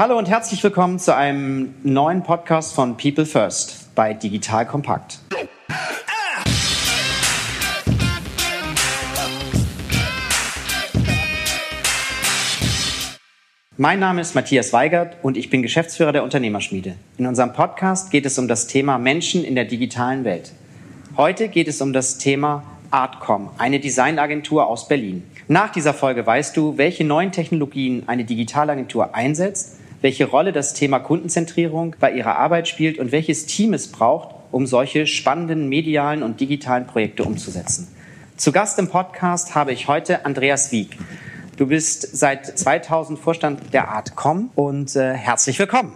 Hallo 0.00 0.16
und 0.16 0.30
herzlich 0.30 0.64
willkommen 0.64 0.98
zu 0.98 1.14
einem 1.14 1.74
neuen 1.82 2.22
Podcast 2.22 2.74
von 2.74 2.96
People 2.96 3.26
First 3.26 3.94
bei 3.94 4.14
Digital 4.14 4.64
Kompakt. 4.64 5.18
Mein 13.76 13.98
Name 13.98 14.22
ist 14.22 14.34
Matthias 14.34 14.72
Weigert 14.72 15.18
und 15.20 15.36
ich 15.36 15.50
bin 15.50 15.60
Geschäftsführer 15.60 16.12
der 16.12 16.24
Unternehmerschmiede. 16.24 16.94
In 17.18 17.26
unserem 17.26 17.52
Podcast 17.52 18.10
geht 18.10 18.24
es 18.24 18.38
um 18.38 18.48
das 18.48 18.68
Thema 18.68 18.96
Menschen 18.96 19.44
in 19.44 19.54
der 19.54 19.66
digitalen 19.66 20.24
Welt. 20.24 20.52
Heute 21.18 21.48
geht 21.48 21.68
es 21.68 21.82
um 21.82 21.92
das 21.92 22.16
Thema 22.16 22.62
Artcom, 22.90 23.50
eine 23.58 23.80
Designagentur 23.80 24.66
aus 24.66 24.88
Berlin. 24.88 25.24
Nach 25.46 25.70
dieser 25.70 25.92
Folge 25.92 26.26
weißt 26.26 26.56
du, 26.56 26.78
welche 26.78 27.04
neuen 27.04 27.32
Technologien 27.32 28.04
eine 28.06 28.24
Digitalagentur 28.24 29.14
einsetzt 29.14 29.76
welche 30.00 30.26
Rolle 30.26 30.52
das 30.52 30.74
Thema 30.74 30.98
Kundenzentrierung 30.98 31.96
bei 32.00 32.12
ihrer 32.12 32.36
Arbeit 32.38 32.68
spielt 32.68 32.98
und 32.98 33.12
welches 33.12 33.46
Team 33.46 33.74
es 33.74 33.88
braucht, 33.88 34.34
um 34.50 34.66
solche 34.66 35.06
spannenden 35.06 35.68
medialen 35.68 36.22
und 36.22 36.40
digitalen 36.40 36.86
Projekte 36.86 37.24
umzusetzen. 37.24 37.88
Zu 38.36 38.52
Gast 38.52 38.78
im 38.78 38.88
Podcast 38.88 39.54
habe 39.54 39.72
ich 39.72 39.88
heute 39.88 40.24
Andreas 40.24 40.72
Wieck. 40.72 40.96
Du 41.56 41.66
bist 41.66 42.16
seit 42.16 42.46
2000 42.46 43.18
Vorstand 43.18 43.74
der 43.74 43.88
Artcom 43.88 44.50
und 44.54 44.96
äh, 44.96 45.12
herzlich 45.12 45.58
willkommen. 45.58 45.92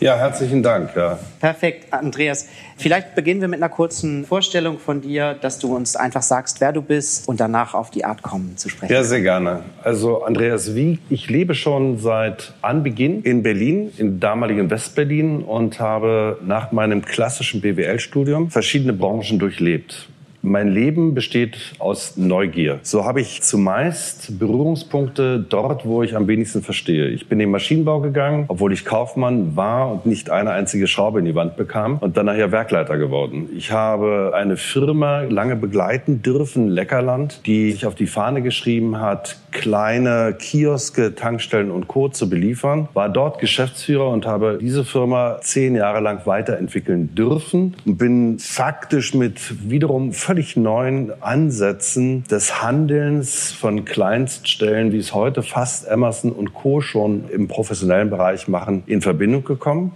Ja, 0.00 0.16
herzlichen 0.16 0.62
Dank. 0.62 0.96
Ja. 0.96 1.18
Perfekt, 1.40 1.92
Andreas. 1.92 2.48
Vielleicht 2.78 3.14
beginnen 3.14 3.42
wir 3.42 3.48
mit 3.48 3.62
einer 3.62 3.68
kurzen 3.68 4.24
Vorstellung 4.24 4.78
von 4.78 5.02
dir, 5.02 5.34
dass 5.34 5.58
du 5.58 5.76
uns 5.76 5.94
einfach 5.94 6.22
sagst, 6.22 6.62
wer 6.62 6.72
du 6.72 6.80
bist 6.80 7.28
und 7.28 7.38
danach 7.38 7.74
auf 7.74 7.90
die 7.90 8.06
Art 8.06 8.22
kommen 8.22 8.56
zu 8.56 8.70
sprechen. 8.70 8.94
Ja, 8.94 9.04
sehr 9.04 9.20
gerne. 9.20 9.62
Also 9.84 10.24
Andreas 10.24 10.74
Wieg, 10.74 11.00
ich 11.10 11.28
lebe 11.28 11.54
schon 11.54 11.98
seit 11.98 12.54
Anbeginn 12.62 13.22
in 13.22 13.42
Berlin, 13.42 13.92
in 13.98 14.20
damaligen 14.20 14.70
Westberlin 14.70 15.42
und 15.42 15.80
habe 15.80 16.38
nach 16.42 16.72
meinem 16.72 17.04
klassischen 17.04 17.60
BWL-Studium 17.60 18.50
verschiedene 18.50 18.94
Branchen 18.94 19.38
durchlebt. 19.38 20.08
Mein 20.42 20.68
Leben 20.68 21.12
besteht 21.12 21.74
aus 21.78 22.16
Neugier. 22.16 22.78
So 22.82 23.04
habe 23.04 23.20
ich 23.20 23.42
zumeist 23.42 24.38
Berührungspunkte 24.38 25.38
dort, 25.38 25.84
wo 25.84 26.02
ich 26.02 26.16
am 26.16 26.28
wenigsten 26.28 26.62
verstehe. 26.62 27.08
Ich 27.08 27.28
bin 27.28 27.38
in 27.38 27.48
den 27.48 27.50
Maschinenbau 27.50 28.00
gegangen, 28.00 28.46
obwohl 28.48 28.72
ich 28.72 28.86
Kaufmann 28.86 29.54
war 29.54 29.92
und 29.92 30.06
nicht 30.06 30.30
eine 30.30 30.52
einzige 30.52 30.86
Schraube 30.86 31.18
in 31.18 31.26
die 31.26 31.34
Wand 31.34 31.58
bekam 31.58 31.98
und 31.98 32.16
dann 32.16 32.24
nachher 32.24 32.52
Werkleiter 32.52 32.96
geworden. 32.96 33.50
Ich 33.54 33.70
habe 33.70 34.32
eine 34.34 34.56
Firma 34.56 35.22
lange 35.22 35.56
begleiten 35.56 36.22
dürfen, 36.22 36.68
Leckerland, 36.68 37.42
die 37.44 37.72
sich 37.72 37.84
auf 37.84 37.94
die 37.94 38.06
Fahne 38.06 38.40
geschrieben 38.40 38.98
hat, 38.98 39.36
kleine 39.50 40.34
Kioske, 40.38 41.14
Tankstellen 41.14 41.70
und 41.70 41.86
Co. 41.86 42.08
zu 42.08 42.30
beliefern, 42.30 42.88
war 42.94 43.10
dort 43.10 43.40
Geschäftsführer 43.40 44.08
und 44.08 44.24
habe 44.26 44.58
diese 44.60 44.86
Firma 44.86 45.38
zehn 45.42 45.74
Jahre 45.74 46.00
lang 46.00 46.24
weiterentwickeln 46.24 47.14
dürfen 47.14 47.76
und 47.84 47.98
bin 47.98 48.38
faktisch 48.38 49.12
mit 49.12 49.38
wiederum 49.68 50.12
völlig 50.30 50.56
neuen 50.56 51.10
Ansätzen 51.20 52.22
des 52.30 52.62
Handelns 52.62 53.50
von 53.50 53.84
Kleinststellen, 53.84 54.92
wie 54.92 54.98
es 54.98 55.12
heute 55.12 55.42
fast 55.42 55.88
Emerson 55.88 56.30
und 56.30 56.54
Co. 56.54 56.80
schon 56.80 57.28
im 57.30 57.48
professionellen 57.48 58.10
Bereich 58.10 58.46
machen, 58.46 58.84
in 58.86 59.02
Verbindung 59.02 59.42
gekommen. 59.42 59.90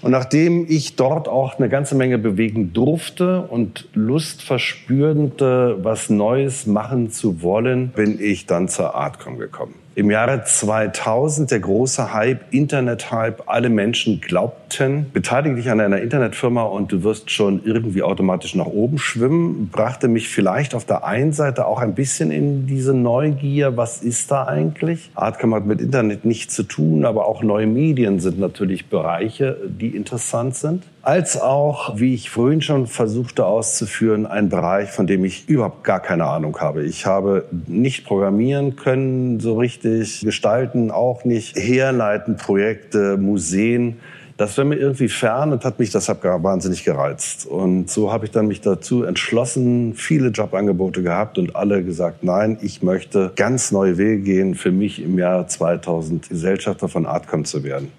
Und 0.00 0.12
nachdem 0.12 0.64
ich 0.68 0.94
dort 0.94 1.26
auch 1.26 1.58
eine 1.58 1.68
ganze 1.68 1.96
Menge 1.96 2.18
bewegen 2.18 2.72
durfte 2.72 3.40
und 3.40 3.88
Lust 3.94 4.42
verspürte, 4.44 5.78
was 5.82 6.08
Neues 6.08 6.68
machen 6.68 7.10
zu 7.10 7.42
wollen, 7.42 7.88
bin 7.88 8.20
ich 8.20 8.46
dann 8.46 8.68
zur 8.68 8.94
Artcom 8.94 9.38
gekommen. 9.38 9.74
Im 9.96 10.10
Jahre 10.10 10.42
2000 10.42 11.52
der 11.52 11.60
große 11.60 12.12
Hype, 12.12 12.52
Internet-Hype, 12.52 13.44
alle 13.46 13.68
Menschen 13.68 14.20
glaubten, 14.20 15.06
beteilige 15.12 15.54
dich 15.54 15.70
an 15.70 15.78
einer 15.78 16.00
Internetfirma 16.00 16.62
und 16.64 16.90
du 16.90 17.04
wirst 17.04 17.30
schon 17.30 17.62
irgendwie 17.64 18.02
automatisch 18.02 18.56
nach 18.56 18.66
oben 18.66 18.98
schwimmen, 18.98 19.68
brachte 19.70 20.08
mich 20.08 20.28
vielleicht 20.28 20.74
auf 20.74 20.84
der 20.84 21.04
einen 21.04 21.32
Seite 21.32 21.66
auch 21.66 21.78
ein 21.78 21.94
bisschen 21.94 22.32
in 22.32 22.66
diese 22.66 22.92
Neugier, 22.92 23.76
was 23.76 24.02
ist 24.02 24.32
da 24.32 24.48
eigentlich? 24.48 25.12
Artcom 25.14 25.54
hat 25.54 25.64
mit 25.64 25.80
Internet 25.80 26.24
nichts 26.24 26.56
zu 26.56 26.64
tun, 26.64 27.04
aber 27.04 27.26
auch 27.26 27.44
neue 27.44 27.68
Medien 27.68 28.18
sind 28.18 28.40
natürlich 28.40 28.86
Bereiche, 28.86 29.56
die 29.68 29.94
interessant 29.94 30.56
sind 30.56 30.82
als 31.04 31.40
auch, 31.40 31.98
wie 31.98 32.14
ich 32.14 32.30
vorhin 32.30 32.62
schon 32.62 32.86
versuchte 32.86 33.44
auszuführen, 33.44 34.26
ein 34.26 34.48
Bereich, 34.48 34.90
von 34.90 35.06
dem 35.06 35.24
ich 35.24 35.48
überhaupt 35.48 35.84
gar 35.84 36.00
keine 36.00 36.24
Ahnung 36.24 36.58
habe. 36.60 36.84
Ich 36.84 37.04
habe 37.04 37.44
nicht 37.66 38.06
programmieren 38.06 38.76
können, 38.76 39.38
so 39.38 39.58
richtig 39.58 40.20
gestalten, 40.20 40.90
auch 40.90 41.24
nicht 41.24 41.56
herleiten, 41.56 42.36
Projekte, 42.36 43.18
Museen. 43.18 43.98
Das 44.38 44.56
war 44.58 44.64
mir 44.64 44.76
irgendwie 44.76 45.08
fern 45.08 45.52
und 45.52 45.64
hat 45.64 45.78
mich 45.78 45.90
deshalb 45.92 46.24
wahnsinnig 46.24 46.84
gereizt. 46.84 47.46
Und 47.46 47.88
so 47.90 48.10
habe 48.10 48.24
ich 48.24 48.32
dann 48.32 48.48
mich 48.48 48.62
dazu 48.62 49.04
entschlossen, 49.04 49.94
viele 49.94 50.28
Jobangebote 50.28 51.02
gehabt 51.02 51.38
und 51.38 51.54
alle 51.54 51.84
gesagt, 51.84 52.24
nein, 52.24 52.58
ich 52.62 52.82
möchte 52.82 53.30
ganz 53.36 53.70
neue 53.70 53.98
Wege 53.98 54.22
gehen, 54.22 54.54
für 54.54 54.72
mich 54.72 55.02
im 55.02 55.18
Jahr 55.18 55.46
2000 55.46 56.30
Gesellschafter 56.30 56.88
von 56.88 57.06
Artcom 57.06 57.44
zu 57.44 57.62
werden. 57.62 57.92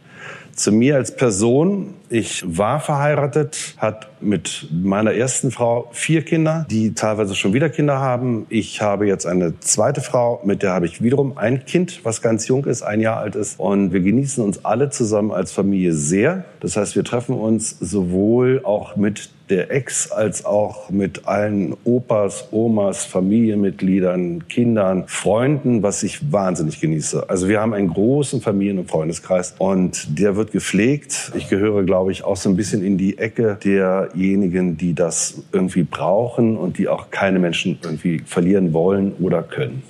Zu 0.55 0.71
mir 0.71 0.95
als 0.95 1.13
Person. 1.13 1.95
Ich 2.09 2.45
war 2.47 2.79
verheiratet, 2.79 3.75
hat 3.77 4.07
mit 4.21 4.69
meiner 4.71 5.13
ersten 5.13 5.51
Frau 5.51 5.89
vier 5.91 6.21
Kinder, 6.21 6.65
die 6.69 6.93
teilweise 6.93 7.35
schon 7.35 7.53
wieder 7.53 7.67
Kinder 7.69 7.99
haben. 7.99 8.45
Ich 8.47 8.81
habe 8.81 9.05
jetzt 9.05 9.25
eine 9.25 9.59
zweite 9.59 9.99
Frau, 9.99 10.39
mit 10.45 10.63
der 10.63 10.71
habe 10.71 10.85
ich 10.85 11.03
wiederum 11.03 11.37
ein 11.37 11.65
Kind, 11.65 12.05
was 12.05 12.21
ganz 12.21 12.47
jung 12.47 12.63
ist, 12.65 12.83
ein 12.83 13.01
Jahr 13.01 13.17
alt 13.17 13.35
ist. 13.35 13.59
Und 13.59 13.91
wir 13.91 13.99
genießen 13.99 14.41
uns 14.41 14.63
alle 14.63 14.89
zusammen 14.89 15.31
als 15.31 15.51
Familie 15.51 15.91
sehr. 15.91 16.45
Das 16.61 16.77
heißt, 16.77 16.95
wir 16.95 17.03
treffen 17.03 17.35
uns 17.35 17.71
sowohl 17.77 18.61
auch 18.63 18.95
mit 18.95 19.31
der 19.49 19.71
Ex 19.71 20.11
als 20.11 20.45
auch 20.45 20.89
mit 20.89 21.27
allen 21.27 21.75
Opas, 21.83 22.47
Omas, 22.51 23.05
Familienmitgliedern, 23.05 24.47
Kindern, 24.47 25.03
Freunden, 25.07 25.83
was 25.83 26.03
ich 26.03 26.31
wahnsinnig 26.31 26.81
genieße. 26.81 27.29
Also 27.29 27.47
wir 27.47 27.61
haben 27.61 27.73
einen 27.73 27.89
großen 27.89 28.41
Familien- 28.41 28.79
und 28.79 28.89
Freundeskreis 28.89 29.55
und 29.57 30.19
der 30.19 30.35
wird 30.35 30.51
gepflegt. 30.51 31.31
Ich 31.35 31.49
gehöre, 31.49 31.83
glaube 31.83 32.11
ich, 32.11 32.23
auch 32.23 32.37
so 32.37 32.49
ein 32.49 32.55
bisschen 32.55 32.83
in 32.83 32.97
die 32.97 33.17
Ecke 33.17 33.57
derjenigen, 33.63 34.77
die 34.77 34.93
das 34.93 35.43
irgendwie 35.51 35.83
brauchen 35.83 36.57
und 36.57 36.77
die 36.77 36.87
auch 36.87 37.11
keine 37.11 37.39
Menschen 37.39 37.77
irgendwie 37.83 38.19
verlieren 38.25 38.73
wollen 38.73 39.13
oder 39.19 39.43
können. 39.43 39.83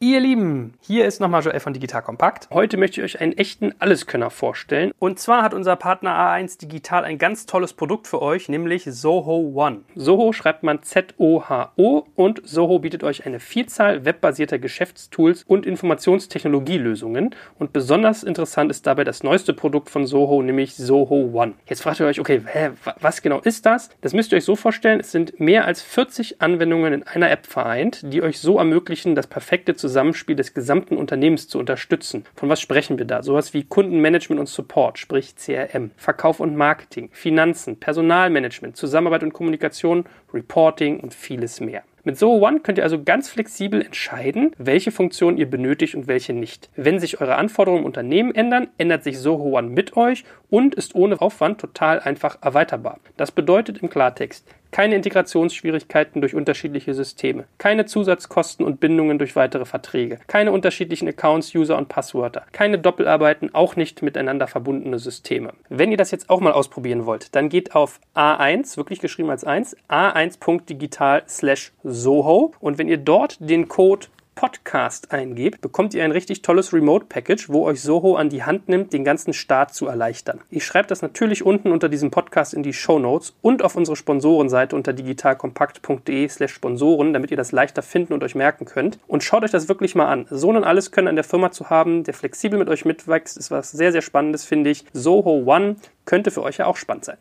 Ihr 0.00 0.20
Lieben, 0.20 0.74
hier 0.88 1.04
ist 1.04 1.20
nochmal 1.20 1.42
Joel 1.42 1.60
von 1.60 1.74
Digital 1.74 2.00
Kompakt. 2.00 2.48
Heute 2.50 2.78
möchte 2.78 3.02
ich 3.02 3.04
euch 3.04 3.20
einen 3.20 3.36
echten 3.36 3.74
Alleskönner 3.78 4.30
vorstellen. 4.30 4.92
Und 4.98 5.18
zwar 5.18 5.42
hat 5.42 5.52
unser 5.52 5.76
Partner 5.76 6.12
A1 6.12 6.58
Digital 6.58 7.04
ein 7.04 7.18
ganz 7.18 7.44
tolles 7.44 7.74
Produkt 7.74 8.06
für 8.06 8.22
euch, 8.22 8.48
nämlich 8.48 8.84
Soho 8.84 9.52
One. 9.54 9.82
Soho 9.94 10.32
schreibt 10.32 10.62
man 10.62 10.82
Z-O-H-O 10.82 12.06
und 12.14 12.40
Soho 12.42 12.78
bietet 12.78 13.04
euch 13.04 13.26
eine 13.26 13.38
Vielzahl 13.38 14.06
webbasierter 14.06 14.58
Geschäftstools 14.58 15.42
und 15.42 15.66
Informationstechnologielösungen. 15.66 17.34
Und 17.58 17.74
besonders 17.74 18.22
interessant 18.22 18.70
ist 18.70 18.86
dabei 18.86 19.04
das 19.04 19.22
neueste 19.22 19.52
Produkt 19.52 19.90
von 19.90 20.06
Soho, 20.06 20.40
nämlich 20.40 20.74
Soho 20.74 21.30
One. 21.34 21.52
Jetzt 21.66 21.82
fragt 21.82 22.00
ihr 22.00 22.06
euch, 22.06 22.18
okay, 22.18 22.40
hä, 22.46 22.70
was 22.98 23.20
genau 23.20 23.40
ist 23.40 23.66
das? 23.66 23.90
Das 24.00 24.14
müsst 24.14 24.32
ihr 24.32 24.38
euch 24.38 24.44
so 24.46 24.56
vorstellen, 24.56 25.00
es 25.00 25.12
sind 25.12 25.38
mehr 25.38 25.66
als 25.66 25.82
40 25.82 26.40
Anwendungen 26.40 26.94
in 26.94 27.02
einer 27.02 27.30
App 27.30 27.44
vereint, 27.44 28.00
die 28.10 28.22
euch 28.22 28.38
so 28.38 28.56
ermöglichen, 28.56 29.14
das 29.14 29.26
perfekte 29.26 29.74
Zusammenspiel 29.74 30.34
des 30.34 30.54
gesamten 30.54 30.77
Unternehmens 30.82 31.48
zu 31.48 31.58
unterstützen. 31.58 32.24
Von 32.34 32.48
was 32.48 32.60
sprechen 32.60 32.98
wir 32.98 33.04
da? 33.04 33.22
Sowas 33.22 33.54
wie 33.54 33.64
Kundenmanagement 33.64 34.40
und 34.40 34.48
Support, 34.48 34.98
sprich 34.98 35.36
CRM, 35.36 35.90
Verkauf 35.96 36.40
und 36.40 36.56
Marketing, 36.56 37.10
Finanzen, 37.12 37.78
Personalmanagement, 37.80 38.76
Zusammenarbeit 38.76 39.22
und 39.22 39.32
Kommunikation, 39.32 40.04
Reporting 40.32 41.00
und 41.00 41.14
vieles 41.14 41.60
mehr. 41.60 41.82
Mit 42.04 42.16
Soho 42.18 42.46
One 42.46 42.60
könnt 42.60 42.78
ihr 42.78 42.84
also 42.84 43.02
ganz 43.02 43.28
flexibel 43.28 43.82
entscheiden, 43.82 44.52
welche 44.58 44.92
Funktionen 44.92 45.36
ihr 45.36 45.50
benötigt 45.50 45.94
und 45.94 46.06
welche 46.06 46.32
nicht. 46.32 46.70
Wenn 46.76 47.00
sich 47.00 47.20
eure 47.20 47.36
Anforderungen 47.36 47.82
im 47.82 47.86
Unternehmen 47.86 48.34
ändern, 48.34 48.68
ändert 48.78 49.04
sich 49.04 49.18
Soho 49.18 49.56
One 49.58 49.68
mit 49.68 49.96
euch 49.96 50.24
und 50.50 50.74
ist 50.74 50.94
ohne 50.94 51.20
Aufwand 51.20 51.60
total 51.60 52.00
einfach 52.00 52.38
erweiterbar. 52.40 53.00
Das 53.16 53.32
bedeutet 53.32 53.78
im 53.82 53.90
Klartext, 53.90 54.46
keine 54.70 54.96
Integrationsschwierigkeiten 54.96 56.20
durch 56.20 56.34
unterschiedliche 56.34 56.94
Systeme, 56.94 57.44
keine 57.58 57.86
Zusatzkosten 57.86 58.64
und 58.64 58.80
Bindungen 58.80 59.18
durch 59.18 59.36
weitere 59.36 59.64
Verträge, 59.64 60.18
keine 60.26 60.52
unterschiedlichen 60.52 61.08
Accounts, 61.08 61.54
User 61.54 61.78
und 61.78 61.88
Passwörter, 61.88 62.44
keine 62.52 62.78
Doppelarbeiten, 62.78 63.54
auch 63.54 63.76
nicht 63.76 64.02
miteinander 64.02 64.46
verbundene 64.46 64.98
Systeme. 64.98 65.52
Wenn 65.68 65.90
ihr 65.90 65.96
das 65.96 66.10
jetzt 66.10 66.28
auch 66.28 66.40
mal 66.40 66.52
ausprobieren 66.52 67.06
wollt, 67.06 67.34
dann 67.34 67.48
geht 67.48 67.74
auf 67.74 68.00
A1, 68.14 68.76
wirklich 68.76 69.00
geschrieben 69.00 69.30
als 69.30 69.44
1, 69.44 69.76
a1.digital 69.88 71.22
slash 71.26 71.72
Soho 71.92 72.52
und 72.60 72.78
wenn 72.78 72.88
ihr 72.88 72.98
dort 72.98 73.36
den 73.40 73.68
Code 73.68 74.06
Podcast 74.38 75.10
eingebt, 75.10 75.62
bekommt 75.62 75.94
ihr 75.94 76.04
ein 76.04 76.12
richtig 76.12 76.42
tolles 76.42 76.72
Remote-Package, 76.72 77.48
wo 77.48 77.64
euch 77.64 77.82
Soho 77.82 78.14
an 78.14 78.28
die 78.28 78.44
Hand 78.44 78.68
nimmt, 78.68 78.92
den 78.92 79.02
ganzen 79.02 79.32
Start 79.32 79.74
zu 79.74 79.88
erleichtern. 79.88 80.42
Ich 80.48 80.64
schreibe 80.64 80.86
das 80.86 81.02
natürlich 81.02 81.44
unten 81.44 81.72
unter 81.72 81.88
diesem 81.88 82.12
Podcast 82.12 82.54
in 82.54 82.62
die 82.62 82.72
Show 82.72 83.00
Notes 83.00 83.34
und 83.42 83.64
auf 83.64 83.74
unsere 83.74 83.96
Sponsorenseite 83.96 84.76
unter 84.76 84.92
digitalkompakt.de 84.92 86.28
slash 86.28 86.52
Sponsoren, 86.52 87.12
damit 87.12 87.32
ihr 87.32 87.36
das 87.36 87.50
leichter 87.50 87.82
finden 87.82 88.12
und 88.12 88.22
euch 88.22 88.36
merken 88.36 88.64
könnt. 88.64 89.00
Und 89.08 89.24
schaut 89.24 89.42
euch 89.42 89.50
das 89.50 89.68
wirklich 89.68 89.96
mal 89.96 90.06
an. 90.06 90.26
So 90.30 90.50
einen 90.50 90.62
Alleskönnen 90.62 91.08
an 91.08 91.16
der 91.16 91.24
Firma 91.24 91.50
zu 91.50 91.68
haben, 91.68 92.04
der 92.04 92.14
flexibel 92.14 92.60
mit 92.60 92.68
euch 92.68 92.84
mitwächst, 92.84 93.36
ist 93.36 93.50
was 93.50 93.72
sehr, 93.72 93.90
sehr 93.90 94.02
Spannendes, 94.02 94.44
finde 94.44 94.70
ich. 94.70 94.84
Soho 94.92 95.42
One 95.46 95.74
könnte 96.04 96.30
für 96.30 96.44
euch 96.44 96.58
ja 96.58 96.66
auch 96.66 96.76
spannend 96.76 97.06
sein. 97.06 97.18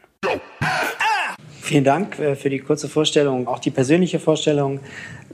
Vielen 1.68 1.84
Dank 1.84 2.18
äh, 2.18 2.38
für 2.38 2.50
die 2.50 2.60
kurze 2.60 2.88
Vorstellung, 2.88 3.46
auch 3.46 3.60
die 3.60 3.72
persönliche 3.72 4.20
Vorstellung. 4.20 4.80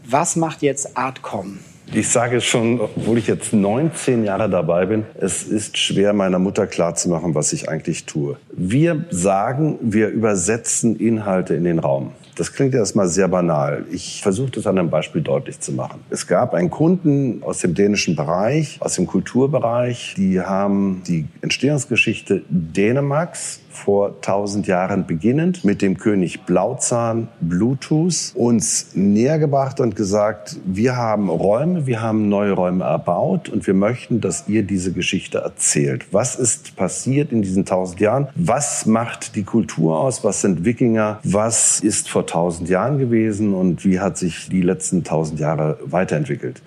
Was 0.03 0.35
macht 0.35 0.63
jetzt 0.63 0.97
Artcom? 0.97 1.59
Ich 1.93 2.09
sage 2.09 2.41
schon, 2.41 2.81
obwohl 2.81 3.19
ich 3.19 3.27
jetzt 3.27 3.53
19 3.53 4.23
Jahre 4.23 4.49
dabei 4.49 4.87
bin, 4.87 5.05
es 5.19 5.43
ist 5.43 5.77
schwer, 5.77 6.11
meiner 6.13 6.39
Mutter 6.39 6.65
klarzumachen, 6.65 7.35
was 7.35 7.53
ich 7.53 7.69
eigentlich 7.69 8.05
tue. 8.05 8.37
Wir 8.51 9.05
sagen, 9.11 9.77
wir 9.79 10.07
übersetzen 10.07 10.95
Inhalte 10.95 11.53
in 11.53 11.65
den 11.65 11.77
Raum. 11.77 12.13
Das 12.35 12.53
klingt 12.53 12.73
erstmal 12.73 13.07
sehr 13.07 13.27
banal. 13.27 13.85
Ich 13.91 14.21
versuche 14.21 14.51
das 14.51 14.67
an 14.67 14.77
einem 14.77 14.89
Beispiel 14.89 15.21
deutlich 15.21 15.59
zu 15.59 15.71
machen. 15.71 16.01
Es 16.09 16.27
gab 16.27 16.53
einen 16.53 16.69
Kunden 16.69 17.43
aus 17.43 17.59
dem 17.59 17.73
dänischen 17.73 18.15
Bereich, 18.15 18.77
aus 18.79 18.95
dem 18.95 19.07
Kulturbereich, 19.07 20.15
die 20.17 20.41
haben 20.41 21.03
die 21.07 21.27
Entstehungsgeschichte 21.41 22.43
Dänemarks 22.49 23.59
vor 23.73 24.15
1000 24.21 24.67
Jahren 24.67 25.05
beginnend 25.05 25.65
mit 25.65 25.81
dem 25.81 25.97
König 25.97 26.45
Blauzahn 26.45 27.27
Bluetooth 27.41 28.31
uns 28.35 28.91
näher 28.93 29.39
gebracht 29.39 29.79
und 29.79 29.95
gesagt, 29.95 30.57
wir 30.65 30.95
haben 30.95 31.29
Räume, 31.29 31.87
wir 31.87 32.01
haben 32.01 32.29
neue 32.29 32.51
Räume 32.51 32.83
erbaut 32.83 33.49
und 33.49 33.65
wir 33.65 33.73
möchten, 33.73 34.21
dass 34.21 34.47
ihr 34.47 34.63
diese 34.63 34.93
Geschichte 34.93 35.39
erzählt. 35.39 36.05
Was 36.11 36.35
ist 36.35 36.75
passiert 36.75 37.31
in 37.31 37.41
diesen 37.41 37.61
1000 37.61 37.99
Jahren? 37.99 38.27
Was 38.35 38.85
macht 38.85 39.35
die 39.35 39.43
Kultur 39.43 39.99
aus? 39.99 40.23
Was 40.23 40.41
sind 40.41 40.63
Wikinger? 40.63 41.19
Was 41.23 41.79
ist 41.79 42.09
vor 42.09 42.22
1000 42.23 42.69
Jahren 42.69 42.97
gewesen 42.97 43.53
und 43.53 43.85
wie 43.85 43.99
hat 43.99 44.17
sich 44.17 44.49
die 44.49 44.61
letzten 44.61 44.97
1000 44.97 45.39
Jahre 45.39 45.77
weiterentwickelt? 45.85 46.61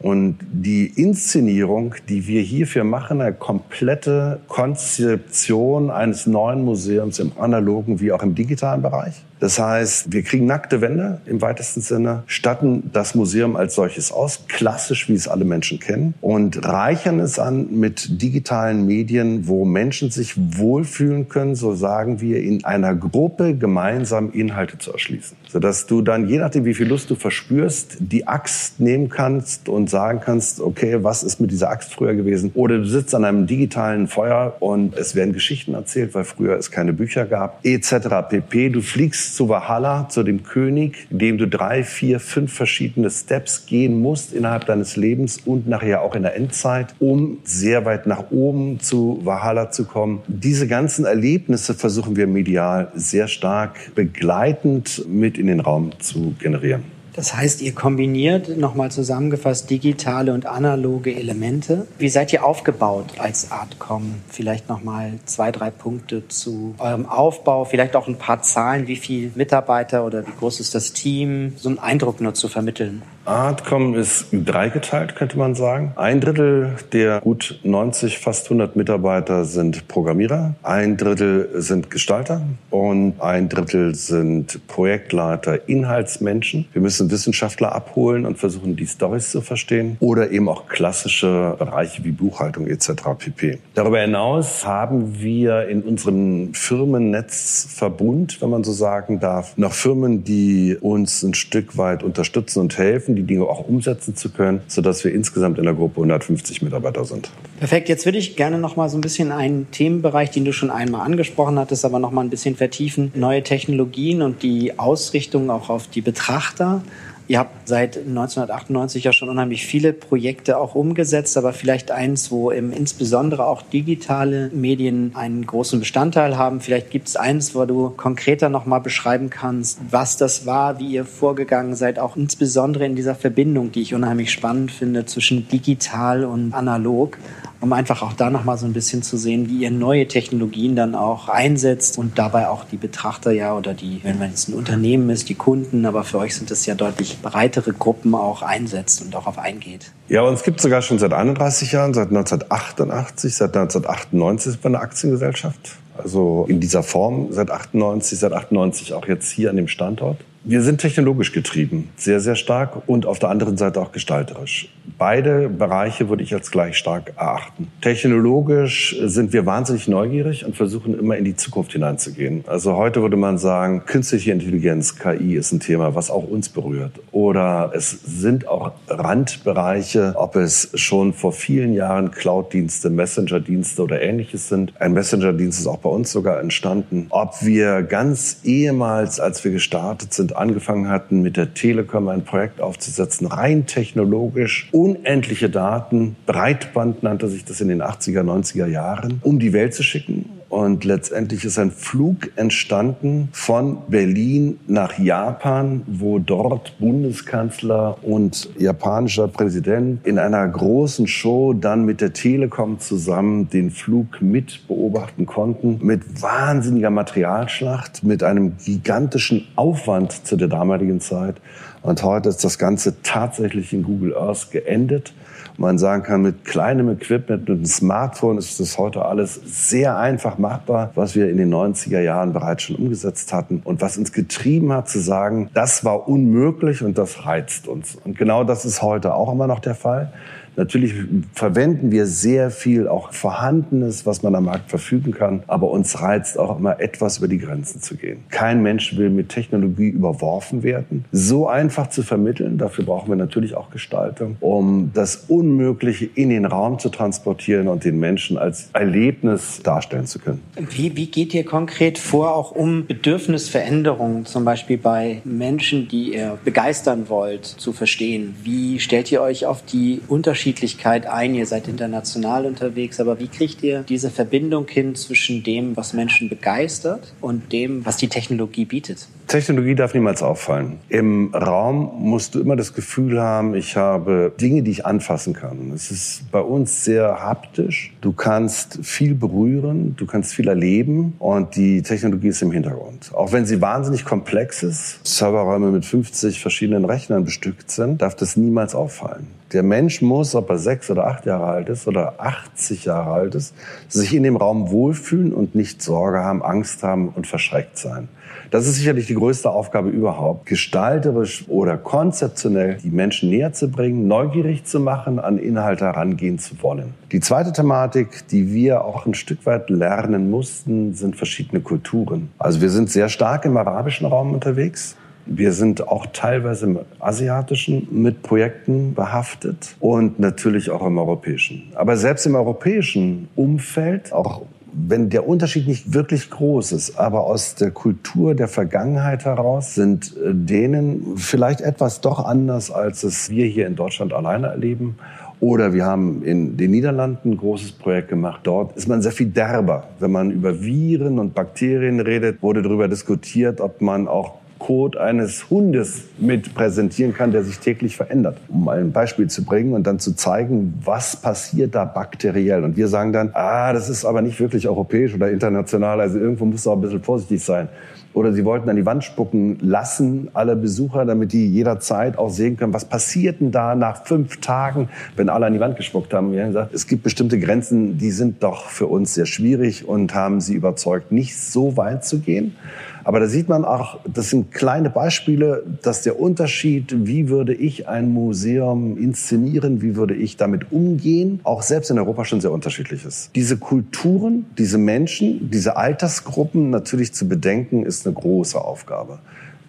Und 0.00 0.38
die 0.50 0.86
Inszenierung, 0.86 1.94
die 2.08 2.26
wir 2.26 2.40
hierfür 2.40 2.84
machen, 2.84 3.20
eine 3.20 3.34
komplette 3.34 4.40
Konzeption 4.48 5.90
eines 5.90 6.26
neuen 6.26 6.64
Museums 6.64 7.18
im 7.18 7.32
analogen 7.38 8.00
wie 8.00 8.10
auch 8.12 8.22
im 8.22 8.34
digitalen 8.34 8.80
Bereich. 8.80 9.22
Das 9.40 9.58
heißt, 9.58 10.12
wir 10.12 10.22
kriegen 10.22 10.44
nackte 10.44 10.82
Wände 10.82 11.20
im 11.24 11.40
weitesten 11.40 11.80
Sinne, 11.80 12.22
statten 12.26 12.90
das 12.92 13.14
Museum 13.14 13.56
als 13.56 13.74
solches 13.74 14.12
aus, 14.12 14.44
klassisch, 14.48 15.08
wie 15.08 15.14
es 15.14 15.28
alle 15.28 15.46
Menschen 15.46 15.80
kennen, 15.80 16.14
und 16.20 16.64
reichern 16.66 17.20
es 17.20 17.38
an 17.38 17.68
mit 17.70 18.20
digitalen 18.22 18.86
Medien, 18.86 19.48
wo 19.48 19.64
Menschen 19.64 20.10
sich 20.10 20.34
wohlfühlen 20.36 21.28
können, 21.28 21.54
so 21.54 21.74
sagen 21.74 22.20
wir, 22.20 22.42
in 22.42 22.64
einer 22.64 22.94
Gruppe 22.94 23.56
gemeinsam 23.56 24.30
Inhalte 24.32 24.76
zu 24.76 24.92
erschließen. 24.92 25.36
Sodass 25.48 25.86
du 25.86 26.02
dann, 26.02 26.28
je 26.28 26.38
nachdem, 26.38 26.66
wie 26.66 26.74
viel 26.74 26.86
Lust 26.86 27.10
du 27.10 27.14
verspürst, 27.14 27.96
die 27.98 28.28
Axt 28.28 28.78
nehmen 28.78 29.08
kannst 29.08 29.68
und 29.68 29.88
sagen 29.88 30.20
kannst, 30.22 30.60
okay, 30.60 31.02
was 31.02 31.22
ist 31.22 31.40
mit 31.40 31.50
dieser 31.50 31.70
Axt 31.70 31.94
früher 31.94 32.14
gewesen? 32.14 32.50
Oder 32.54 32.78
du 32.78 32.84
sitzt 32.84 33.14
an 33.14 33.24
einem 33.24 33.46
digitalen 33.46 34.06
Feuer 34.06 34.56
und 34.60 34.96
es 34.96 35.14
werden 35.14 35.32
Geschichten 35.32 35.74
erzählt, 35.74 36.14
weil 36.14 36.24
früher 36.24 36.56
es 36.56 36.70
keine 36.70 36.92
Bücher 36.92 37.24
gab, 37.24 37.64
etc. 37.64 38.28
pp. 38.28 38.68
Du 38.68 38.82
fliegst 38.82 39.29
zu 39.34 39.48
Valhalla, 39.48 40.08
zu 40.08 40.22
dem 40.22 40.42
König, 40.42 41.06
dem 41.10 41.38
du 41.38 41.46
drei, 41.46 41.84
vier, 41.84 42.20
fünf 42.20 42.52
verschiedene 42.52 43.10
Steps 43.10 43.66
gehen 43.66 44.00
musst 44.00 44.32
innerhalb 44.32 44.66
deines 44.66 44.96
Lebens 44.96 45.38
und 45.44 45.68
nachher 45.68 46.02
auch 46.02 46.14
in 46.14 46.22
der 46.22 46.36
Endzeit, 46.36 46.94
um 46.98 47.38
sehr 47.44 47.84
weit 47.84 48.06
nach 48.06 48.30
oben 48.30 48.80
zu 48.80 49.20
Valhalla 49.24 49.70
zu 49.70 49.84
kommen. 49.84 50.22
Diese 50.28 50.66
ganzen 50.66 51.04
Erlebnisse 51.04 51.74
versuchen 51.74 52.16
wir 52.16 52.26
medial 52.26 52.92
sehr 52.94 53.28
stark 53.28 53.94
begleitend 53.94 55.04
mit 55.08 55.38
in 55.38 55.46
den 55.46 55.60
Raum 55.60 55.92
zu 55.98 56.34
generieren. 56.38 56.99
Das 57.14 57.34
heißt, 57.34 57.60
ihr 57.62 57.74
kombiniert 57.74 58.56
nochmal 58.56 58.90
zusammengefasst 58.90 59.68
digitale 59.68 60.32
und 60.32 60.46
analoge 60.46 61.14
Elemente. 61.14 61.86
Wie 61.98 62.08
seid 62.08 62.32
ihr 62.32 62.44
aufgebaut 62.44 63.06
als 63.18 63.50
Artcom? 63.50 64.14
Vielleicht 64.28 64.68
nochmal 64.68 65.14
zwei, 65.24 65.50
drei 65.50 65.70
Punkte 65.70 66.28
zu 66.28 66.74
eurem 66.78 67.06
Aufbau, 67.06 67.64
vielleicht 67.64 67.96
auch 67.96 68.06
ein 68.06 68.18
paar 68.18 68.42
Zahlen, 68.42 68.86
wie 68.86 68.96
viele 68.96 69.32
Mitarbeiter 69.34 70.04
oder 70.04 70.26
wie 70.26 70.32
groß 70.38 70.60
ist 70.60 70.74
das 70.74 70.92
Team, 70.92 71.54
so 71.56 71.68
einen 71.68 71.78
Eindruck 71.78 72.20
nur 72.20 72.34
zu 72.34 72.48
vermitteln. 72.48 73.02
Artcom 73.26 73.94
ist 73.94 74.26
dreigeteilt, 74.32 75.14
könnte 75.14 75.38
man 75.38 75.54
sagen. 75.54 75.92
Ein 75.96 76.20
Drittel 76.20 76.76
der 76.92 77.20
gut 77.20 77.60
90, 77.62 78.18
fast 78.18 78.46
100 78.46 78.76
Mitarbeiter 78.76 79.44
sind 79.44 79.86
Programmierer, 79.88 80.54
ein 80.62 80.96
Drittel 80.96 81.50
sind 81.54 81.90
Gestalter 81.90 82.42
und 82.70 83.20
ein 83.20 83.48
Drittel 83.48 83.94
sind 83.94 84.66
Projektleiter, 84.66 85.68
Inhaltsmenschen. 85.68 86.66
Wir 86.72 86.80
müssen 86.80 87.10
Wissenschaftler 87.10 87.74
abholen 87.74 88.24
und 88.24 88.38
versuchen, 88.38 88.74
die 88.74 88.86
Stories 88.86 89.30
zu 89.30 89.42
verstehen 89.42 89.96
oder 90.00 90.30
eben 90.30 90.48
auch 90.48 90.66
klassische 90.66 91.56
Bereiche 91.58 92.02
wie 92.04 92.12
Buchhaltung 92.12 92.66
etc. 92.66 92.90
pp. 93.18 93.58
Darüber 93.74 94.00
hinaus 94.00 94.66
haben 94.66 95.20
wir 95.20 95.68
in 95.68 95.82
unserem 95.82 96.54
Firmennetzverbund, 96.54 98.40
wenn 98.40 98.50
man 98.50 98.64
so 98.64 98.72
sagen 98.72 99.20
darf, 99.20 99.56
noch 99.56 99.72
Firmen, 99.72 100.24
die 100.24 100.76
uns 100.80 101.22
ein 101.22 101.34
Stück 101.34 101.76
weit 101.76 102.02
unterstützen 102.02 102.60
und 102.60 102.78
helfen, 102.78 103.09
die 103.16 103.22
Dinge 103.22 103.44
auch 103.44 103.66
umsetzen 103.66 104.16
zu 104.16 104.30
können, 104.30 104.60
sodass 104.66 105.04
wir 105.04 105.12
insgesamt 105.12 105.58
in 105.58 105.64
der 105.64 105.74
Gruppe 105.74 105.96
150 105.96 106.62
Mitarbeiter 106.62 107.04
sind. 107.04 107.30
Perfekt. 107.58 107.88
Jetzt 107.88 108.04
würde 108.04 108.18
ich 108.18 108.36
gerne 108.36 108.58
noch 108.58 108.76
mal 108.76 108.88
so 108.88 108.96
ein 108.96 109.00
bisschen 109.00 109.32
einen 109.32 109.70
Themenbereich, 109.70 110.30
den 110.30 110.44
du 110.44 110.52
schon 110.52 110.70
einmal 110.70 111.02
angesprochen 111.02 111.58
hattest, 111.58 111.84
aber 111.84 111.98
noch 111.98 112.10
mal 112.10 112.22
ein 112.22 112.30
bisschen 112.30 112.56
vertiefen. 112.56 113.12
Neue 113.14 113.42
Technologien 113.42 114.22
und 114.22 114.42
die 114.42 114.78
Ausrichtung 114.78 115.50
auch 115.50 115.68
auf 115.68 115.86
die 115.88 116.00
Betrachter. 116.00 116.82
Ihr 117.30 117.38
habt 117.38 117.68
seit 117.68 117.96
1998 117.96 119.04
ja 119.04 119.12
schon 119.12 119.28
unheimlich 119.28 119.64
viele 119.64 119.92
Projekte 119.92 120.58
auch 120.58 120.74
umgesetzt, 120.74 121.38
aber 121.38 121.52
vielleicht 121.52 121.92
eins, 121.92 122.32
wo 122.32 122.50
im, 122.50 122.72
insbesondere 122.72 123.46
auch 123.46 123.62
digitale 123.62 124.50
Medien 124.52 125.12
einen 125.14 125.46
großen 125.46 125.78
Bestandteil 125.78 126.36
haben. 126.36 126.60
Vielleicht 126.60 126.90
gibt 126.90 127.06
es 127.06 127.14
eins, 127.14 127.54
wo 127.54 127.64
du 127.66 127.90
konkreter 127.90 128.48
nochmal 128.48 128.80
beschreiben 128.80 129.30
kannst, 129.30 129.78
was 129.92 130.16
das 130.16 130.44
war, 130.44 130.80
wie 130.80 130.88
ihr 130.88 131.04
vorgegangen 131.04 131.76
seid, 131.76 132.00
auch 132.00 132.16
insbesondere 132.16 132.84
in 132.84 132.96
dieser 132.96 133.14
Verbindung, 133.14 133.70
die 133.70 133.82
ich 133.82 133.94
unheimlich 133.94 134.32
spannend 134.32 134.72
finde 134.72 135.06
zwischen 135.06 135.46
digital 135.46 136.24
und 136.24 136.52
analog 136.52 137.16
um 137.60 137.72
einfach 137.72 138.02
auch 138.02 138.14
da 138.14 138.30
nochmal 138.30 138.56
so 138.56 138.66
ein 138.66 138.72
bisschen 138.72 139.02
zu 139.02 139.16
sehen, 139.16 139.48
wie 139.48 139.58
ihr 139.58 139.70
neue 139.70 140.08
Technologien 140.08 140.76
dann 140.76 140.94
auch 140.94 141.28
einsetzt 141.28 141.98
und 141.98 142.18
dabei 142.18 142.48
auch 142.48 142.64
die 142.64 142.78
Betrachter 142.78 143.32
ja 143.32 143.54
oder 143.54 143.74
die, 143.74 144.00
wenn 144.02 144.18
man 144.18 144.30
jetzt 144.30 144.48
ein 144.48 144.54
Unternehmen 144.54 145.10
ist, 145.10 145.28
die 145.28 145.34
Kunden, 145.34 145.84
aber 145.84 146.04
für 146.04 146.18
euch 146.18 146.34
sind 146.34 146.50
es 146.50 146.64
ja 146.66 146.74
deutlich 146.74 147.18
breitere 147.22 147.72
Gruppen 147.72 148.14
auch 148.14 148.42
einsetzt 148.42 149.02
und 149.02 149.14
darauf 149.14 149.38
eingeht. 149.38 149.92
Ja, 150.08 150.22
gibt 150.42 150.58
es 150.58 150.62
sogar 150.62 150.82
schon 150.82 150.98
seit 150.98 151.12
31 151.12 151.72
Jahren, 151.72 151.94
seit 151.94 152.08
1988, 152.08 153.34
seit 153.34 153.56
1998 153.56 154.52
sind 154.52 154.64
wir 154.64 154.68
eine 154.68 154.80
Aktiengesellschaft. 154.80 155.76
Also 155.96 156.46
in 156.48 156.60
dieser 156.60 156.82
Form 156.82 157.28
seit 157.30 157.50
98, 157.50 158.18
seit 158.18 158.32
98 158.32 158.94
auch 158.94 159.06
jetzt 159.06 159.30
hier 159.30 159.50
an 159.50 159.56
dem 159.56 159.68
Standort. 159.68 160.18
Wir 160.42 160.62
sind 160.62 160.80
technologisch 160.80 161.32
getrieben, 161.32 161.90
sehr, 161.96 162.18
sehr 162.18 162.34
stark 162.34 162.88
und 162.88 163.04
auf 163.04 163.18
der 163.18 163.28
anderen 163.28 163.58
Seite 163.58 163.78
auch 163.78 163.92
gestalterisch. 163.92 164.70
Beide 164.96 165.50
Bereiche 165.50 166.08
würde 166.08 166.22
ich 166.22 166.32
als 166.32 166.50
gleich 166.50 166.78
stark 166.78 167.12
erachten. 167.18 167.68
Technologisch 167.82 168.96
sind 169.04 169.34
wir 169.34 169.44
wahnsinnig 169.44 169.86
neugierig 169.86 170.46
und 170.46 170.56
versuchen 170.56 170.98
immer 170.98 171.18
in 171.18 171.26
die 171.26 171.36
Zukunft 171.36 171.72
hineinzugehen. 171.72 172.44
Also 172.46 172.76
heute 172.76 173.02
würde 173.02 173.18
man 173.18 173.36
sagen, 173.36 173.84
künstliche 173.84 174.32
Intelligenz, 174.32 174.98
KI 174.98 175.36
ist 175.36 175.52
ein 175.52 175.60
Thema, 175.60 175.94
was 175.94 176.10
auch 176.10 176.26
uns 176.26 176.48
berührt. 176.48 176.92
Oder 177.12 177.72
es 177.74 177.90
sind 177.90 178.48
auch 178.48 178.72
Randbereiche, 178.88 180.14
ob 180.16 180.36
es 180.36 180.70
schon 180.74 181.12
vor 181.12 181.32
vielen 181.32 181.74
Jahren 181.74 182.12
Cloud-Dienste, 182.12 182.88
Messenger-Dienste 182.88 183.82
oder 183.82 184.00
ähnliches 184.00 184.48
sind. 184.48 184.72
Ein 184.80 184.94
Messenger-Dienst 184.94 185.60
ist 185.60 185.66
auch 185.66 185.78
bei 185.78 185.90
uns 185.90 186.10
sogar 186.10 186.40
entstanden. 186.40 187.08
Ob 187.10 187.42
wir 187.42 187.82
ganz 187.82 188.40
ehemals, 188.44 189.20
als 189.20 189.44
wir 189.44 189.52
gestartet 189.52 190.14
sind, 190.14 190.29
angefangen 190.36 190.88
hatten, 190.88 191.22
mit 191.22 191.36
der 191.36 191.54
Telekom 191.54 192.08
ein 192.08 192.24
Projekt 192.24 192.60
aufzusetzen, 192.60 193.26
rein 193.26 193.66
technologisch, 193.66 194.68
unendliche 194.72 195.50
Daten, 195.50 196.16
Breitband 196.26 197.02
nannte 197.02 197.28
sich 197.28 197.44
das 197.44 197.60
in 197.60 197.68
den 197.68 197.82
80er, 197.82 198.22
90er 198.22 198.66
Jahren, 198.66 199.20
um 199.22 199.38
die 199.38 199.52
Welt 199.52 199.74
zu 199.74 199.82
schicken 199.82 200.39
Und 200.50 200.84
letztendlich 200.84 201.44
ist 201.44 201.60
ein 201.60 201.70
Flug 201.70 202.32
entstanden 202.34 203.28
von 203.30 203.78
Berlin 203.86 204.58
nach 204.66 204.98
Japan, 204.98 205.82
wo 205.86 206.18
dort 206.18 206.76
Bundeskanzler 206.80 207.96
und 208.02 208.50
japanischer 208.58 209.28
Präsident 209.28 210.04
in 210.04 210.18
einer 210.18 210.46
großen 210.48 211.06
Show 211.06 211.52
dann 211.52 211.84
mit 211.84 212.00
der 212.00 212.14
Telekom 212.14 212.80
zusammen 212.80 213.48
den 213.48 213.70
Flug 213.70 214.20
mit 214.20 214.66
beobachten 214.66 215.24
konnten. 215.24 215.78
Mit 215.82 216.20
wahnsinniger 216.20 216.90
Materialschlacht, 216.90 218.02
mit 218.02 218.24
einem 218.24 218.56
gigantischen 218.56 219.46
Aufwand 219.54 220.26
zu 220.26 220.34
der 220.36 220.48
damaligen 220.48 221.00
Zeit. 221.00 221.36
Und 221.82 222.02
heute 222.02 222.28
ist 222.28 222.42
das 222.42 222.58
Ganze 222.58 223.00
tatsächlich 223.02 223.72
in 223.72 223.84
Google 223.84 224.16
Earth 224.16 224.50
geendet 224.50 225.14
man 225.60 225.78
sagen 225.78 226.02
kann, 226.02 226.22
mit 226.22 226.44
kleinem 226.44 226.88
Equipment, 226.88 227.48
mit 227.48 227.58
einem 227.58 227.66
Smartphone 227.66 228.38
ist 228.38 228.58
das 228.60 228.78
heute 228.78 229.04
alles 229.04 229.34
sehr 229.44 229.98
einfach 229.98 230.38
machbar, 230.38 230.90
was 230.94 231.14
wir 231.14 231.28
in 231.28 231.36
den 231.36 231.52
90er 231.52 232.00
Jahren 232.00 232.32
bereits 232.32 232.62
schon 232.62 232.76
umgesetzt 232.76 233.32
hatten 233.32 233.60
und 233.62 233.82
was 233.82 233.98
uns 233.98 234.12
getrieben 234.12 234.72
hat 234.72 234.88
zu 234.88 235.00
sagen, 235.00 235.50
das 235.52 235.84
war 235.84 236.08
unmöglich 236.08 236.82
und 236.82 236.96
das 236.96 237.26
reizt 237.26 237.68
uns. 237.68 237.94
Und 237.94 238.16
genau 238.16 238.42
das 238.42 238.64
ist 238.64 238.80
heute 238.80 239.14
auch 239.14 239.30
immer 239.32 239.46
noch 239.46 239.60
der 239.60 239.74
Fall. 239.74 240.12
Natürlich 240.56 240.94
verwenden 241.32 241.90
wir 241.90 242.06
sehr 242.06 242.50
viel 242.50 242.88
auch 242.88 243.12
Vorhandenes, 243.12 244.06
was 244.06 244.22
man 244.22 244.34
am 244.34 244.44
Markt 244.44 244.70
verfügen 244.70 245.12
kann, 245.12 245.42
aber 245.46 245.70
uns 245.70 246.00
reizt 246.00 246.38
auch 246.38 246.58
immer 246.58 246.80
etwas 246.80 247.18
über 247.18 247.28
die 247.28 247.38
Grenzen 247.38 247.80
zu 247.80 247.96
gehen. 247.96 248.24
Kein 248.30 248.62
Mensch 248.62 248.96
will 248.96 249.10
mit 249.10 249.28
Technologie 249.28 249.88
überworfen 249.88 250.62
werden. 250.62 251.04
So 251.12 251.48
einfach 251.48 251.88
zu 251.88 252.02
vermitteln, 252.02 252.58
dafür 252.58 252.84
brauchen 252.84 253.08
wir 253.08 253.16
natürlich 253.16 253.54
auch 253.54 253.70
Gestaltung, 253.70 254.36
um 254.40 254.90
das 254.92 255.24
Unmögliche 255.28 256.08
in 256.14 256.30
den 256.30 256.44
Raum 256.44 256.78
zu 256.78 256.88
transportieren 256.88 257.68
und 257.68 257.84
den 257.84 257.98
Menschen 257.98 258.36
als 258.36 258.70
Erlebnis 258.72 259.60
darstellen 259.62 260.06
zu 260.06 260.18
können. 260.18 260.42
Wie, 260.56 260.96
wie 260.96 261.06
geht 261.06 261.34
ihr 261.34 261.44
konkret 261.44 261.98
vor, 261.98 262.34
auch 262.34 262.50
um 262.52 262.86
Bedürfnisveränderungen, 262.86 264.26
zum 264.26 264.44
Beispiel 264.44 264.78
bei 264.78 265.22
Menschen, 265.24 265.88
die 265.88 266.14
ihr 266.14 266.38
begeistern 266.44 267.08
wollt, 267.08 267.44
zu 267.44 267.72
verstehen? 267.72 268.34
Wie 268.42 268.80
stellt 268.80 269.10
ihr 269.12 269.22
euch 269.22 269.46
auf 269.46 269.62
die 269.62 270.00
Unterschiede 270.08 270.39
Unterschiedlichkeit 270.40 271.06
ein. 271.06 271.34
Ihr 271.34 271.44
seid 271.44 271.68
international 271.68 272.46
unterwegs, 272.46 272.98
aber 272.98 273.20
wie 273.20 273.28
kriegt 273.28 273.62
ihr 273.62 273.82
diese 273.82 274.10
Verbindung 274.10 274.66
hin 274.68 274.94
zwischen 274.94 275.42
dem, 275.42 275.76
was 275.76 275.92
Menschen 275.92 276.30
begeistert 276.30 277.12
und 277.20 277.52
dem, 277.52 277.84
was 277.84 277.98
die 277.98 278.08
Technologie 278.08 278.64
bietet? 278.64 279.06
Technologie 279.26 279.74
darf 279.74 279.92
niemals 279.92 280.22
auffallen. 280.22 280.78
Im 280.88 281.34
Raum 281.34 281.92
musst 281.98 282.34
du 282.34 282.40
immer 282.40 282.56
das 282.56 282.72
Gefühl 282.72 283.20
haben, 283.20 283.54
ich 283.54 283.76
habe 283.76 284.32
Dinge, 284.40 284.62
die 284.62 284.70
ich 284.70 284.86
anfassen 284.86 285.34
kann. 285.34 285.72
Es 285.74 285.90
ist 285.90 286.30
bei 286.32 286.40
uns 286.40 286.84
sehr 286.84 287.20
haptisch. 287.22 287.92
Du 288.00 288.12
kannst 288.12 288.78
viel 288.82 289.14
berühren, 289.14 289.94
du 289.96 290.06
kannst 290.06 290.32
viel 290.32 290.48
erleben 290.48 291.16
und 291.18 291.54
die 291.54 291.82
Technologie 291.82 292.28
ist 292.28 292.40
im 292.40 292.50
Hintergrund. 292.50 293.10
Auch 293.12 293.32
wenn 293.32 293.44
sie 293.44 293.60
wahnsinnig 293.60 294.06
komplex 294.06 294.62
ist, 294.62 295.06
Serverräume 295.06 295.70
mit 295.70 295.84
50 295.84 296.40
verschiedenen 296.40 296.86
Rechnern 296.86 297.24
bestückt 297.24 297.70
sind, 297.70 298.00
darf 298.00 298.16
das 298.16 298.38
niemals 298.38 298.74
auffallen. 298.74 299.39
Der 299.52 299.62
Mensch 299.64 300.00
muss, 300.00 300.36
ob 300.36 300.48
er 300.50 300.58
sechs 300.58 300.90
oder 300.90 301.08
acht 301.08 301.26
Jahre 301.26 301.46
alt 301.46 301.68
ist 301.68 301.88
oder 301.88 302.14
80 302.18 302.84
Jahre 302.84 303.10
alt 303.10 303.34
ist, 303.34 303.54
sich 303.88 304.14
in 304.14 304.22
dem 304.22 304.36
Raum 304.36 304.70
wohlfühlen 304.70 305.32
und 305.32 305.56
nicht 305.56 305.82
Sorge 305.82 306.20
haben, 306.20 306.42
Angst 306.42 306.84
haben 306.84 307.08
und 307.08 307.26
verschreckt 307.26 307.76
sein. 307.76 308.08
Das 308.50 308.66
ist 308.66 308.76
sicherlich 308.76 309.06
die 309.06 309.14
größte 309.14 309.50
Aufgabe 309.50 309.90
überhaupt, 309.90 310.46
gestalterisch 310.46 311.44
oder 311.48 311.76
konzeptionell 311.76 312.78
die 312.82 312.90
Menschen 312.90 313.30
näher 313.30 313.52
zu 313.52 313.70
bringen, 313.70 314.08
neugierig 314.08 314.64
zu 314.64 314.80
machen, 314.80 315.18
an 315.18 315.38
Inhalte 315.38 315.84
herangehen 315.84 316.38
zu 316.38 316.60
wollen. 316.62 316.94
Die 317.12 317.20
zweite 317.20 317.52
Thematik, 317.52 318.28
die 318.28 318.52
wir 318.52 318.84
auch 318.84 319.06
ein 319.06 319.14
Stück 319.14 319.46
weit 319.46 319.70
lernen 319.70 320.30
mussten, 320.30 320.94
sind 320.94 321.16
verschiedene 321.16 321.60
Kulturen. 321.60 322.30
Also 322.38 322.60
wir 322.60 322.70
sind 322.70 322.90
sehr 322.90 323.08
stark 323.08 323.44
im 323.44 323.56
arabischen 323.56 324.06
Raum 324.06 324.32
unterwegs. 324.32 324.96
Wir 325.26 325.52
sind 325.52 325.86
auch 325.86 326.06
teilweise 326.12 326.66
im 326.66 326.78
asiatischen 326.98 327.88
mit 327.90 328.22
Projekten 328.22 328.94
behaftet 328.94 329.76
und 329.80 330.18
natürlich 330.18 330.70
auch 330.70 330.84
im 330.86 330.98
europäischen. 330.98 331.70
Aber 331.74 331.96
selbst 331.96 332.26
im 332.26 332.34
europäischen 332.34 333.28
Umfeld, 333.36 334.12
auch 334.12 334.42
wenn 334.72 335.10
der 335.10 335.26
Unterschied 335.26 335.66
nicht 335.66 335.94
wirklich 335.94 336.30
groß 336.30 336.72
ist, 336.72 336.98
aber 336.98 337.24
aus 337.24 337.54
der 337.54 337.70
Kultur 337.70 338.34
der 338.34 338.48
Vergangenheit 338.48 339.24
heraus 339.24 339.74
sind 339.74 340.16
äh, 340.16 340.32
denen 340.32 341.16
vielleicht 341.16 341.60
etwas 341.60 342.00
doch 342.00 342.24
anders, 342.24 342.70
als 342.70 343.02
es 343.02 343.30
wir 343.30 343.46
hier 343.46 343.66
in 343.66 343.76
Deutschland 343.76 344.12
alleine 344.12 344.48
erleben. 344.48 344.96
Oder 345.40 345.72
wir 345.72 345.86
haben 345.86 346.22
in 346.22 346.58
den 346.58 346.70
Niederlanden 346.70 347.30
ein 347.30 347.36
großes 347.38 347.72
Projekt 347.72 348.10
gemacht. 348.10 348.40
Dort 348.42 348.76
ist 348.76 348.88
man 348.88 349.00
sehr 349.00 349.12
viel 349.12 349.28
derber. 349.28 349.88
Wenn 349.98 350.12
man 350.12 350.30
über 350.30 350.60
Viren 350.60 351.18
und 351.18 351.34
Bakterien 351.34 351.98
redet, 352.00 352.42
wurde 352.42 352.60
darüber 352.60 352.88
diskutiert, 352.88 353.60
ob 353.62 353.80
man 353.80 354.06
auch 354.06 354.34
Code 354.60 355.00
eines 355.00 355.50
Hundes 355.50 356.04
mit 356.18 356.54
präsentieren 356.54 357.12
kann, 357.12 357.32
der 357.32 357.42
sich 357.42 357.58
täglich 357.58 357.96
verändert. 357.96 358.38
Um 358.48 358.64
mal 358.64 358.78
ein 358.78 358.92
Beispiel 358.92 359.26
zu 359.28 359.44
bringen 359.44 359.72
und 359.72 359.84
dann 359.88 359.98
zu 359.98 360.14
zeigen, 360.14 360.74
was 360.84 361.16
passiert 361.16 361.74
da 361.74 361.84
bakteriell. 361.84 362.62
Und 362.62 362.76
wir 362.76 362.86
sagen 362.86 363.12
dann, 363.12 363.30
ah, 363.32 363.72
das 363.72 363.88
ist 363.88 364.04
aber 364.04 364.22
nicht 364.22 364.38
wirklich 364.38 364.68
europäisch 364.68 365.14
oder 365.14 365.30
international, 365.30 366.00
also 366.00 366.18
irgendwo 366.18 366.44
muss 366.44 366.66
auch 366.68 366.76
ein 366.76 366.80
bisschen 366.82 367.02
vorsichtig 367.02 367.42
sein. 367.42 367.68
Oder 368.12 368.32
sie 368.32 368.44
wollten 368.44 368.68
an 368.68 368.74
die 368.74 368.84
Wand 368.84 369.04
spucken 369.04 369.58
lassen, 369.60 370.30
alle 370.34 370.56
Besucher, 370.56 371.04
damit 371.04 371.32
die 371.32 371.46
jederzeit 371.46 372.18
auch 372.18 372.30
sehen 372.30 372.56
können, 372.56 372.74
was 372.74 372.84
passiert 372.84 373.40
denn 373.40 373.52
da 373.52 373.76
nach 373.76 374.04
fünf 374.04 374.40
Tagen, 374.40 374.88
wenn 375.14 375.28
alle 375.28 375.46
an 375.46 375.52
die 375.52 375.60
Wand 375.60 375.76
gespuckt 375.76 376.12
haben. 376.12 376.32
Wir 376.32 376.42
haben 376.42 376.48
gesagt, 376.48 376.74
es 376.74 376.88
gibt 376.88 377.04
bestimmte 377.04 377.38
Grenzen, 377.38 377.98
die 377.98 378.10
sind 378.10 378.42
doch 378.42 378.68
für 378.68 378.88
uns 378.88 379.14
sehr 379.14 379.26
schwierig 379.26 379.86
und 379.86 380.12
haben 380.12 380.40
sie 380.40 380.54
überzeugt, 380.54 381.12
nicht 381.12 381.38
so 381.38 381.76
weit 381.76 382.04
zu 382.04 382.18
gehen. 382.18 382.56
Aber 383.04 383.20
da 383.20 383.26
sieht 383.26 383.48
man 383.48 383.64
auch, 383.64 384.00
das 384.04 384.30
sind 384.30 384.52
kleine 384.52 384.90
Beispiele, 384.90 385.64
dass 385.82 386.02
der 386.02 386.20
Unterschied, 386.20 387.06
wie 387.06 387.28
würde 387.28 387.54
ich 387.54 387.88
ein 387.88 388.12
Museum 388.12 388.96
inszenieren, 388.98 389.82
wie 389.82 389.96
würde 389.96 390.14
ich 390.14 390.36
damit 390.36 390.72
umgehen, 390.72 391.40
auch 391.44 391.62
selbst 391.62 391.90
in 391.90 391.98
Europa 391.98 392.24
schon 392.24 392.40
sehr 392.40 392.52
unterschiedlich 392.52 393.04
ist. 393.04 393.34
Diese 393.34 393.56
Kulturen, 393.56 394.46
diese 394.58 394.78
Menschen, 394.78 395.50
diese 395.50 395.76
Altersgruppen 395.76 396.70
natürlich 396.70 397.12
zu 397.12 397.28
bedenken, 397.28 397.84
ist 397.84 398.06
eine 398.06 398.14
große 398.14 398.60
Aufgabe. 398.60 399.18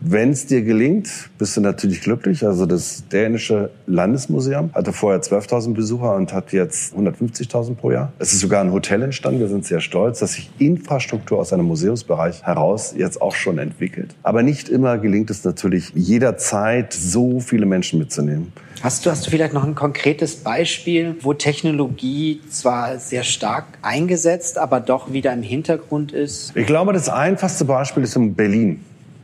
Wenn 0.04 0.32
es 0.32 0.48
dir 0.48 0.64
gelingt, 0.64 1.30
bist 1.38 1.56
du 1.56 1.62
natürlich 1.62 2.02
glücklich. 2.02 2.44
Also 2.44 2.66
das 2.66 3.04
dänische 3.10 3.70
Landesmuseum 3.86 4.72
hatte 4.74 4.94
vorher 4.94 5.22
12.000 5.22 5.76
Besucher 5.76 6.16
und 6.16 6.34
hat 6.34 6.54
jetzt 6.54 6.96
150.000 6.96 7.76
pro 7.76 7.92
Jahr. 7.92 8.12
Es 8.18 8.34
ist 8.34 8.40
sogar 8.40 8.62
ein 8.62 8.72
Hotel 8.72 9.04
entstanden. 9.04 9.40
Wir 9.40 9.48
sind 9.48 9.64
sehr 9.64 9.80
stolz, 9.80 10.18
dass 10.18 10.34
sich 10.34 10.50
Infrastruktur 10.58 11.38
aus 11.38 11.54
einem 11.54 11.66
Museumsbereich 11.66 12.42
heraus 12.42 12.96
jetzt 12.98 13.22
auch 13.22 13.36
schon 13.36 13.60
entwickelt. 13.60 14.16
Aber 14.24 14.42
nicht 14.42 14.70
immer 14.70 14.98
gelingt 14.98 15.30
es 15.30 15.44
natürlich 15.44 15.92
jederzeit, 15.94 16.94
so 16.94 17.40
viele 17.40 17.68
Menschen 17.68 18.00
mitzunehmen. 18.00 18.52
Hast 18.82 19.06
du, 19.06 19.12
hast 19.12 19.28
du 19.28 19.30
vielleicht 19.30 19.54
noch 19.54 19.64
ein 19.64 19.76
konkretes 19.76 20.38
Beispiel, 20.38 21.16
wo 21.22 21.36
Technologie 21.36 22.42
zwar 22.50 22.98
sehr 22.98 23.22
stark 23.22 23.66
eingesetzt, 23.84 24.58
aber 24.58 24.80
doch 24.80 25.14
wieder 25.14 25.32
im 25.32 25.44
Hintergrund 25.44 26.12
ist? 26.12 26.54
Ich 26.56 26.66
glaube, 26.66 26.92
das 26.92 27.08
einfachste 27.08 27.66
Beispiel 27.66 28.02
ist 28.02 28.16
in 28.16 28.34
Berlin 28.34 28.80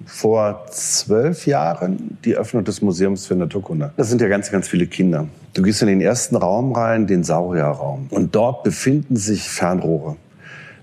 vor 0.08 0.66
zwölf 0.72 1.46
Jahren 1.46 2.18
die 2.24 2.36
Öffnung 2.36 2.64
des 2.64 2.82
Museums 2.82 3.28
für 3.28 3.36
Naturkunde. 3.36 3.92
Das 3.98 4.10
sind 4.10 4.22
ja 4.22 4.28
ganz, 4.28 4.50
ganz 4.50 4.68
viele 4.68 4.88
Kinder. 4.88 5.28
Du 5.54 5.62
gehst 5.62 5.82
in 5.82 5.88
den 5.88 6.02
ersten 6.02 6.36
Raum 6.36 6.72
rein, 6.72 7.08
den 7.08 7.24
Saurierraum. 7.24 8.08
Und 8.10 8.34
dort 8.34 8.64
befinden 8.64 9.18
sich 9.18 9.50
Fernrohre. 9.50 10.16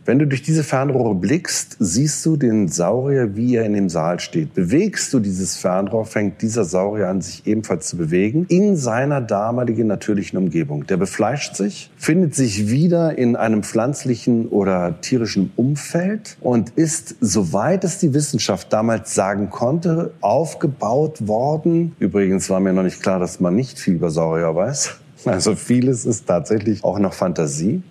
Wenn 0.07 0.19
du 0.19 0.27
durch 0.27 0.43
diese 0.43 0.65
Fernrohre 0.65 1.15
blickst, 1.15 1.77
siehst 1.81 2.27
du 2.27 2.37
den 2.37 2.69
Saurier, 2.69 3.37
wie 3.37 3.57
er 3.57 3.65
in 3.65 3.73
dem 3.73 3.89
Saal 3.89 4.21
steht. 4.21 4.53
Bewegst 4.53 5.15
du 5.15 5.19
dieses 5.19 5.57
Fernrohr, 5.57 6.05
fängt 6.05 6.43
dieser 6.43 6.65
Saurier 6.65 7.09
an, 7.09 7.23
sich 7.23 7.47
ebenfalls 7.47 7.89
zu 7.89 7.97
bewegen 7.97 8.45
in 8.51 8.77
seiner 8.77 9.23
damaligen 9.23 9.87
natürlichen 9.87 10.39
Umgebung. 10.39 10.87
Der 10.87 10.99
befleischt 10.99 11.57
sich, 11.57 11.91
findet 11.97 12.35
sich 12.35 12.69
wieder 12.69 13.17
in 13.17 13.35
einem 13.35 13.63
pflanzlichen 13.63 14.49
oder 14.49 15.01
tierischen 15.01 15.53
Umfeld 15.57 16.37
und 16.43 16.71
ist, 16.77 17.17
soweit 17.23 17.83
es 17.85 17.99
die 17.99 18.13
Wissenschaft 18.13 18.71
damals 18.75 19.15
sagen 19.15 19.49
konnte, 19.49 20.13
aufgebaut 20.21 21.27
worden. 21.27 21.97
Übrigens 21.99 22.51
war 22.51 22.61
mir 22.61 22.75
noch 22.75 22.83
nicht 22.83 23.03
klar, 23.03 23.19
dass 23.19 23.41
man 23.41 23.57
nicht 23.57 23.79
viel 23.79 23.95
über 23.95 24.11
Saurier 24.11 24.55
weiß 24.55 24.99
also 25.27 25.55
vieles 25.55 26.05
ist 26.05 26.27
tatsächlich 26.27 26.85
auch 26.85 26.99
noch 26.99 27.15
Fantasie, 27.15 27.83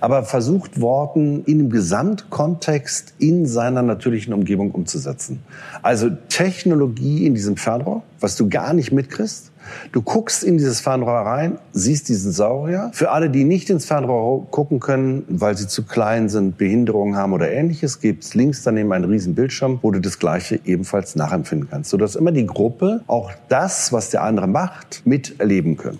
aber 0.00 0.24
versucht 0.24 0.80
worden, 0.80 1.44
in 1.44 1.58
dem 1.58 1.70
Gesamtkontext 1.70 3.14
in 3.18 3.46
seiner 3.46 3.82
natürlichen 3.82 4.32
Umgebung 4.32 4.70
umzusetzen. 4.72 5.40
Also 5.82 6.10
Technologie 6.28 7.26
in 7.26 7.34
diesem 7.34 7.56
Fernrohr, 7.56 8.02
was 8.20 8.36
du 8.36 8.48
gar 8.48 8.72
nicht 8.72 8.92
mitkriegst. 8.92 9.52
Du 9.92 10.02
guckst 10.02 10.44
in 10.44 10.56
dieses 10.56 10.80
Fernrohr 10.80 11.20
rein, 11.20 11.58
siehst 11.72 12.08
diesen 12.08 12.32
Saurier. 12.32 12.90
Für 12.94 13.10
alle, 13.10 13.28
die 13.28 13.44
nicht 13.44 13.68
ins 13.68 13.84
Fernrohr 13.84 14.46
gucken 14.50 14.80
können, 14.80 15.24
weil 15.28 15.56
sie 15.56 15.66
zu 15.66 15.84
klein 15.84 16.28
sind, 16.28 16.56
Behinderungen 16.56 17.16
haben 17.16 17.32
oder 17.32 17.50
ähnliches, 17.50 18.00
gibt 18.00 18.24
es 18.24 18.34
links 18.34 18.62
daneben 18.62 18.92
einen 18.92 19.04
riesen 19.04 19.34
Bildschirm, 19.34 19.78
wo 19.82 19.90
du 19.90 20.00
das 20.00 20.18
Gleiche 20.18 20.60
ebenfalls 20.64 21.16
nachempfinden 21.16 21.68
kannst, 21.70 21.90
sodass 21.90 22.16
immer 22.16 22.32
die 22.32 22.46
Gruppe 22.46 23.02
auch 23.06 23.30
das, 23.48 23.92
was 23.92 24.10
der 24.10 24.22
andere 24.22 24.46
macht, 24.46 25.02
miterleben 25.04 25.76
können. 25.76 25.98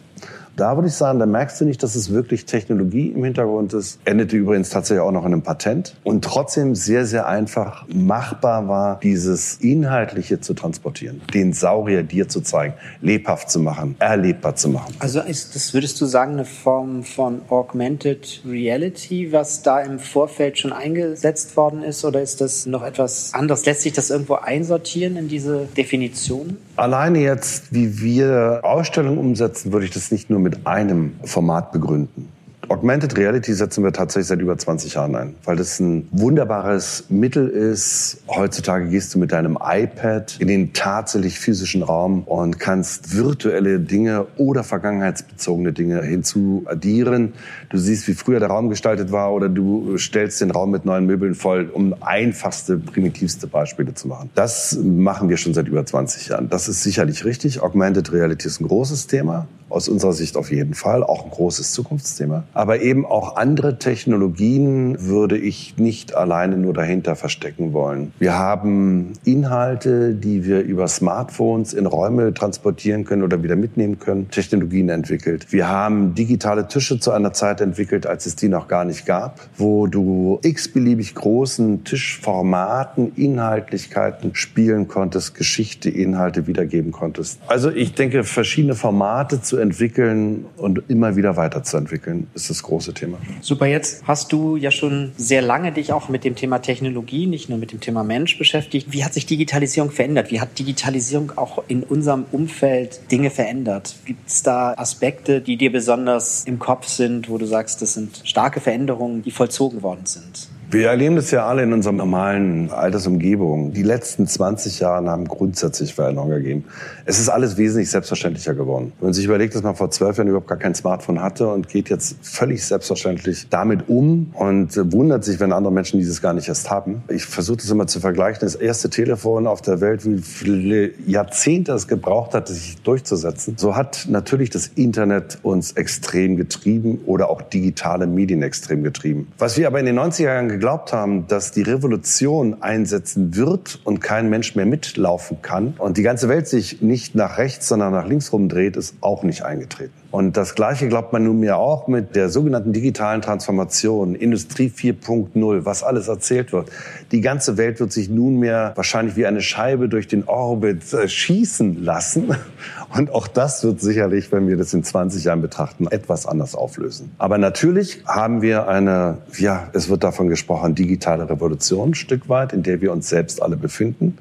Da 0.59 0.77
würde 0.77 0.89
ich 0.89 0.95
sagen, 0.95 1.21
da 1.21 1.27
merkst 1.27 1.61
du 1.61 1.65
nicht, 1.65 1.85
dass 1.85 1.95
es 1.95 2.13
wirklich 2.13 2.45
Technologie 2.45 3.11
im 3.11 3.23
Hintergrund 3.23 3.73
ist. 3.75 4.01
Endete 4.05 4.37
übrigens 4.37 4.71
tatsächlich 4.71 5.03
auch 5.03 5.13
noch 5.13 5.25
in 5.25 5.33
einem 5.33 5.43
Patent 5.43 5.95
und 6.03 6.25
trotzdem 6.25 6.75
sehr, 6.75 7.07
sehr 7.07 7.29
einfach 7.29 7.87
machbar 7.87 8.67
war, 8.67 8.99
dieses 8.99 9.59
Inhaltliche 9.59 10.41
zu 10.41 10.55
transportieren, 10.55 11.21
den 11.33 11.53
Saurier 11.53 12.03
dir 12.03 12.29
zu 12.29 12.41
zeigen, 12.41 12.75
lebhaft 13.01 13.53
zu 13.53 13.61
machen, 13.61 13.95
erlebbar 14.01 14.57
zu 14.57 14.69
machen. 14.69 14.97
Also 14.99 15.21
ist 15.21 15.55
das, 15.55 15.75
würdest 15.75 16.01
du 16.01 16.07
sagen, 16.07 16.33
eine 16.33 16.45
Form 16.45 17.05
von 17.05 17.43
Augmented 17.51 18.43
Reality, 18.45 19.31
was 19.31 19.63
da 19.63 19.81
im 19.81 20.01
Vorfeld 20.01 20.59
schon 20.59 20.73
eingesetzt 20.73 21.57
worden 21.57 21.85
ist? 21.85 22.05
Oder 22.05 22.21
ist 22.21 22.41
das 22.41 22.67
noch 22.67 22.83
etwas 22.83 23.33
anderes? 23.33 23.65
Lässt 23.65 23.83
sich 23.83 23.93
das 23.93 24.11
irgendwo 24.11 24.35
einsortieren 24.35 25.17
in 25.17 25.29
diese 25.29 25.69
Definition? 25.77 26.57
Alleine 26.79 27.19
jetzt, 27.19 27.75
wie 27.75 28.01
wir 28.01 28.61
Ausstellungen 28.63 29.19
umsetzen, 29.19 29.73
würde 29.73 29.87
ich 29.87 29.91
das 29.91 30.13
nicht 30.13 30.31
nur 30.31 30.39
mit 30.39 30.65
einem 30.65 31.17
Format 31.25 31.73
begründen. 31.73 32.29
Augmented 32.71 33.17
Reality 33.17 33.55
setzen 33.55 33.83
wir 33.83 33.93
tatsächlich 33.95 34.27
seit 34.27 34.41
über 34.41 34.59
20 34.59 34.95
Jahren 34.95 35.15
ein, 35.17 35.35
weil 35.45 35.57
das 35.57 35.81
ein 35.81 36.07
wunderbares 36.11 37.05
Mittel 37.09 37.49
ist. 37.49 38.19
Heutzutage 38.29 38.89
gehst 38.89 39.15
du 39.15 39.19
mit 39.19 39.33
deinem 39.33 39.59
iPad 39.63 40.37
in 40.39 40.49
den 40.49 40.75
tatsächlich 40.75 41.39
physischen 41.39 41.83
Raum 41.83 42.25
und 42.25 42.61
kannst 42.61 43.17
virtuelle 43.17 43.81
Dinge 43.81 44.27
oder 44.37 44.65
vergangenheitsbezogene 44.65 45.73
Dinge 45.73 46.03
hinzuaddieren. 46.03 47.33
Du 47.71 47.79
siehst, 47.79 48.07
wie 48.07 48.15
früher 48.15 48.39
der 48.39 48.49
Raum 48.49 48.69
gestaltet 48.69 49.13
war 49.13 49.33
oder 49.33 49.49
du 49.49 49.97
stellst 49.97 50.43
den 50.43 50.51
Raum 50.51 50.71
mit 50.71 50.85
neuen 50.85 51.07
Möbeln 51.07 51.35
voll, 51.35 51.71
um 51.73 51.95
einfachste, 52.03 52.77
primitivste 52.77 53.47
Beispiele 53.47 53.95
zu 53.95 54.09
machen. 54.09 54.29
Das 54.35 54.79
machen 54.83 55.31
wir 55.31 55.39
schon 55.39 55.55
seit 55.55 55.69
über 55.69 55.87
20 55.87 56.29
Jahren. 56.29 56.51
Das 56.51 56.69
ist 56.69 56.83
sicherlich 56.83 57.25
richtig. 57.25 57.63
Augmented 57.63 58.13
Reality 58.13 58.47
ist 58.47 58.61
ein 58.61 58.69
großes 58.69 59.07
Thema 59.07 59.49
aus 59.69 59.89
unserer 59.89 60.13
Sicht 60.13 60.37
auf 60.37 60.51
jeden 60.51 60.75
Fall, 60.75 61.03
auch 61.03 61.25
ein 61.25 61.31
großes 61.31 61.73
Zukunftsthema. 61.73 62.45
Aber 62.55 62.81
eben 62.81 63.05
auch 63.05 63.37
andere 63.37 63.79
Technologien 63.79 64.97
würde 65.01 65.39
ich 65.39 65.77
nicht 65.77 66.15
alleine 66.15 66.57
nur 66.57 66.75
dahinter 66.75 67.17
verstecken 67.17 67.73
wollen. 67.73 68.13
Wir 68.19 68.39
haben 68.39 69.13
Inhalte, 69.25 70.15
die 70.15 70.45
wir 70.45 70.61
über 70.61 70.89
Smartphones 70.89 71.73
in 71.73 71.87
Räume 71.87 72.33
transportieren 72.35 73.05
können 73.05 73.23
oder 73.23 73.43
wieder 73.43 73.57
mitnehmen 73.57 73.99
können, 73.99 74.31
Technologien 74.31 74.89
entwickelt. 74.89 75.47
Wir 75.51 75.69
haben 75.69 76.15
digitale 76.15 76.69
Tische 76.69 76.99
zu 76.99 77.11
einer 77.11 77.33
Zeit 77.33 77.61
entwickelt, 77.61 78.07
als 78.07 78.27
es 78.27 78.37
die 78.37 78.49
noch 78.49 78.69
gar 78.69 78.85
nicht 78.85 79.07
gab, 79.07 79.41
wo 79.57 79.87
du 79.87 80.39
x-beliebig 80.43 81.15
großen 81.15 81.85
Tischformaten, 81.85 83.13
Inhaltlichkeiten 83.17 84.35
spielen 84.35 84.89
konntest, 84.89 85.35
Geschichte, 85.35 85.91
Inhalte 85.91 86.47
wiedergeben 86.47 86.93
konntest. 86.93 87.39
Also 87.47 87.71
ich 87.71 87.95
denke, 87.95 88.25
verschiedene 88.25 88.75
Formate 88.75 89.43
zu 89.43 89.58
entwickeln 89.59 90.47
und 90.57 90.83
immer 90.89 91.17
wieder 91.17 91.37
weiterzuentwickeln, 91.37 92.29
ist 92.35 92.51
das 92.51 92.63
große 92.63 92.95
Thema. 92.95 93.19
Super, 93.41 93.67
jetzt 93.67 94.07
hast 94.07 94.33
du 94.33 94.57
ja 94.57 94.71
schon 94.71 95.13
sehr 95.17 95.43
lange 95.43 95.73
dich 95.73 95.93
auch 95.93 96.09
mit 96.09 96.25
dem 96.25 96.35
Thema 96.35 96.59
Technologie, 96.61 97.27
nicht 97.27 97.49
nur 97.49 97.59
mit 97.59 97.73
dem 97.73 97.81
Thema 97.81 98.05
Mensch 98.05 98.39
beschäftigt. 98.39 98.93
Wie 98.93 99.05
hat 99.05 99.15
sich 99.15 99.27
Digitalisierung 99.27 99.91
verändert? 99.91 100.31
Wie 100.31 100.41
hat 100.41 100.59
Digitalisierung 100.59 101.33
auch 101.37 101.63
in 101.69 101.83
unserem 101.83 102.25
Umfeld 102.33 103.01
Dinge 103.11 103.31
verändert? 103.31 103.97
Gibt 104.05 104.29
es 104.29 104.43
da 104.43 104.75
Aspekte, 104.75 105.41
die 105.41 105.57
dir 105.57 105.73
besonders 105.73 106.45
im 106.45 106.59
Kopf 106.59 106.87
sind, 106.89 107.29
wo 107.29 107.39
du 107.39 107.47
sagst, 107.47 107.83
das 107.83 107.95
sind 107.95 108.23
starke 108.25 108.61
Veränderungen, 108.61 109.23
die 109.23 109.31
vollzogen 109.31 109.83
worden 109.83 110.07
sind? 110.07 110.49
Wir 110.71 110.89
erleben 110.89 111.17
das 111.17 111.31
ja 111.31 111.47
alle 111.47 111.63
in 111.63 111.73
unserer 111.73 111.95
normalen 111.95 112.71
Altersumgebung. 112.71 113.73
Die 113.73 113.83
letzten 113.83 114.27
20 114.27 114.81
Jahre 114.81 115.09
haben 115.09 115.27
grundsätzlich 115.27 115.95
Veränderungen 115.95 116.43
gegeben. 116.43 116.65
Es 117.07 117.19
ist 117.19 117.31
alles 117.31 117.57
wesentlich 117.57 117.91
selbstverständlicher 117.91 118.53
geworden. 118.53 118.93
Wenn 119.01 119.07
man 119.07 119.15
sich 119.15 119.25
überlegt, 119.25 119.55
dass 119.55 119.63
man 119.63 119.77
vor 119.77 119.91
zwölf 119.91 120.19
Jahren 120.19 120.29
überhaupt 120.29 120.47
gar 120.47 120.59
kein 120.59 120.75
Smartphone 120.75 121.23
hatte 121.23 121.49
und 121.49 121.69
geht 121.69 121.89
jetzt 121.89 122.17
völlig 122.21 122.67
selbstverständlich 122.67 123.47
damit 123.49 123.89
um 123.89 124.31
und 124.35 124.77
wundert 124.93 125.25
sich, 125.25 125.41
wenn 125.41 125.55
andere 125.55 125.73
Menschen 125.73 126.01
dieses 126.01 126.21
gar 126.21 126.35
nicht 126.35 126.49
erst 126.49 126.71
haben. 126.71 127.03
Ich 127.09 127.25
versuche 127.25 127.57
das 127.57 127.71
immer 127.71 127.87
zu 127.87 128.01
vergleichen. 128.01 128.41
Das 128.43 128.55
erste 128.55 128.91
Telefon 128.91 129.47
auf 129.47 129.63
der 129.63 129.81
Welt, 129.81 130.05
wie 130.05 130.19
viele 130.19 130.91
Jahrzehnte 131.07 131.73
es 131.73 131.89
gebraucht 131.89 132.35
hat, 132.35 132.49
sich 132.49 132.77
durchzusetzen. 132.83 133.55
So 133.57 133.75
hat 133.75 134.07
natürlich 134.11 134.51
das 134.51 134.67
Internet 134.67 135.39
uns 135.43 135.73
extrem 135.73 136.37
getrieben 136.37 137.01
oder 137.07 137.31
auch 137.31 137.41
digitale 137.41 138.07
Medien 138.07 138.43
extrem 138.43 138.83
getrieben. 138.83 139.29
Was 139.39 139.57
wir 139.57 139.67
aber 139.67 139.81
in 139.81 139.87
den 139.87 139.99
90er 139.99 140.25
Jahren 140.25 140.58
geglaubt 140.59 140.93
haben, 140.93 141.29
dass 141.29 141.53
die 141.53 141.63
Revolution 141.63 142.63
einsetzen 142.63 143.37
wird 143.37 143.81
und 143.85 144.01
kein 144.01 144.29
Mensch 144.29 144.57
mehr 144.57 144.67
mitlaufen 144.67 145.41
kann 145.41 145.75
und 145.79 145.97
die 145.97 146.03
ganze 146.03 146.29
Welt 146.29 146.49
sich 146.49 146.83
nicht 146.83 147.15
nach 147.15 147.39
rechts, 147.39 147.69
sondern 147.69 147.93
nach 147.93 148.07
links 148.07 148.33
rumdreht, 148.33 148.77
ist 148.77 148.97
auch 149.01 149.23
nicht 149.23 149.43
eingetreten. 149.43 149.93
Und 150.11 150.39
das 150.39 150.55
Gleiche 150.55 150.89
glaubt 150.89 151.13
man 151.13 151.25
nunmehr 151.25 151.59
auch 151.59 151.87
mit 151.87 152.17
der 152.17 152.31
sogenannten 152.31 152.73
digitalen 152.73 153.21
Transformation, 153.21 154.15
Industrie 154.15 154.73
4.0, 154.75 155.67
was 155.67 155.83
alles 155.83 156.09
erzählt 156.09 156.53
wird. 156.55 156.71
Die 157.13 157.21
ganze 157.21 157.59
Welt 157.59 157.79
wird 157.79 157.93
sich 157.93 158.09
nunmehr 158.09 158.73
wahrscheinlich 158.75 159.17
wie 159.17 159.27
eine 159.27 159.43
Scheibe 159.43 159.91
durch 159.91 160.09
den 160.09 160.25
Orbit 160.25 160.95
äh, 160.95 161.09
schießen 161.09 161.85
lassen. 161.85 162.35
Und 162.97 163.11
auch 163.11 163.27
das 163.27 163.63
wird 163.65 163.83
sicherlich, 163.83 164.33
wenn 164.33 164.49
wir 164.49 164.57
das 164.57 164.73
in 164.73 164.83
20 164.83 165.25
Jahren 165.25 165.43
betrachten, 165.43 165.89
etwas 165.89 166.25
anders 166.25 166.55
auflösen. 166.55 167.13
Aber 167.19 167.37
natürlich 167.37 168.03
haben 168.07 168.41
wir 168.41 168.67
eine, 168.67 169.19
ja, 169.37 169.69
es 169.75 169.91
wird 169.91 170.05
davon 170.05 170.29
gesprochen, 170.29 170.75
digitale 170.75 171.29
Revolution 171.29 171.91
ein 171.91 171.95
Stück 171.95 172.31
weit, 172.31 172.55
in 172.55 172.63
der 172.63 172.81
wir 172.81 172.93
uns 172.93 173.11
selbst 173.11 173.43
alle 173.43 173.57
befinden, 173.57 174.17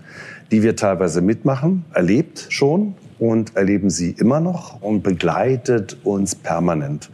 die 0.52 0.64
wir 0.64 0.76
teilweise 0.76 1.22
mitmachen, 1.22 1.86
erlebt 1.94 2.48
schon 2.50 2.96
und 3.20 3.56
erleben 3.56 3.90
sie 3.90 4.12
immer 4.12 4.40
noch 4.40 4.82
und 4.82 5.04
begleitet 5.04 5.98
uns 6.04 6.36
permanent. 6.36 7.10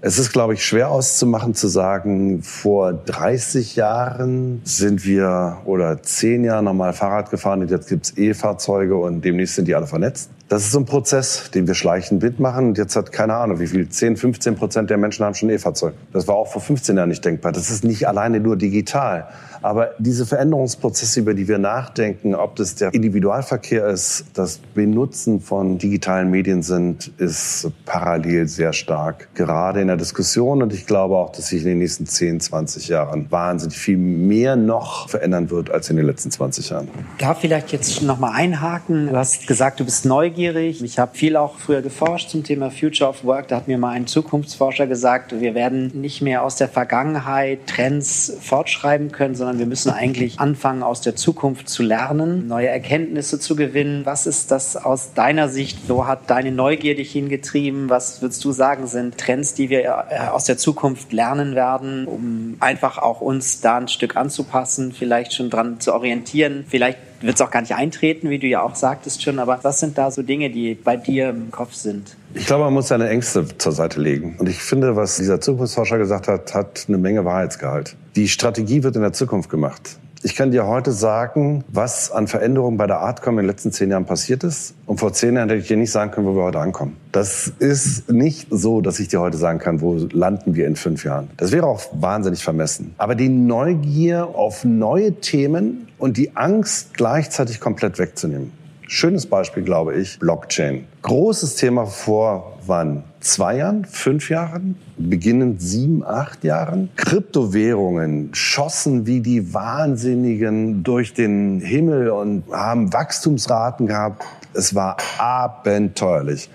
Es 0.00 0.16
ist, 0.20 0.32
glaube 0.32 0.54
ich, 0.54 0.64
schwer 0.64 0.92
auszumachen 0.92 1.54
zu 1.54 1.66
sagen, 1.66 2.44
vor 2.44 2.92
30 2.92 3.74
Jahren 3.74 4.60
sind 4.62 5.04
wir 5.04 5.58
oder 5.64 6.00
10 6.00 6.44
Jahre 6.44 6.62
nochmal 6.62 6.92
Fahrrad 6.92 7.30
gefahren 7.30 7.62
und 7.62 7.70
jetzt 7.72 7.88
gibt's 7.88 8.16
E-Fahrzeuge 8.16 8.96
und 8.96 9.24
demnächst 9.24 9.56
sind 9.56 9.66
die 9.66 9.74
alle 9.74 9.88
vernetzt. 9.88 10.30
Das 10.48 10.62
ist 10.62 10.70
so 10.70 10.78
ein 10.78 10.86
Prozess, 10.86 11.50
den 11.50 11.66
wir 11.66 11.74
schleichend 11.74 12.22
mitmachen. 12.22 12.68
Und 12.68 12.78
jetzt 12.78 12.94
hat 12.94 13.10
keine 13.10 13.34
Ahnung, 13.34 13.58
wie 13.58 13.66
viel, 13.66 13.88
10, 13.88 14.16
15 14.16 14.54
Prozent 14.54 14.88
der 14.88 14.98
Menschen 14.98 15.24
haben 15.24 15.34
schon 15.34 15.50
E-Fahrzeug. 15.50 15.94
Das 16.12 16.28
war 16.28 16.36
auch 16.36 16.46
vor 16.46 16.62
15 16.62 16.96
Jahren 16.96 17.08
nicht 17.08 17.24
denkbar. 17.24 17.50
Das 17.50 17.68
ist 17.68 17.82
nicht 17.82 18.06
alleine 18.06 18.38
nur 18.38 18.56
digital. 18.56 19.26
Aber 19.62 19.90
diese 19.98 20.26
Veränderungsprozesse, 20.26 21.20
über 21.20 21.34
die 21.34 21.48
wir 21.48 21.58
nachdenken, 21.58 22.34
ob 22.34 22.56
das 22.56 22.74
der 22.74 22.92
Individualverkehr 22.92 23.86
ist, 23.86 24.24
das 24.34 24.58
Benutzen 24.74 25.40
von 25.40 25.78
digitalen 25.78 26.30
Medien 26.30 26.62
sind, 26.62 27.12
ist 27.18 27.70
parallel 27.84 28.48
sehr 28.48 28.72
stark. 28.72 29.28
Gerade 29.34 29.80
in 29.80 29.88
der 29.88 29.96
Diskussion. 29.96 30.62
Und 30.62 30.72
ich 30.72 30.86
glaube 30.86 31.16
auch, 31.16 31.32
dass 31.32 31.48
sich 31.48 31.62
in 31.62 31.68
den 31.68 31.78
nächsten 31.78 32.06
10, 32.06 32.40
20 32.40 32.88
Jahren 32.88 33.30
wahnsinnig 33.30 33.76
viel 33.76 33.96
mehr 33.96 34.56
noch 34.56 35.08
verändern 35.08 35.50
wird 35.50 35.70
als 35.70 35.90
in 35.90 35.96
den 35.96 36.06
letzten 36.06 36.30
20 36.30 36.70
Jahren. 36.70 36.88
Da 37.18 37.34
vielleicht 37.34 37.72
jetzt 37.72 38.02
noch 38.02 38.18
mal 38.18 38.32
einhaken. 38.32 39.08
Du 39.08 39.16
hast 39.16 39.46
gesagt, 39.46 39.80
du 39.80 39.84
bist 39.84 40.04
neugierig. 40.04 40.82
Ich 40.82 40.98
habe 40.98 41.16
viel 41.16 41.36
auch 41.36 41.58
früher 41.58 41.82
geforscht 41.82 42.30
zum 42.30 42.44
Thema 42.44 42.70
Future 42.70 43.10
of 43.10 43.24
Work. 43.24 43.48
Da 43.48 43.56
hat 43.56 43.68
mir 43.68 43.78
mal 43.78 43.90
ein 43.90 44.06
Zukunftsforscher 44.06 44.86
gesagt, 44.86 45.40
wir 45.40 45.54
werden 45.54 46.00
nicht 46.00 46.22
mehr 46.22 46.42
aus 46.42 46.56
der 46.56 46.68
Vergangenheit 46.68 47.66
Trends 47.66 48.32
fortschreiben 48.40 49.12
können, 49.12 49.34
sondern 49.34 49.47
sondern 49.48 49.60
wir 49.60 49.66
müssen 49.66 49.90
eigentlich 49.90 50.38
anfangen, 50.38 50.82
aus 50.82 51.00
der 51.00 51.16
Zukunft 51.16 51.70
zu 51.70 51.82
lernen, 51.82 52.48
neue 52.48 52.68
Erkenntnisse 52.68 53.40
zu 53.40 53.56
gewinnen. 53.56 54.04
Was 54.04 54.26
ist 54.26 54.50
das 54.50 54.76
aus 54.76 55.14
deiner 55.14 55.48
Sicht? 55.48 55.88
Wo 55.88 56.06
hat 56.06 56.28
deine 56.28 56.52
Neugier 56.52 56.94
dich 56.94 57.12
hingetrieben? 57.12 57.88
Was 57.88 58.20
würdest 58.20 58.44
du 58.44 58.52
sagen, 58.52 58.86
sind 58.86 59.16
Trends, 59.16 59.54
die 59.54 59.70
wir 59.70 59.84
äh, 60.10 60.18
aus 60.30 60.44
der 60.44 60.58
Zukunft 60.58 61.14
lernen 61.14 61.54
werden, 61.54 62.06
um 62.06 62.56
einfach 62.60 62.98
auch 62.98 63.22
uns 63.22 63.62
da 63.62 63.78
ein 63.78 63.88
Stück 63.88 64.16
anzupassen, 64.16 64.92
vielleicht 64.92 65.32
schon 65.32 65.48
dran 65.48 65.80
zu 65.80 65.94
orientieren? 65.94 66.66
Vielleicht 66.68 66.98
wird 67.22 67.36
es 67.36 67.40
auch 67.40 67.50
gar 67.50 67.62
nicht 67.62 67.74
eintreten, 67.74 68.28
wie 68.28 68.38
du 68.38 68.46
ja 68.46 68.60
auch 68.60 68.74
sagtest 68.74 69.22
schon, 69.22 69.38
aber 69.38 69.60
was 69.62 69.80
sind 69.80 69.96
da 69.96 70.10
so 70.10 70.20
Dinge, 70.20 70.50
die 70.50 70.74
bei 70.74 70.98
dir 70.98 71.30
im 71.30 71.50
Kopf 71.50 71.72
sind? 71.72 72.17
Ich 72.34 72.46
glaube, 72.46 72.64
man 72.64 72.74
muss 72.74 72.88
seine 72.88 73.08
Ängste 73.08 73.46
zur 73.56 73.72
Seite 73.72 74.00
legen. 74.00 74.36
Und 74.38 74.48
ich 74.48 74.62
finde, 74.62 74.96
was 74.96 75.16
dieser 75.16 75.40
Zukunftsforscher 75.40 75.98
gesagt 75.98 76.28
hat, 76.28 76.54
hat 76.54 76.84
eine 76.88 76.98
Menge 76.98 77.24
Wahrheitsgehalt. 77.24 77.96
Die 78.16 78.28
Strategie 78.28 78.82
wird 78.82 78.96
in 78.96 79.02
der 79.02 79.12
Zukunft 79.12 79.48
gemacht. 79.48 79.98
Ich 80.24 80.34
kann 80.34 80.50
dir 80.50 80.66
heute 80.66 80.90
sagen, 80.90 81.62
was 81.68 82.10
an 82.10 82.26
Veränderungen 82.26 82.76
bei 82.76 82.88
der 82.88 82.98
Artcom 82.98 83.38
in 83.38 83.44
den 83.44 83.50
letzten 83.50 83.70
zehn 83.70 83.90
Jahren 83.90 84.04
passiert 84.04 84.42
ist. 84.42 84.74
Und 84.84 84.98
vor 84.98 85.12
zehn 85.12 85.36
Jahren 85.36 85.48
hätte 85.48 85.60
ich 85.60 85.68
dir 85.68 85.76
nicht 85.76 85.92
sagen 85.92 86.10
können, 86.10 86.26
wo 86.26 86.34
wir 86.34 86.42
heute 86.42 86.58
ankommen. 86.58 86.96
Das 87.12 87.52
ist 87.60 88.10
nicht 88.10 88.48
so, 88.50 88.80
dass 88.80 88.98
ich 88.98 89.06
dir 89.08 89.20
heute 89.20 89.36
sagen 89.36 89.60
kann, 89.60 89.80
wo 89.80 89.94
landen 90.12 90.56
wir 90.56 90.66
in 90.66 90.74
fünf 90.74 91.04
Jahren. 91.04 91.30
Das 91.36 91.52
wäre 91.52 91.66
auch 91.66 91.82
wahnsinnig 91.92 92.42
vermessen. 92.42 92.94
Aber 92.98 93.14
die 93.14 93.28
Neugier 93.28 94.26
auf 94.26 94.64
neue 94.64 95.12
Themen 95.20 95.86
und 95.98 96.16
die 96.16 96.36
Angst 96.36 96.94
gleichzeitig 96.94 97.60
komplett 97.60 98.00
wegzunehmen. 98.00 98.52
Schönes 98.90 99.26
Beispiel, 99.26 99.64
glaube 99.64 99.96
ich, 99.96 100.18
Blockchain. 100.18 100.86
Großes 101.02 101.56
Thema 101.56 101.84
vor 101.84 102.58
wann? 102.66 103.04
Zwei 103.20 103.58
Jahren, 103.58 103.84
fünf 103.84 104.30
Jahren, 104.30 104.76
beginnend 104.96 105.60
sieben, 105.60 106.02
acht 106.02 106.42
Jahren. 106.42 106.88
Kryptowährungen 106.96 108.30
schossen 108.32 109.04
wie 109.04 109.20
die 109.20 109.52
Wahnsinnigen 109.52 110.84
durch 110.84 111.12
den 111.12 111.60
Himmel 111.60 112.08
und 112.08 112.44
haben 112.50 112.90
Wachstumsraten 112.90 113.88
gehabt. 113.88 114.24
Es 114.54 114.74
war 114.74 114.96
abenteuerlich. 115.18 116.48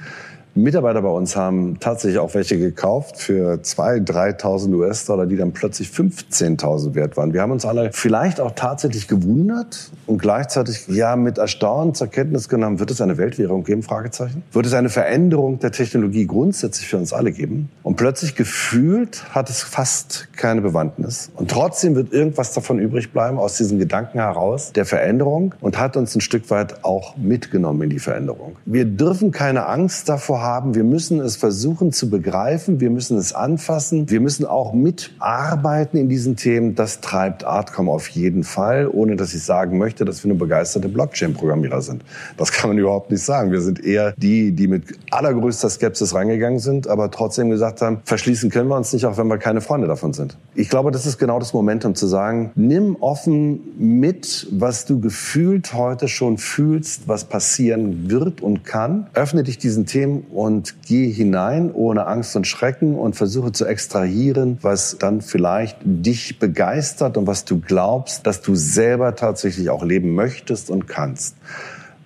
Mitarbeiter 0.55 1.01
bei 1.01 1.09
uns 1.09 1.35
haben 1.35 1.79
tatsächlich 1.79 2.19
auch 2.19 2.35
welche 2.35 2.59
gekauft 2.59 3.17
für 3.17 3.55
2.000, 3.55 4.39
3.000 4.39 4.75
US-Dollar, 4.75 5.25
die 5.25 5.35
dann 5.35 5.51
plötzlich 5.51 5.87
15.000 5.87 6.93
wert 6.93 7.17
waren. 7.17 7.33
Wir 7.33 7.41
haben 7.41 7.51
uns 7.51 7.65
alle 7.65 7.91
vielleicht 7.91 8.39
auch 8.39 8.51
tatsächlich 8.51 9.07
gewundert 9.07 9.89
und 10.05 10.21
gleichzeitig 10.21 10.87
ja 10.87 11.15
mit 11.15 11.39
Erstaunen 11.39 11.95
zur 11.95 12.07
Kenntnis 12.07 12.49
genommen, 12.49 12.79
wird 12.79 12.91
es 12.91 13.01
eine 13.01 13.17
Weltwährung 13.17 13.63
geben? 13.63 13.81
Fragezeichen. 13.81 14.43
Wird 14.51 14.67
es 14.67 14.73
eine 14.75 14.89
Veränderung 14.89 15.57
der 15.57 15.71
Technologie 15.71 16.27
grundsätzlich 16.27 16.87
für 16.87 16.97
uns 16.97 17.13
alle 17.13 17.31
geben? 17.31 17.69
Und 17.81 17.95
plötzlich 17.95 18.35
gefühlt 18.35 19.33
hat 19.33 19.49
es 19.49 19.63
fast 19.63 20.27
keine 20.35 20.61
Bewandtnis. 20.61 21.31
Und 21.35 21.49
trotzdem 21.49 21.95
wird 21.95 22.13
irgendwas 22.13 22.53
davon 22.53 22.77
übrig 22.77 23.11
bleiben 23.11 23.39
aus 23.39 23.57
diesen 23.57 23.79
Gedanken 23.79 24.19
heraus 24.19 24.71
der 24.73 24.85
Veränderung 24.85 25.55
und 25.61 25.79
hat 25.79 25.97
uns 25.97 26.13
ein 26.15 26.21
Stück 26.21 26.51
weit 26.51 26.83
auch 26.83 27.17
mitgenommen 27.17 27.81
in 27.81 27.89
die 27.89 27.99
Veränderung. 27.99 28.57
Wir 28.65 28.85
dürfen 28.85 29.31
keine 29.31 29.65
Angst 29.65 30.09
davor 30.09 30.42
haben. 30.43 30.75
Wir 30.75 30.83
müssen 30.83 31.19
es 31.19 31.35
versuchen 31.35 31.91
zu 31.91 32.09
begreifen. 32.09 32.79
Wir 32.79 32.91
müssen 32.91 33.17
es 33.17 33.33
anfassen. 33.33 34.09
Wir 34.09 34.21
müssen 34.21 34.45
auch 34.45 34.73
mitarbeiten 34.73 35.97
in 35.97 36.09
diesen 36.09 36.35
Themen. 36.35 36.75
Das 36.75 37.01
treibt 37.01 37.43
Artcom 37.43 37.89
auf 37.89 38.07
jeden 38.09 38.43
Fall, 38.43 38.87
ohne 38.87 39.15
dass 39.15 39.33
ich 39.33 39.43
sagen 39.43 39.79
möchte, 39.79 40.05
dass 40.05 40.23
wir 40.23 40.29
nur 40.29 40.37
begeisterte 40.37 40.89
Blockchain-Programmierer 40.89 41.81
sind. 41.81 42.03
Das 42.37 42.51
kann 42.51 42.69
man 42.69 42.77
überhaupt 42.83 43.09
nicht 43.09 43.23
sagen. 43.23 43.51
Wir 43.51 43.61
sind 43.61 43.83
eher 43.83 44.13
die, 44.17 44.51
die 44.51 44.67
mit 44.67 44.83
allergrößter 45.09 45.69
Skepsis 45.69 46.13
reingegangen 46.13 46.59
sind, 46.59 46.87
aber 46.87 47.09
trotzdem 47.09 47.49
gesagt 47.49 47.81
haben, 47.81 48.01
verschließen 48.05 48.49
können 48.49 48.69
wir 48.69 48.77
uns 48.77 48.93
nicht, 48.93 49.05
auch 49.05 49.17
wenn 49.17 49.27
wir 49.27 49.37
keine 49.37 49.61
Freunde 49.61 49.87
davon 49.87 50.13
sind. 50.13 50.37
Ich 50.53 50.69
glaube, 50.69 50.91
das 50.91 51.05
ist 51.05 51.17
genau 51.17 51.39
das 51.39 51.53
Momentum 51.53 51.95
zu 51.95 52.05
sagen, 52.05 52.51
nimm 52.55 52.97
offen 52.99 53.61
mit, 53.77 54.47
was 54.51 54.85
du 54.85 54.99
gefühlt 54.99 55.73
heute 55.73 56.07
schon 56.07 56.37
fühlst, 56.37 57.07
was 57.07 57.25
passieren 57.25 58.09
wird 58.09 58.41
und 58.41 58.63
kann. 58.63 59.07
Öffne 59.13 59.43
dich 59.43 59.57
diesen 59.57 59.85
Themen 59.85 60.25
und 60.33 60.75
geh 60.87 61.09
hinein 61.09 61.71
ohne 61.71 62.07
Angst 62.07 62.35
und 62.35 62.47
Schrecken 62.47 62.95
und 62.95 63.15
versuche 63.15 63.51
zu 63.51 63.65
extrahieren, 63.65 64.57
was 64.61 64.97
dann 64.99 65.21
vielleicht 65.21 65.77
dich 65.83 66.39
begeistert 66.39 67.17
und 67.17 67.27
was 67.27 67.45
du 67.45 67.59
glaubst, 67.59 68.25
dass 68.25 68.41
du 68.41 68.55
selber 68.55 69.15
tatsächlich 69.15 69.69
auch 69.69 69.83
leben 69.83 70.15
möchtest 70.15 70.69
und 70.69 70.87
kannst. 70.87 71.35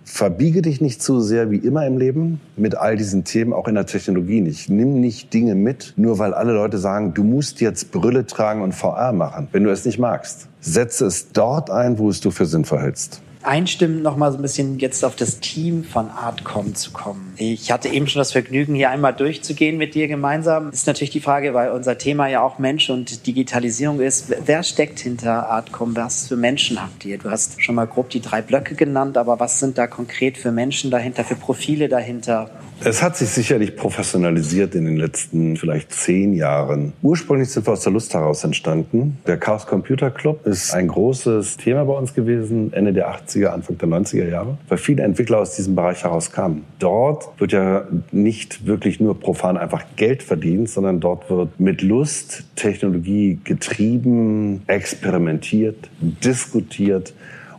Verbiege 0.04 0.62
dich 0.62 0.80
nicht 0.80 1.02
zu 1.02 1.20
sehr 1.20 1.52
wie 1.52 1.58
immer 1.58 1.86
im 1.86 1.98
Leben 1.98 2.40
mit 2.56 2.76
all 2.76 2.96
diesen 2.96 3.24
Themen, 3.24 3.54
auch 3.54 3.68
in 3.68 3.76
der 3.76 3.86
Technologie 3.86 4.42
nicht. 4.42 4.70
Nimm 4.70 5.00
nicht 5.00 5.34
Dinge 5.34 5.54
mit, 5.54 5.94
nur 5.98 6.18
weil 6.18 6.34
alle 6.34 6.54
Leute 6.54 6.78
sagen, 6.78 7.14
du 7.14 7.24
musst 7.24 7.62
jetzt 7.62 7.92
Brille 7.92 8.26
tragen 8.26 8.62
und 8.62 8.74
VR 8.74 9.12
machen, 9.12 9.48
wenn 9.52 9.64
du 9.64 9.70
es 9.70 9.86
nicht 9.86 10.00
magst. 10.00 10.48
Setze 10.62 11.06
es 11.06 11.32
dort 11.34 11.70
ein, 11.70 12.00
wo 12.00 12.10
es 12.10 12.22
du 12.22 12.32
für 12.32 12.46
sinnvoll 12.46 12.80
hältst 12.80 13.22
einstimmen, 13.48 14.02
noch 14.02 14.18
mal 14.18 14.32
so 14.32 14.38
ein 14.38 14.42
bisschen 14.42 14.78
jetzt 14.80 15.04
auf 15.06 15.16
das 15.16 15.40
Team 15.40 15.84
von 15.84 16.10
Artcom 16.10 16.76
zu 16.76 16.92
kommen. 16.92 17.34
Ich 17.38 17.72
hatte 17.72 17.88
eben 17.90 18.08
schon 18.08 18.20
das 18.20 18.32
Vergnügen, 18.32 18.76
hier 18.76 18.90
einmal 18.90 19.14
durchzugehen 19.14 19.78
mit 19.78 19.96
dir 19.96 20.08
gemeinsam. 20.08 20.70
Ist 20.72 20.88
natürlich 20.88 21.12
die 21.12 21.22
Frage, 21.22 21.54
weil 21.54 21.72
unser 21.72 21.98
Thema 21.98 22.28
ja 22.28 22.42
auch 22.42 22.60
Mensch 22.60 22.90
und 22.90 23.26
Digitalisierung 23.26 24.00
ist. 24.00 24.34
Wer 24.46 24.64
steckt 24.64 25.00
hinter 25.00 25.50
Artcom? 25.50 25.96
Was 25.96 26.28
für 26.28 26.36
Menschen 26.36 26.82
habt 26.82 27.06
ihr? 27.06 27.18
Du 27.18 27.30
hast 27.32 27.64
schon 27.64 27.76
mal 27.76 27.88
grob 27.88 28.10
die 28.10 28.22
drei 28.22 28.42
Blöcke 28.42 28.76
genannt, 28.76 29.18
aber 29.18 29.40
was 29.40 29.60
sind 29.60 29.78
da 29.78 29.88
konkret 29.88 30.38
für 30.38 30.52
Menschen 30.52 30.92
dahinter, 30.92 31.24
für 31.24 31.36
Profile 31.36 31.88
dahinter? 31.88 32.50
Es 32.84 33.02
hat 33.02 33.18
sich 33.18 33.30
sicherlich 33.30 33.76
professionalisiert 33.76 34.76
in 34.76 34.86
den 34.86 34.98
letzten 34.98 35.58
vielleicht 35.58 35.92
zehn 35.92 36.34
Jahren. 36.34 36.94
Ursprünglich 37.02 37.50
sind 37.50 37.66
wir 37.66 37.74
aus 37.74 37.82
der 37.82 37.92
Lust 37.92 38.14
heraus 38.14 38.44
entstanden. 38.44 39.18
Der 39.26 39.38
Chaos 39.38 39.66
Computer 39.66 40.12
Club 40.12 40.46
ist 40.46 40.74
ein 40.74 40.88
großes 40.88 41.58
Thema 41.58 41.86
bei 41.86 41.94
uns 41.94 42.14
gewesen, 42.14 42.72
Ende 42.74 42.94
der 42.94 43.10
80er, 43.10 43.48
Anfang 43.48 43.80
der 43.80 43.90
90er 43.90 44.30
Jahre, 44.30 44.58
weil 44.70 44.78
viele 44.78 45.02
Entwickler 45.04 45.40
aus 45.40 45.56
diesem 45.56 45.76
Bereich 45.76 46.04
heraus 46.04 46.32
kamen. 46.32 46.66
Dort 46.78 47.28
wird 47.40 47.52
ja 47.52 47.88
nicht 48.12 48.68
wirklich 48.68 49.00
nur 49.00 49.20
profan 49.20 49.58
einfach 49.58 49.84
Geld 49.96 50.22
verdient, 50.22 50.70
sondern 50.70 51.00
dort 51.00 51.30
wird 51.32 51.60
mit 51.60 51.82
Lust 51.82 52.46
Technologie 52.56 53.40
getrieben, 53.44 54.62
experimentiert, 54.68 55.90
diskutiert 56.00 57.14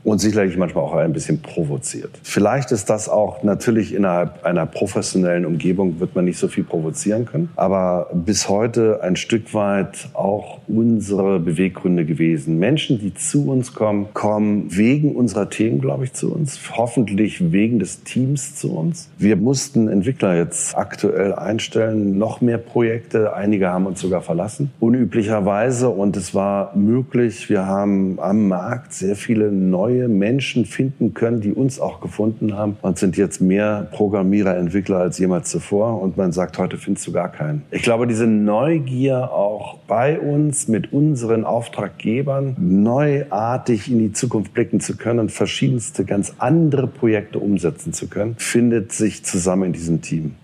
und 0.08 0.20
sicherlich 0.20 0.56
manchmal 0.56 0.84
auch 0.84 0.94
ein 0.94 1.12
bisschen 1.12 1.42
provoziert. 1.42 2.18
Vielleicht 2.22 2.72
ist 2.72 2.88
das 2.88 3.10
auch 3.10 3.42
natürlich 3.42 3.94
innerhalb 3.94 4.42
einer 4.42 4.64
professionellen 4.64 5.44
Umgebung 5.44 6.00
wird 6.00 6.14
man 6.14 6.24
nicht 6.24 6.38
so 6.38 6.48
viel 6.48 6.64
provozieren 6.64 7.26
können, 7.26 7.50
aber 7.56 8.08
bis 8.14 8.48
heute 8.48 9.02
ein 9.02 9.16
Stück 9.16 9.52
weit 9.52 10.08
auch 10.14 10.60
unsere 10.66 11.38
Beweggründe 11.40 12.06
gewesen. 12.06 12.58
Menschen, 12.58 12.98
die 12.98 13.12
zu 13.12 13.50
uns 13.50 13.74
kommen, 13.74 14.08
kommen 14.14 14.74
wegen 14.74 15.14
unserer 15.14 15.50
Themen, 15.50 15.78
glaube 15.80 16.04
ich, 16.04 16.14
zu 16.14 16.32
uns, 16.32 16.58
hoffentlich 16.74 17.52
wegen 17.52 17.78
des 17.78 18.02
Teams 18.02 18.54
zu 18.54 18.74
uns. 18.74 19.10
Wir 19.18 19.36
mussten 19.36 19.88
Entwickler 19.88 20.36
jetzt 20.36 20.74
aktuell 20.74 21.34
einstellen, 21.34 22.16
noch 22.16 22.40
mehr 22.40 22.58
Projekte, 22.58 23.34
einige 23.34 23.68
haben 23.68 23.84
uns 23.84 24.00
sogar 24.00 24.22
verlassen, 24.22 24.70
unüblicherweise 24.80 25.90
und 25.90 26.16
es 26.16 26.34
war 26.34 26.74
möglich, 26.74 27.50
wir 27.50 27.66
haben 27.66 28.18
am 28.20 28.48
Markt 28.48 28.94
sehr 28.94 29.14
viele 29.14 29.52
neue 29.52 29.97
neue 29.98 30.08
Menschen 30.08 30.64
finden 30.64 31.14
können, 31.14 31.40
die 31.40 31.52
uns 31.52 31.80
auch 31.80 32.00
gefunden 32.00 32.54
haben 32.54 32.76
und 32.82 32.98
sind 32.98 33.16
jetzt 33.16 33.40
mehr 33.40 33.88
Programmierer, 33.92 34.56
Entwickler 34.56 34.98
als 34.98 35.18
jemals 35.18 35.50
zuvor. 35.50 36.00
Und 36.00 36.16
man 36.16 36.32
sagt, 36.32 36.58
heute 36.58 36.76
findest 36.76 37.06
du 37.06 37.12
gar 37.12 37.30
keinen. 37.30 37.62
Ich 37.70 37.82
glaube, 37.82 38.06
diese 38.06 38.26
Neugier 38.26 39.32
auch 39.32 39.78
bei 39.86 40.18
uns 40.18 40.68
mit 40.68 40.92
unseren 40.92 41.44
Auftraggebern 41.44 42.56
neuartig 42.58 43.90
in 43.90 43.98
die 43.98 44.12
Zukunft 44.12 44.54
blicken 44.54 44.80
zu 44.80 44.96
können 44.96 45.18
und 45.18 45.32
verschiedenste 45.32 46.04
ganz 46.04 46.34
andere 46.38 46.86
Projekte 46.86 47.38
umsetzen 47.38 47.92
zu 47.92 48.08
können, 48.08 48.34
findet 48.38 48.92
sich 48.92 49.24
zusammen 49.24 49.64
in 49.64 49.72
diesem 49.72 50.02
Team. 50.02 50.34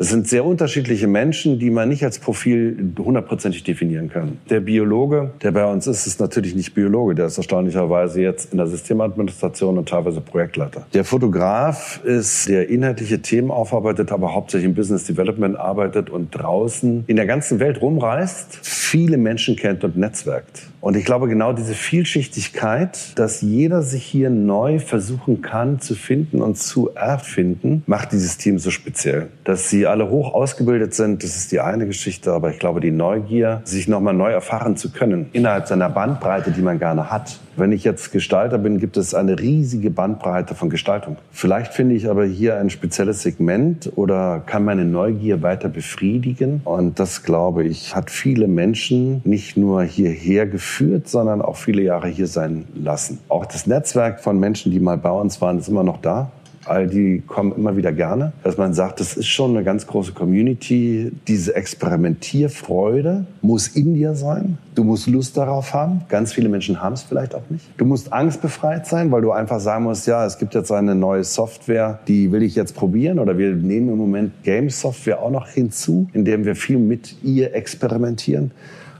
Es 0.00 0.10
sind 0.10 0.28
sehr 0.28 0.44
unterschiedliche 0.44 1.08
Menschen, 1.08 1.58
die 1.58 1.70
man 1.70 1.88
nicht 1.88 2.04
als 2.04 2.20
Profil 2.20 2.92
hundertprozentig 2.96 3.64
definieren 3.64 4.08
kann. 4.08 4.38
Der 4.48 4.60
Biologe, 4.60 5.32
der 5.42 5.50
bei 5.50 5.64
uns 5.64 5.88
ist, 5.88 6.06
ist 6.06 6.20
natürlich 6.20 6.54
nicht 6.54 6.72
Biologe. 6.72 7.16
Der 7.16 7.26
ist 7.26 7.36
erstaunlicherweise 7.36 8.22
jetzt 8.22 8.52
in 8.52 8.58
der 8.58 8.68
Systemadministration 8.68 9.76
und 9.76 9.88
teilweise 9.88 10.20
Projektleiter. 10.20 10.86
Der 10.94 11.04
Fotograf 11.04 12.00
ist, 12.04 12.48
der 12.48 12.68
inhaltliche 12.68 13.20
Themen 13.22 13.50
aufarbeitet, 13.50 14.12
aber 14.12 14.34
hauptsächlich 14.34 14.68
im 14.68 14.74
Business 14.76 15.04
Development 15.04 15.56
arbeitet 15.56 16.10
und 16.10 16.30
draußen 16.30 17.02
in 17.08 17.16
der 17.16 17.26
ganzen 17.26 17.58
Welt 17.58 17.82
rumreist, 17.82 18.60
viele 18.62 19.16
Menschen 19.16 19.56
kennt 19.56 19.82
und 19.82 19.96
netzwerkt. 19.96 20.62
Und 20.80 20.96
ich 20.96 21.04
glaube, 21.04 21.26
genau 21.28 21.52
diese 21.52 21.74
Vielschichtigkeit, 21.74 23.18
dass 23.18 23.40
jeder 23.40 23.82
sich 23.82 24.04
hier 24.04 24.30
neu 24.30 24.78
versuchen 24.78 25.42
kann 25.42 25.80
zu 25.80 25.96
finden 25.96 26.40
und 26.40 26.56
zu 26.56 26.90
erfinden, 26.94 27.82
macht 27.86 28.12
dieses 28.12 28.38
Team 28.38 28.60
so 28.60 28.70
speziell. 28.70 29.26
Dass 29.42 29.68
sie 29.68 29.87
alle 29.88 30.10
hoch 30.10 30.34
ausgebildet 30.34 30.94
sind, 30.94 31.22
das 31.22 31.36
ist 31.36 31.52
die 31.52 31.60
eine 31.60 31.86
Geschichte, 31.86 32.32
aber 32.32 32.50
ich 32.50 32.58
glaube, 32.58 32.80
die 32.80 32.90
Neugier, 32.90 33.62
sich 33.64 33.88
nochmal 33.88 34.14
neu 34.14 34.30
erfahren 34.30 34.76
zu 34.76 34.90
können, 34.90 35.28
innerhalb 35.32 35.66
seiner 35.66 35.88
Bandbreite, 35.88 36.50
die 36.50 36.62
man 36.62 36.78
gerne 36.78 37.10
hat. 37.10 37.38
Wenn 37.56 37.72
ich 37.72 37.82
jetzt 37.82 38.12
Gestalter 38.12 38.56
bin, 38.56 38.78
gibt 38.78 38.96
es 38.96 39.14
eine 39.14 39.36
riesige 39.36 39.90
Bandbreite 39.90 40.54
von 40.54 40.70
Gestaltung. 40.70 41.16
Vielleicht 41.32 41.74
finde 41.74 41.96
ich 41.96 42.08
aber 42.08 42.24
hier 42.24 42.56
ein 42.56 42.70
spezielles 42.70 43.22
Segment 43.22 43.90
oder 43.96 44.40
kann 44.46 44.64
meine 44.64 44.84
Neugier 44.84 45.42
weiter 45.42 45.68
befriedigen. 45.68 46.60
Und 46.64 47.00
das, 47.00 47.24
glaube 47.24 47.64
ich, 47.64 47.96
hat 47.96 48.12
viele 48.12 48.46
Menschen 48.46 49.22
nicht 49.24 49.56
nur 49.56 49.82
hierher 49.82 50.46
geführt, 50.46 51.08
sondern 51.08 51.42
auch 51.42 51.56
viele 51.56 51.82
Jahre 51.82 52.06
hier 52.06 52.28
sein 52.28 52.64
lassen. 52.76 53.18
Auch 53.28 53.44
das 53.44 53.66
Netzwerk 53.66 54.20
von 54.20 54.38
Menschen, 54.38 54.70
die 54.70 54.78
mal 54.78 54.96
bei 54.96 55.10
uns 55.10 55.40
waren, 55.40 55.58
ist 55.58 55.68
immer 55.68 55.82
noch 55.82 56.00
da 56.00 56.30
all 56.68 56.86
die 56.86 57.22
kommen 57.26 57.52
immer 57.52 57.76
wieder 57.76 57.92
gerne, 57.92 58.32
dass 58.44 58.56
man 58.56 58.74
sagt, 58.74 59.00
das 59.00 59.16
ist 59.16 59.26
schon 59.26 59.50
eine 59.50 59.64
ganz 59.64 59.86
große 59.86 60.12
Community. 60.12 61.12
Diese 61.26 61.54
Experimentierfreude 61.54 63.26
muss 63.42 63.68
in 63.68 63.94
dir 63.94 64.14
sein. 64.14 64.58
Du 64.74 64.84
musst 64.84 65.06
Lust 65.08 65.36
darauf 65.36 65.74
haben. 65.74 66.02
Ganz 66.08 66.32
viele 66.32 66.48
Menschen 66.48 66.80
haben 66.80 66.92
es 66.92 67.02
vielleicht 67.02 67.34
auch 67.34 67.50
nicht. 67.50 67.64
Du 67.78 67.84
musst 67.84 68.12
angstbefreit 68.12 68.86
sein, 68.86 69.10
weil 69.10 69.22
du 69.22 69.32
einfach 69.32 69.60
sagen 69.60 69.84
musst, 69.84 70.06
ja, 70.06 70.24
es 70.24 70.38
gibt 70.38 70.54
jetzt 70.54 70.70
eine 70.70 70.94
neue 70.94 71.24
Software, 71.24 71.98
die 72.06 72.30
will 72.30 72.42
ich 72.42 72.54
jetzt 72.54 72.74
probieren 72.74 73.18
oder 73.18 73.38
wir 73.38 73.54
nehmen 73.54 73.88
im 73.88 73.98
Moment 73.98 74.44
Game 74.44 74.70
Software 74.70 75.22
auch 75.22 75.30
noch 75.30 75.48
hinzu, 75.48 76.08
indem 76.12 76.44
wir 76.44 76.54
viel 76.54 76.78
mit 76.78 77.22
ihr 77.24 77.54
experimentieren. 77.54 78.52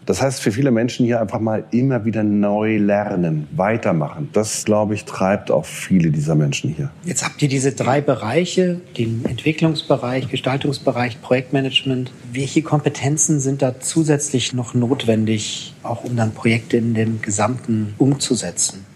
Das 0.08 0.22
heißt, 0.22 0.40
für 0.40 0.52
viele 0.52 0.70
Menschen 0.70 1.04
hier 1.04 1.20
einfach 1.20 1.38
mal 1.38 1.64
immer 1.70 2.06
wieder 2.06 2.22
neu 2.22 2.78
lernen, 2.78 3.46
weitermachen. 3.54 4.30
Das, 4.32 4.64
glaube 4.64 4.94
ich, 4.94 5.04
treibt 5.04 5.50
auch 5.50 5.66
viele 5.66 6.10
dieser 6.10 6.34
Menschen 6.34 6.72
hier. 6.72 6.90
Jetzt 7.04 7.26
habt 7.26 7.42
ihr 7.42 7.48
diese 7.48 7.72
drei 7.72 8.00
Bereiche, 8.00 8.80
den 8.96 9.22
Entwicklungsbereich, 9.26 10.30
Gestaltungsbereich, 10.30 11.20
Projektmanagement. 11.20 12.10
Welche 12.32 12.62
Kompetenzen 12.62 13.38
sind 13.38 13.60
da 13.60 13.80
zusätzlich 13.80 14.54
noch 14.54 14.72
notwendig, 14.72 15.74
auch 15.82 16.04
um 16.04 16.16
dann 16.16 16.32
Projekte 16.32 16.78
in 16.78 16.94
dem 16.94 17.20
Gesamten 17.20 17.92
umzusetzen? 17.98 18.86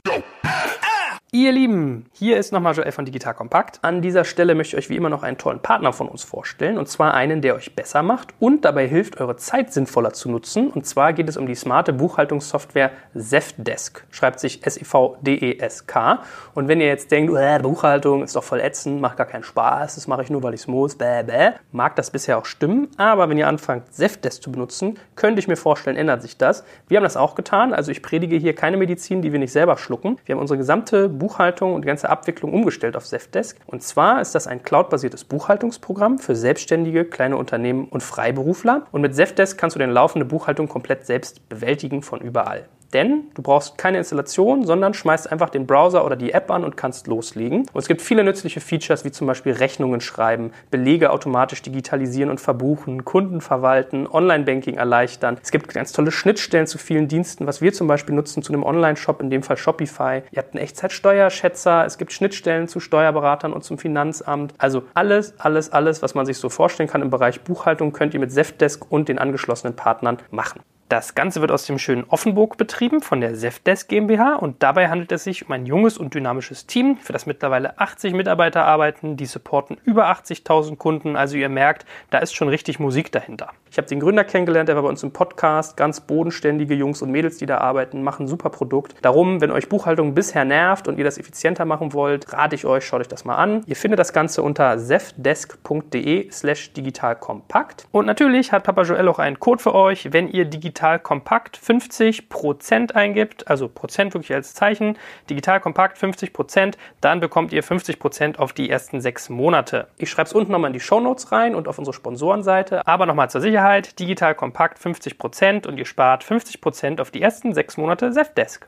Ihr 1.34 1.50
Lieben, 1.50 2.04
hier 2.12 2.36
ist 2.36 2.52
nochmal 2.52 2.74
Joel 2.74 2.92
von 2.92 3.06
Digital 3.06 3.32
Kompakt. 3.32 3.78
An 3.80 4.02
dieser 4.02 4.26
Stelle 4.26 4.54
möchte 4.54 4.76
ich 4.76 4.84
euch 4.84 4.90
wie 4.90 4.96
immer 4.96 5.08
noch 5.08 5.22
einen 5.22 5.38
tollen 5.38 5.60
Partner 5.60 5.94
von 5.94 6.06
uns 6.06 6.22
vorstellen. 6.22 6.76
Und 6.76 6.88
zwar 6.88 7.14
einen, 7.14 7.40
der 7.40 7.54
euch 7.54 7.74
besser 7.74 8.02
macht 8.02 8.34
und 8.38 8.66
dabei 8.66 8.86
hilft, 8.86 9.18
eure 9.18 9.36
Zeit 9.36 9.72
sinnvoller 9.72 10.12
zu 10.12 10.30
nutzen. 10.30 10.68
Und 10.68 10.84
zwar 10.84 11.14
geht 11.14 11.30
es 11.30 11.38
um 11.38 11.46
die 11.46 11.54
smarte 11.54 11.94
Buchhaltungssoftware 11.94 12.90
Zefdesk. 13.16 14.04
Schreibt 14.10 14.40
sich 14.40 14.66
S-E-V-D-E-S-K. 14.66 16.22
Und 16.52 16.68
wenn 16.68 16.82
ihr 16.82 16.86
jetzt 16.88 17.10
denkt, 17.10 17.32
äh, 17.34 17.58
Buchhaltung 17.62 18.22
ist 18.22 18.36
doch 18.36 18.44
voll 18.44 18.60
ätzend, 18.60 19.00
macht 19.00 19.16
gar 19.16 19.26
keinen 19.26 19.42
Spaß, 19.42 19.94
das 19.94 20.06
mache 20.06 20.24
ich 20.24 20.28
nur, 20.28 20.42
weil 20.42 20.52
ich 20.52 20.60
es 20.60 20.66
muss, 20.66 20.96
bäh, 20.96 21.22
bäh, 21.22 21.52
mag 21.70 21.96
das 21.96 22.10
bisher 22.10 22.36
auch 22.36 22.44
stimmen. 22.44 22.88
Aber 22.98 23.30
wenn 23.30 23.38
ihr 23.38 23.48
anfangt, 23.48 23.94
Zefdesk 23.94 24.42
zu 24.42 24.52
benutzen, 24.52 24.98
könnte 25.16 25.38
ich 25.38 25.48
mir 25.48 25.56
vorstellen, 25.56 25.96
ändert 25.96 26.20
sich 26.20 26.36
das. 26.36 26.62
Wir 26.88 26.98
haben 26.98 27.04
das 27.04 27.16
auch 27.16 27.34
getan. 27.34 27.72
Also 27.72 27.90
ich 27.90 28.02
predige 28.02 28.36
hier 28.36 28.54
keine 28.54 28.76
Medizin, 28.76 29.22
die 29.22 29.32
wir 29.32 29.38
nicht 29.38 29.52
selber 29.52 29.78
schlucken. 29.78 30.18
Wir 30.26 30.34
haben 30.34 30.40
unsere 30.42 30.58
gesamte 30.58 31.08
Buchhaltung 31.22 31.72
und 31.72 31.82
die 31.82 31.86
ganze 31.86 32.10
Abwicklung 32.10 32.52
umgestellt 32.52 32.96
auf 32.96 33.04
Zefdesk. 33.04 33.58
Und 33.66 33.84
zwar 33.84 34.20
ist 34.20 34.34
das 34.34 34.48
ein 34.48 34.64
cloudbasiertes 34.64 35.22
Buchhaltungsprogramm 35.22 36.18
für 36.18 36.34
Selbstständige, 36.34 37.04
kleine 37.04 37.36
Unternehmen 37.36 37.86
und 37.86 38.02
Freiberufler. 38.02 38.86
Und 38.90 39.02
mit 39.02 39.14
Zefdesk 39.14 39.56
kannst 39.56 39.76
du 39.76 39.78
deine 39.78 39.92
laufende 39.92 40.26
Buchhaltung 40.26 40.66
komplett 40.66 41.06
selbst 41.06 41.48
bewältigen 41.48 42.02
von 42.02 42.20
überall. 42.20 42.68
Denn 42.92 43.30
du 43.34 43.42
brauchst 43.42 43.78
keine 43.78 43.98
Installation, 43.98 44.66
sondern 44.66 44.92
schmeißt 44.92 45.30
einfach 45.30 45.48
den 45.50 45.66
Browser 45.66 46.04
oder 46.04 46.16
die 46.16 46.32
App 46.32 46.50
an 46.50 46.64
und 46.64 46.76
kannst 46.76 47.06
loslegen. 47.06 47.60
Und 47.72 47.78
es 47.80 47.88
gibt 47.88 48.02
viele 48.02 48.22
nützliche 48.22 48.60
Features, 48.60 49.04
wie 49.04 49.10
zum 49.10 49.26
Beispiel 49.26 49.52
Rechnungen 49.52 50.00
schreiben, 50.00 50.52
Belege 50.70 51.10
automatisch 51.10 51.62
digitalisieren 51.62 52.30
und 52.30 52.40
verbuchen, 52.40 53.04
Kunden 53.04 53.40
verwalten, 53.40 54.06
Online-Banking 54.06 54.76
erleichtern. 54.76 55.38
Es 55.42 55.50
gibt 55.50 55.72
ganz 55.72 55.92
tolle 55.92 56.12
Schnittstellen 56.12 56.66
zu 56.66 56.78
vielen 56.78 57.08
Diensten, 57.08 57.46
was 57.46 57.60
wir 57.62 57.72
zum 57.72 57.86
Beispiel 57.86 58.14
nutzen 58.14 58.42
zu 58.42 58.52
einem 58.52 58.62
Online-Shop, 58.62 59.22
in 59.22 59.30
dem 59.30 59.42
Fall 59.42 59.56
Shopify. 59.56 60.22
Ihr 60.30 60.42
habt 60.42 60.54
einen 60.54 60.62
Echtzeitsteuerschätzer, 60.62 61.86
es 61.86 61.98
gibt 61.98 62.12
Schnittstellen 62.12 62.68
zu 62.68 62.80
Steuerberatern 62.80 63.52
und 63.52 63.64
zum 63.64 63.78
Finanzamt. 63.78 64.54
Also 64.58 64.82
alles, 64.94 65.34
alles, 65.38 65.72
alles, 65.72 66.02
was 66.02 66.14
man 66.14 66.26
sich 66.26 66.36
so 66.36 66.48
vorstellen 66.48 66.88
kann 66.88 67.02
im 67.02 67.10
Bereich 67.10 67.40
Buchhaltung, 67.42 67.92
könnt 67.92 68.14
ihr 68.14 68.20
mit 68.20 68.32
Zefdesk 68.32 68.90
und 68.90 69.08
den 69.08 69.18
angeschlossenen 69.18 69.74
Partnern 69.74 70.18
machen. 70.30 70.60
Das 70.92 71.14
Ganze 71.14 71.40
wird 71.40 71.50
aus 71.50 71.64
dem 71.64 71.78
schönen 71.78 72.04
Offenburg 72.04 72.58
betrieben 72.58 73.00
von 73.00 73.22
der 73.22 73.34
Sefdesk 73.34 73.88
GmbH 73.88 74.34
und 74.34 74.62
dabei 74.62 74.90
handelt 74.90 75.10
es 75.10 75.24
sich 75.24 75.46
um 75.46 75.52
ein 75.52 75.64
junges 75.64 75.96
und 75.96 76.12
dynamisches 76.12 76.66
Team, 76.66 76.98
für 76.98 77.14
das 77.14 77.24
mittlerweile 77.24 77.78
80 77.78 78.12
Mitarbeiter 78.12 78.66
arbeiten, 78.66 79.16
die 79.16 79.24
supporten 79.24 79.78
über 79.84 80.10
80.000 80.10 80.76
Kunden. 80.76 81.16
Also 81.16 81.38
ihr 81.38 81.48
merkt, 81.48 81.86
da 82.10 82.18
ist 82.18 82.34
schon 82.34 82.50
richtig 82.50 82.78
Musik 82.78 83.10
dahinter. 83.10 83.52
Ich 83.70 83.78
habe 83.78 83.88
den 83.88 84.00
Gründer 84.00 84.22
kennengelernt, 84.24 84.68
der 84.68 84.76
war 84.76 84.82
bei 84.82 84.90
uns 84.90 85.02
im 85.02 85.14
Podcast. 85.14 85.78
Ganz 85.78 86.02
bodenständige 86.02 86.74
Jungs 86.74 87.00
und 87.00 87.10
Mädels, 87.10 87.38
die 87.38 87.46
da 87.46 87.56
arbeiten, 87.56 88.02
machen 88.02 88.28
super 88.28 88.50
Produkt. 88.50 88.94
Darum, 89.00 89.40
wenn 89.40 89.50
euch 89.50 89.70
Buchhaltung 89.70 90.12
bisher 90.12 90.44
nervt 90.44 90.88
und 90.88 90.98
ihr 90.98 91.04
das 91.04 91.16
effizienter 91.16 91.64
machen 91.64 91.94
wollt, 91.94 92.34
rate 92.34 92.54
ich 92.54 92.66
euch, 92.66 92.84
schaut 92.84 93.00
euch 93.00 93.08
das 93.08 93.24
mal 93.24 93.36
an. 93.36 93.62
Ihr 93.64 93.76
findet 93.76 93.98
das 93.98 94.12
Ganze 94.12 94.42
unter 94.42 94.76
zefdesk.de 94.76 96.30
slash 96.30 96.74
digitalkompakt. 96.74 97.88
Und 97.92 98.04
natürlich 98.04 98.52
hat 98.52 98.64
Papa 98.64 98.82
Joel 98.82 99.08
auch 99.08 99.18
einen 99.18 99.40
Code 99.40 99.62
für 99.62 99.74
euch, 99.74 100.12
wenn 100.12 100.28
ihr 100.28 100.44
digital 100.44 100.81
kompakt 100.98 101.58
50% 101.58 102.92
eingibt, 102.92 103.48
also 103.48 103.68
Prozent 103.68 104.14
wirklich 104.14 104.34
als 104.34 104.54
Zeichen, 104.54 104.98
digital 105.30 105.60
kompakt 105.60 105.98
50%, 105.98 106.74
dann 107.00 107.20
bekommt 107.20 107.52
ihr 107.52 107.64
50% 107.64 108.36
auf 108.36 108.52
die 108.52 108.70
ersten 108.70 109.00
sechs 109.00 109.28
Monate. 109.28 109.88
Ich 109.98 110.10
schreibe 110.10 110.26
es 110.26 110.32
unten 110.32 110.52
nochmal 110.52 110.68
in 110.68 110.74
die 110.74 110.80
Show 110.80 111.00
Notes 111.00 111.32
rein 111.32 111.54
und 111.54 111.68
auf 111.68 111.78
unsere 111.78 111.94
Sponsorenseite, 111.94 112.86
aber 112.86 113.06
nochmal 113.06 113.30
zur 113.30 113.40
Sicherheit, 113.40 113.62
Sicherheit, 113.62 113.98
digital 113.98 114.34
kompakt 114.34 114.78
50% 114.78 115.66
und 115.66 115.78
ihr 115.78 115.84
spart 115.84 116.24
50% 116.24 117.00
auf 117.00 117.10
die 117.10 117.22
ersten 117.22 117.54
sechs 117.54 117.76
Monate 117.76 118.10
Zefdesk. 118.10 118.66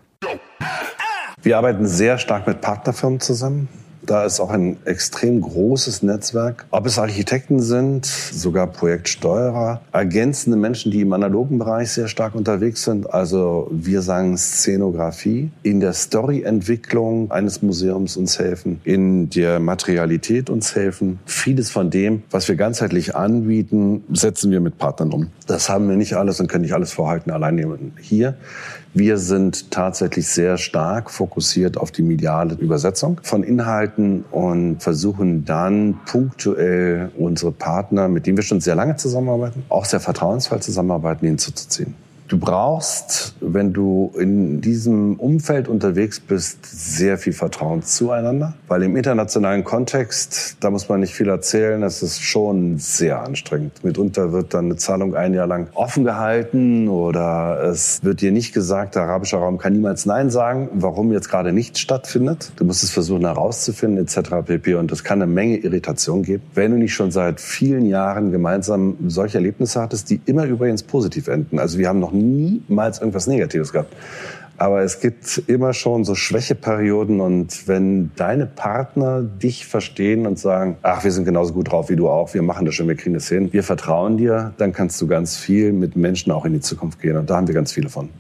Wir 1.43 1.59
arbeiten 1.59 1.87
sehr 1.87 2.19
stark 2.19 2.47
mit 2.47 2.61
Partnerfirmen 2.61 3.21
zusammen. 3.21 3.69
Da 4.07 4.25
ist 4.25 4.41
auch 4.41 4.51
ein 4.51 4.77
extrem 4.85 5.41
großes 5.41 6.03
Netzwerk. 6.03 6.67
Ob 6.71 6.87
es 6.87 6.99
Architekten 6.99 7.61
sind, 7.61 8.07
sogar 8.07 8.67
Projektsteuerer, 8.67 9.81
ergänzende 9.93 10.59
Menschen, 10.59 10.91
die 10.91 11.01
im 11.01 11.13
analogen 11.13 11.59
Bereich 11.59 11.91
sehr 11.91 12.09
stark 12.09 12.35
unterwegs 12.35 12.85
sind. 12.85 13.13
Also 13.13 13.69
wir 13.71 14.03
sagen 14.03 14.37
Szenografie, 14.37 15.51
in 15.63 15.81
der 15.81 15.93
Storyentwicklung 15.93 17.31
eines 17.31 17.63
Museums 17.63 18.17
uns 18.17 18.39
helfen, 18.39 18.81
in 18.85 19.31
der 19.31 19.61
Materialität 19.61 20.51
uns 20.51 20.75
helfen. 20.75 21.19
Vieles 21.27 21.71
von 21.71 21.91
dem, 21.91 22.23
was 22.31 22.49
wir 22.49 22.57
ganzheitlich 22.57 23.17
anbieten, 23.17 24.05
setzen 24.13 24.51
wir 24.51 24.61
mit 24.61 24.79
Partnern 24.79 25.13
um. 25.13 25.29
Das 25.47 25.69
haben 25.69 25.89
wir 25.89 25.97
nicht 25.97 26.15
alles 26.15 26.41
und 26.41 26.49
können 26.49 26.63
nicht 26.63 26.75
alles 26.75 26.93
vorhalten 26.93 27.31
allein 27.31 27.55
hier. 28.01 28.35
Wir 28.97 29.19
sind 29.19 29.73
tatsächlich 29.73 30.29
sehr 30.29 30.57
stark 30.57 31.11
fokussiert 31.11 31.77
auf 31.77 31.91
die 31.91 32.03
mediale 32.03 32.55
Übersetzung 32.55 33.21
von 33.25 33.43
Inhalten 33.43 34.25
und 34.31 34.81
versuchen 34.81 35.45
dann 35.45 35.99
punktuell 36.07 37.11
unsere 37.19 37.51
Partner, 37.51 38.07
mit 38.07 38.27
denen 38.27 38.37
wir 38.37 38.45
schon 38.45 38.61
sehr 38.61 38.77
lange 38.77 38.95
zusammenarbeiten, 38.95 39.65
auch 39.69 39.85
sehr 39.85 39.99
vertrauensvoll 39.99 40.63
zusammenarbeiten, 40.63 41.27
hinzuzuziehen. 41.27 41.97
Du 42.27 42.39
brauchst, 42.39 43.35
wenn 43.41 43.75
du 43.75 44.11
in 44.19 44.63
diesem 44.63 45.17
Umfeld 45.21 45.69
unterwegs 45.69 46.21
bist, 46.21 46.65
sehr 46.65 47.19
viel 47.19 47.35
Vertrauen 47.35 47.83
zueinander, 47.83 48.55
weil 48.67 48.83
im 48.83 48.97
internationalen 48.97 49.63
Kontext, 49.63 50.57
da 50.61 50.71
muss 50.71 50.89
man 50.89 51.01
nicht 51.01 51.15
viel 51.15 51.29
erzählen, 51.29 51.83
es 51.83 52.03
ist 52.03 52.23
schon 52.23 52.79
sehr 52.79 53.23
anstrengend. 53.23 53.85
Mitunter 53.85 54.33
wird 54.33 54.55
dann 54.55 54.67
eine 54.67 54.77
Zahlung 54.77 55.15
ein 55.15 55.35
Jahr 55.35 55.47
lang 55.47 55.69
offen 55.75 56.05
gehalten 56.05 56.89
oder 56.89 57.63
es 57.65 58.03
wird 58.03 58.23
dir 58.23 58.33
nicht 58.33 58.55
gesagt, 58.55 58.95
der 58.95 59.03
arabische 59.03 59.37
Raum 59.37 59.59
kann 59.59 59.75
niemals 59.75 60.07
Nein 60.07 60.31
sagen, 60.31 60.71
warum 60.73 61.13
jetzt 61.13 61.29
gerade 61.29 61.53
nichts 61.53 61.81
stattfindet. 61.81 62.53
Du 62.57 62.65
musst 62.65 62.83
es 62.83 62.91
versuchen 62.91 63.27
herauszufinden 63.27 64.03
etc. 64.03 64.31
pp. 64.47 64.77
Und 64.77 64.91
es 64.93 65.05
kann 65.05 65.21
eine 65.21 65.31
Menge 65.31 65.59
Irritation 65.59 66.23
geben, 66.23 66.43
wenn 66.55 66.71
du 66.71 66.79
nicht 66.79 66.95
schon 66.95 67.11
seit 67.11 67.39
vielen 67.39 67.85
Jahren 67.85 68.33
gemeinsam 68.33 68.97
solche 69.09 69.37
Erlebnisse 69.37 69.79
hattest, 69.79 70.09
die 70.09 70.23
immer 70.25 70.47
übrigens 70.47 70.83
positiv 70.83 71.29
enden. 71.29 71.59
Also 71.59 71.77
wir 71.79 71.89
haben 71.89 72.01
noch 72.01 72.14
niemals 72.15 73.01
irgendwas 73.01 73.27
Negatives 73.27 73.73
gehabt. 73.73 73.95
Aber 74.57 74.83
es 74.83 75.01
gibt 75.01 75.43
immer 75.49 75.73
schon 75.73 76.05
so 76.05 76.15
Schwächeperioden 76.15 77.21
und 77.21 77.67
wenn 77.67 78.13
deine 78.15 78.47
Partner 78.47 79.21
dich 79.21 79.67
verstehen 79.67 80.27
und 80.27 80.39
sagen, 80.39 80.77
ach, 80.83 81.03
wir 81.03 81.11
sind 81.11 81.25
genauso 81.25 81.53
gut 81.53 81.73
drauf 81.73 81.91
wie 81.91 81.97
du 81.97 82.09
auch, 82.09 82.35
wir 82.35 82.43
machen 82.43 82.65
das 82.65 82.77
schon, 82.77 82.87
wir 82.87 82.95
kriegen 82.95 83.15
das 83.15 83.29
hin, 83.29 83.53
wir 83.53 83.65
vertrauen 83.65 84.17
dir, 84.17 84.55
dann 84.59 84.73
kannst 84.73 85.01
du 85.03 85.09
ganz 85.09 85.37
viel 85.37 85.73
mit 85.73 85.97
Menschen 85.97 86.31
auch 86.31 86.45
in 86.45 86.53
die 86.53 86.61
Zukunft 86.61 87.01
gehen 87.01 87.17
und 87.17 87.29
da 87.29 87.37
haben 87.37 87.49
wir 87.49 87.55
ganz 87.55 87.73
viele 87.73 87.89
von. 87.89 88.11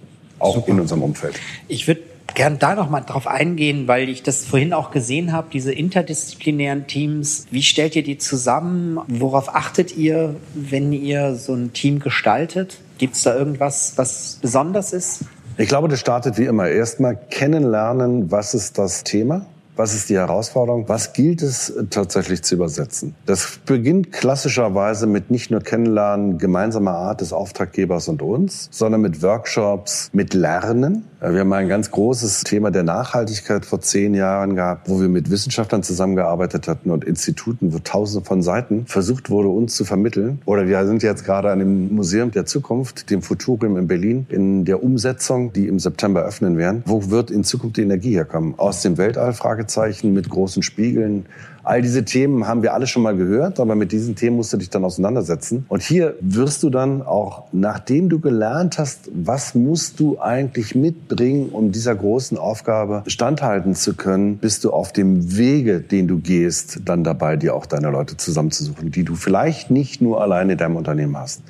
Auch 0.41 0.57
Super. 0.57 0.73
in 0.73 0.81
unserem 0.81 1.03
Umfeld. 1.05 1.39
Ich 1.69 1.87
würde 1.87 2.01
gern 2.35 2.59
da 2.59 2.75
noch 2.75 2.91
mal 2.91 3.01
drauf 3.01 3.27
eingehen, 3.27 3.89
weil 3.89 4.09
ich 4.09 4.23
das 4.23 4.45
vorhin 4.45 4.73
auch 4.73 4.91
gesehen 4.91 5.33
habe, 5.33 5.49
diese 5.53 5.73
interdisziplinären 5.73 6.87
Teams. 6.87 7.47
Wie 7.51 7.63
stellt 7.63 7.97
ihr 7.97 8.03
die 8.03 8.19
zusammen? 8.19 9.01
Worauf 9.09 9.55
achtet 9.55 9.97
ihr, 9.97 10.37
wenn 10.55 10.93
ihr 10.93 11.37
so 11.37 11.55
ein 11.55 11.73
Team 11.73 12.01
gestaltet? 12.01 12.79
Gibt 12.99 13.17
es 13.17 13.23
da 13.23 13.35
irgendwas, 13.35 13.95
was 13.97 14.39
besonders 14.41 14.93
ist? 14.93 15.25
Ich 15.57 15.69
glaube, 15.69 15.89
das 15.89 16.01
startet 16.01 16.37
wie 16.39 16.45
immer. 16.45 16.69
Erstmal 16.69 17.17
kennenlernen, 17.17 18.31
was 18.31 18.55
ist 18.55 18.77
das 18.79 19.05
Thema? 19.05 19.47
Was 19.77 19.93
ist 19.93 20.09
die 20.09 20.15
Herausforderung? 20.15 20.89
Was 20.89 21.13
gilt 21.15 21.43
es 21.43 21.73
tatsächlich 21.91 22.45
zu 22.45 22.55
übersetzen? 22.55 23.17
Das 23.27 23.59
beginnt 23.67 24.13
klassischerweise 24.13 25.09
mit 25.09 25.33
nicht 25.33 25.51
nur 25.51 25.61
Kennenlernen 25.61 26.39
gemeinsamer 26.39 26.93
Art 26.93 27.21
des 27.21 27.33
Auftraggebers 27.33 28.07
und 28.07 28.23
uns, 28.23 28.69
sondern 28.71 29.01
mit 29.01 29.21
Workshops, 29.23 30.11
mit 30.13 30.33
Lernen. 30.33 31.05
Wir 31.27 31.41
haben 31.41 31.55
ein 31.55 31.69
ganz 31.71 31.91
großes 31.91 32.45
Thema 32.45 32.71
der 32.71 32.83
Nachhaltigkeit 32.83 33.65
vor 33.65 33.81
zehn 33.81 34.13
Jahren 34.13 34.57
gehabt, 34.57 34.91
wo 34.91 35.01
wir 35.01 35.09
mit 35.09 35.31
Wissenschaftlern 35.31 35.83
zusammengearbeitet 35.83 36.69
hatten 36.69 36.91
und 36.91 37.03
Instituten, 37.03 37.73
wo 37.73 37.79
tausende 37.79 38.27
von 38.27 38.43
Seiten 38.43 38.85
versucht 38.85 39.31
wurde, 39.31 39.49
uns 39.49 39.75
zu 39.75 39.87
vermitteln. 39.87 40.43
Oder 40.45 40.69
wir 40.69 40.87
sind 40.87 41.03
jetzt 41.03 41.25
gerade 41.25 41.51
an 41.51 41.61
dem 41.61 41.95
Museum 41.95 42.31
der 42.31 42.45
Zukunft, 42.45 43.09
dem 43.09 43.23
Futurium 43.23 43.79
in 43.79 43.87
Berlin, 43.87 44.27
in 44.29 44.67
der 44.67 44.83
Umsetzung, 44.83 45.51
die 45.55 45.67
im 45.67 45.79
September 45.79 46.23
öffnen 46.23 46.59
werden. 46.59 46.83
Wo 46.85 47.09
wird 47.09 47.31
in 47.31 47.43
Zukunft 47.43 47.79
die 47.79 47.83
Energie 47.83 48.13
herkommen? 48.13 48.59
Aus 48.59 48.83
dem 48.83 48.99
Weltall? 48.99 49.33
Fragezeichen 49.33 50.13
mit 50.13 50.29
großen 50.29 50.63
Spiegeln, 50.63 51.25
All 51.65 51.81
diese 51.81 52.05
Themen 52.05 52.47
haben 52.47 52.63
wir 52.63 52.75
alle 52.75 52.87
schon 52.87 53.03
mal 53.03 53.17
gehört, 53.17 53.59
aber 53.59 53.75
mit 53.75 53.91
diesen 53.91 54.15
Themen 54.17 54.37
musst 54.37 54.53
du 54.53 54.59
dich 54.59 54.69
dann 54.69 54.85
auseinandersetzen. 54.85 55.65
Und 55.69 55.83
hier 55.83 56.15
wirst 56.21 56.63
du 56.63 56.71
dann 56.71 57.01
auch, 57.03 57.45
nachdem 57.53 58.11
du 58.11 58.21
gelernt 58.21 58.79
hast, 58.79 59.11
was 59.15 59.55
musst 59.55 59.99
du 59.99 60.21
eigentlich 60.21 60.75
mitbringen, 60.75 61.49
um 61.49 61.73
dieser 61.73 61.95
großen 61.95 62.37
Aufgabe 62.37 63.03
standhalten 63.07 63.75
zu 63.75 63.95
können, 63.95 64.37
bist 64.37 64.65
du 64.65 64.73
auf 64.73 64.93
dem 64.93 65.37
Wege, 65.37 65.81
den 65.81 66.07
du 66.07 66.19
gehst, 66.19 66.81
dann 66.85 67.03
dabei, 67.03 67.37
dir 67.37 67.55
auch 67.55 67.67
deine 67.67 67.91
Leute 67.91 68.17
zusammenzusuchen, 68.17 68.91
die 68.91 69.05
du 69.05 69.15
vielleicht 69.15 69.71
nicht 69.71 70.03
nur 70.03 70.21
alleine 70.21 70.53
in 70.53 70.59
deinem 70.59 70.77
Unternehmen 70.77 71.17
hast. 71.17 71.43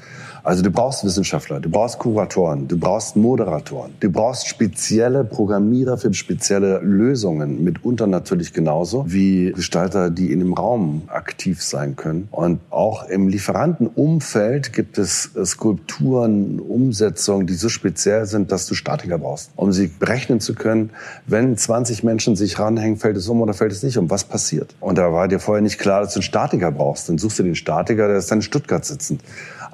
Also 0.44 0.62
du 0.62 0.70
brauchst 0.70 1.02
Wissenschaftler, 1.04 1.58
du 1.58 1.70
brauchst 1.70 1.98
Kuratoren, 1.98 2.68
du 2.68 2.78
brauchst 2.78 3.16
Moderatoren, 3.16 3.94
du 4.00 4.10
brauchst 4.10 4.46
spezielle 4.46 5.24
Programmierer 5.24 5.96
für 5.96 6.12
spezielle 6.12 6.80
Lösungen, 6.80 7.64
mitunter 7.64 8.06
natürlich 8.06 8.52
genauso 8.52 9.06
wie 9.08 9.52
Gestalter, 9.52 10.10
die 10.10 10.32
in 10.32 10.40
dem 10.40 10.52
Raum 10.52 11.04
aktiv 11.06 11.62
sein 11.62 11.96
können. 11.96 12.28
Und 12.30 12.60
auch 12.68 13.08
im 13.08 13.28
Lieferantenumfeld 13.28 14.74
gibt 14.74 14.98
es 14.98 15.30
Skulpturen, 15.46 16.60
Umsetzungen, 16.60 17.46
die 17.46 17.54
so 17.54 17.70
speziell 17.70 18.26
sind, 18.26 18.52
dass 18.52 18.66
du 18.66 18.74
Statiker 18.74 19.16
brauchst, 19.16 19.50
um 19.56 19.72
sie 19.72 19.86
berechnen 19.86 20.40
zu 20.40 20.54
können. 20.54 20.90
Wenn 21.26 21.56
20 21.56 22.04
Menschen 22.04 22.36
sich 22.36 22.58
ranhängen, 22.58 22.98
fällt 22.98 23.16
es 23.16 23.26
um 23.28 23.40
oder 23.40 23.54
fällt 23.54 23.72
es 23.72 23.82
nicht 23.82 23.96
um? 23.96 24.10
Was 24.10 24.24
passiert? 24.24 24.74
Und 24.80 24.98
da 24.98 25.10
war 25.10 25.26
dir 25.26 25.38
vorher 25.38 25.62
nicht 25.62 25.78
klar, 25.78 26.02
dass 26.02 26.12
du 26.12 26.18
einen 26.18 26.24
Statiker 26.24 26.70
brauchst. 26.70 27.08
Dann 27.08 27.16
suchst 27.16 27.38
du 27.38 27.44
den 27.44 27.54
Statiker, 27.54 28.08
der 28.08 28.18
ist 28.18 28.30
dann 28.30 28.40
in 28.40 28.42
Stuttgart 28.42 28.84
sitzend. 28.84 29.22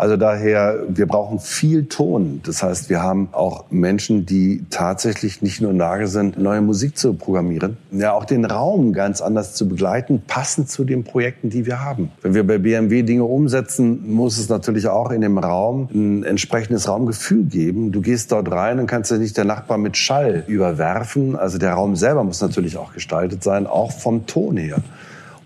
Also 0.00 0.16
daher, 0.16 0.59
wir 0.88 1.06
brauchen 1.06 1.38
viel 1.38 1.86
Ton. 1.86 2.40
Das 2.44 2.62
heißt, 2.62 2.90
wir 2.90 3.02
haben 3.02 3.28
auch 3.32 3.64
Menschen, 3.70 4.26
die 4.26 4.64
tatsächlich 4.70 5.42
nicht 5.42 5.60
nur 5.60 5.70
in 5.70 5.78
Lage 5.78 6.06
sind, 6.06 6.38
neue 6.38 6.60
Musik 6.60 6.96
zu 6.96 7.14
programmieren, 7.14 7.76
ja 7.90 8.12
auch 8.12 8.24
den 8.24 8.44
Raum 8.44 8.92
ganz 8.92 9.20
anders 9.20 9.54
zu 9.54 9.68
begleiten, 9.68 10.22
passend 10.26 10.70
zu 10.70 10.84
den 10.84 11.04
Projekten, 11.04 11.50
die 11.50 11.66
wir 11.66 11.84
haben. 11.84 12.10
Wenn 12.22 12.34
wir 12.34 12.46
bei 12.46 12.58
BMW 12.58 13.02
Dinge 13.02 13.24
umsetzen, 13.24 14.12
muss 14.12 14.38
es 14.38 14.48
natürlich 14.48 14.88
auch 14.88 15.10
in 15.10 15.20
dem 15.20 15.38
Raum 15.38 15.88
ein 15.92 16.24
entsprechendes 16.24 16.88
Raumgefühl 16.88 17.44
geben. 17.44 17.92
Du 17.92 18.00
gehst 18.00 18.32
dort 18.32 18.50
rein 18.50 18.78
und 18.78 18.86
kannst 18.86 19.10
ja 19.10 19.18
nicht 19.18 19.36
der 19.36 19.44
Nachbar 19.44 19.78
mit 19.78 19.96
Schall 19.96 20.44
überwerfen. 20.46 21.36
Also 21.36 21.58
der 21.58 21.72
Raum 21.72 21.96
selber 21.96 22.24
muss 22.24 22.40
natürlich 22.40 22.76
auch 22.76 22.92
gestaltet 22.92 23.42
sein, 23.42 23.66
auch 23.66 23.92
vom 23.92 24.26
Ton 24.26 24.56
her. 24.56 24.82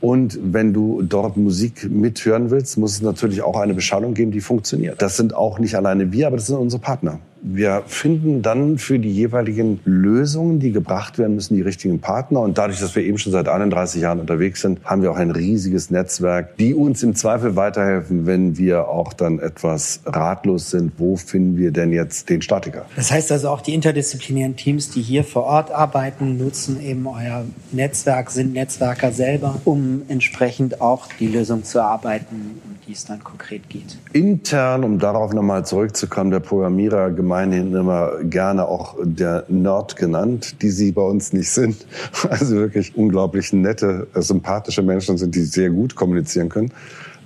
Und 0.05 0.38
wenn 0.43 0.75
du 0.75 1.01
dort 1.01 1.38
Musik 1.38 1.88
mithören 1.90 2.51
willst, 2.51 2.77
muss 2.77 2.93
es 2.93 3.01
natürlich 3.01 3.40
auch 3.40 3.57
eine 3.57 3.73
Beschallung 3.73 4.12
geben, 4.12 4.33
die 4.33 4.43
funktioniert. 4.43 5.01
Das 5.01 5.17
sind 5.17 5.35
auch 5.35 5.59
nicht 5.59 5.77
alleine 5.77 6.12
wir, 6.12 6.27
aber 6.27 6.37
das 6.37 6.49
sind 6.49 6.57
unsere 6.57 6.83
Partner 6.83 7.21
wir 7.46 7.83
finden 7.87 8.40
dann 8.40 8.78
für 8.78 8.98
die 8.98 9.12
jeweiligen 9.12 9.78
Lösungen, 9.85 10.61
die 10.61 10.72
gebracht 10.72 11.18
werden 11.18 11.35
müssen, 11.35 11.54
die 11.54 11.61
richtigen 11.61 12.00
Partner. 12.00 12.40
Und 12.40 12.57
dadurch, 12.57 12.80
dass 12.80 12.96
wir 12.96 13.02
eben 13.02 13.18
schon 13.18 13.33
seit 13.33 13.48
31 13.48 14.00
Jahren 14.00 14.18
unterwegs 14.18 14.62
sind, 14.62 14.83
haben 14.83 15.02
wir 15.02 15.12
auch 15.12 15.18
ein 15.18 15.30
riesiges 15.30 15.90
Netzwerk, 15.90 16.57
die 16.57 16.72
uns 16.72 17.02
im 17.02 17.14
Zweifel 17.14 17.54
weiterhelfen, 17.54 18.24
wenn 18.24 18.57
wir 18.57 18.88
auch 18.88 19.12
dann 19.12 19.38
etwas 19.40 20.00
ratlos 20.07 20.70
sind. 20.70 20.92
Wo 20.96 21.16
finden 21.16 21.59
wir 21.59 21.70
denn 21.70 21.92
jetzt 21.92 22.30
den 22.30 22.40
Statiker? 22.40 22.87
Das 22.96 23.12
heißt 23.12 23.30
also 23.30 23.50
auch 23.50 23.61
die 23.61 23.74
interdisziplinären 23.74 24.57
Teams, 24.57 24.90
die 24.90 25.02
hier 25.02 25.22
vor 25.22 25.44
Ort 25.44 25.70
arbeiten, 25.70 26.38
nutzen 26.38 26.80
eben 26.83 27.07
euer 27.07 27.44
Netzwerk, 27.72 28.30
sind 28.30 28.54
Netzwerker 28.54 29.12
selber, 29.12 29.61
um 29.64 30.02
entsprechend 30.09 30.80
auch 30.80 31.09
die 31.20 31.26
Lösung 31.26 31.62
zu 31.62 31.78
erarbeiten, 31.78 32.59
um 32.64 32.74
die 32.87 32.92
es 32.92 33.04
dann 33.04 33.22
konkret 33.22 33.68
geht. 33.68 33.98
Intern, 34.12 34.85
um 34.85 34.98
darauf 34.98 35.33
nochmal 35.33 35.64
zurückzukommen, 35.64 36.30
der 36.30 36.40
Programmierer 36.40 37.11
gemeinhin 37.35 37.75
immer 37.75 38.23
gerne 38.23 38.68
auch 38.68 38.94
der 39.03 39.44
Nerd 39.49 39.97
genannt, 39.97 40.62
die 40.62 40.70
sie 40.70 40.92
bei 40.92 41.03
uns 41.03 41.33
nicht 41.33 41.51
sind. 41.51 41.87
Also 42.31 42.57
wirklich 42.57 42.97
unglaublich 42.97 43.53
nette, 43.53 44.07
sympathische 44.14 44.83
Menschen 44.83 45.18
sind, 45.18 45.35
die 45.35 45.42
sehr 45.42 45.70
gut 45.70 45.94
kommunizieren 45.94 46.49
können. 46.49 46.73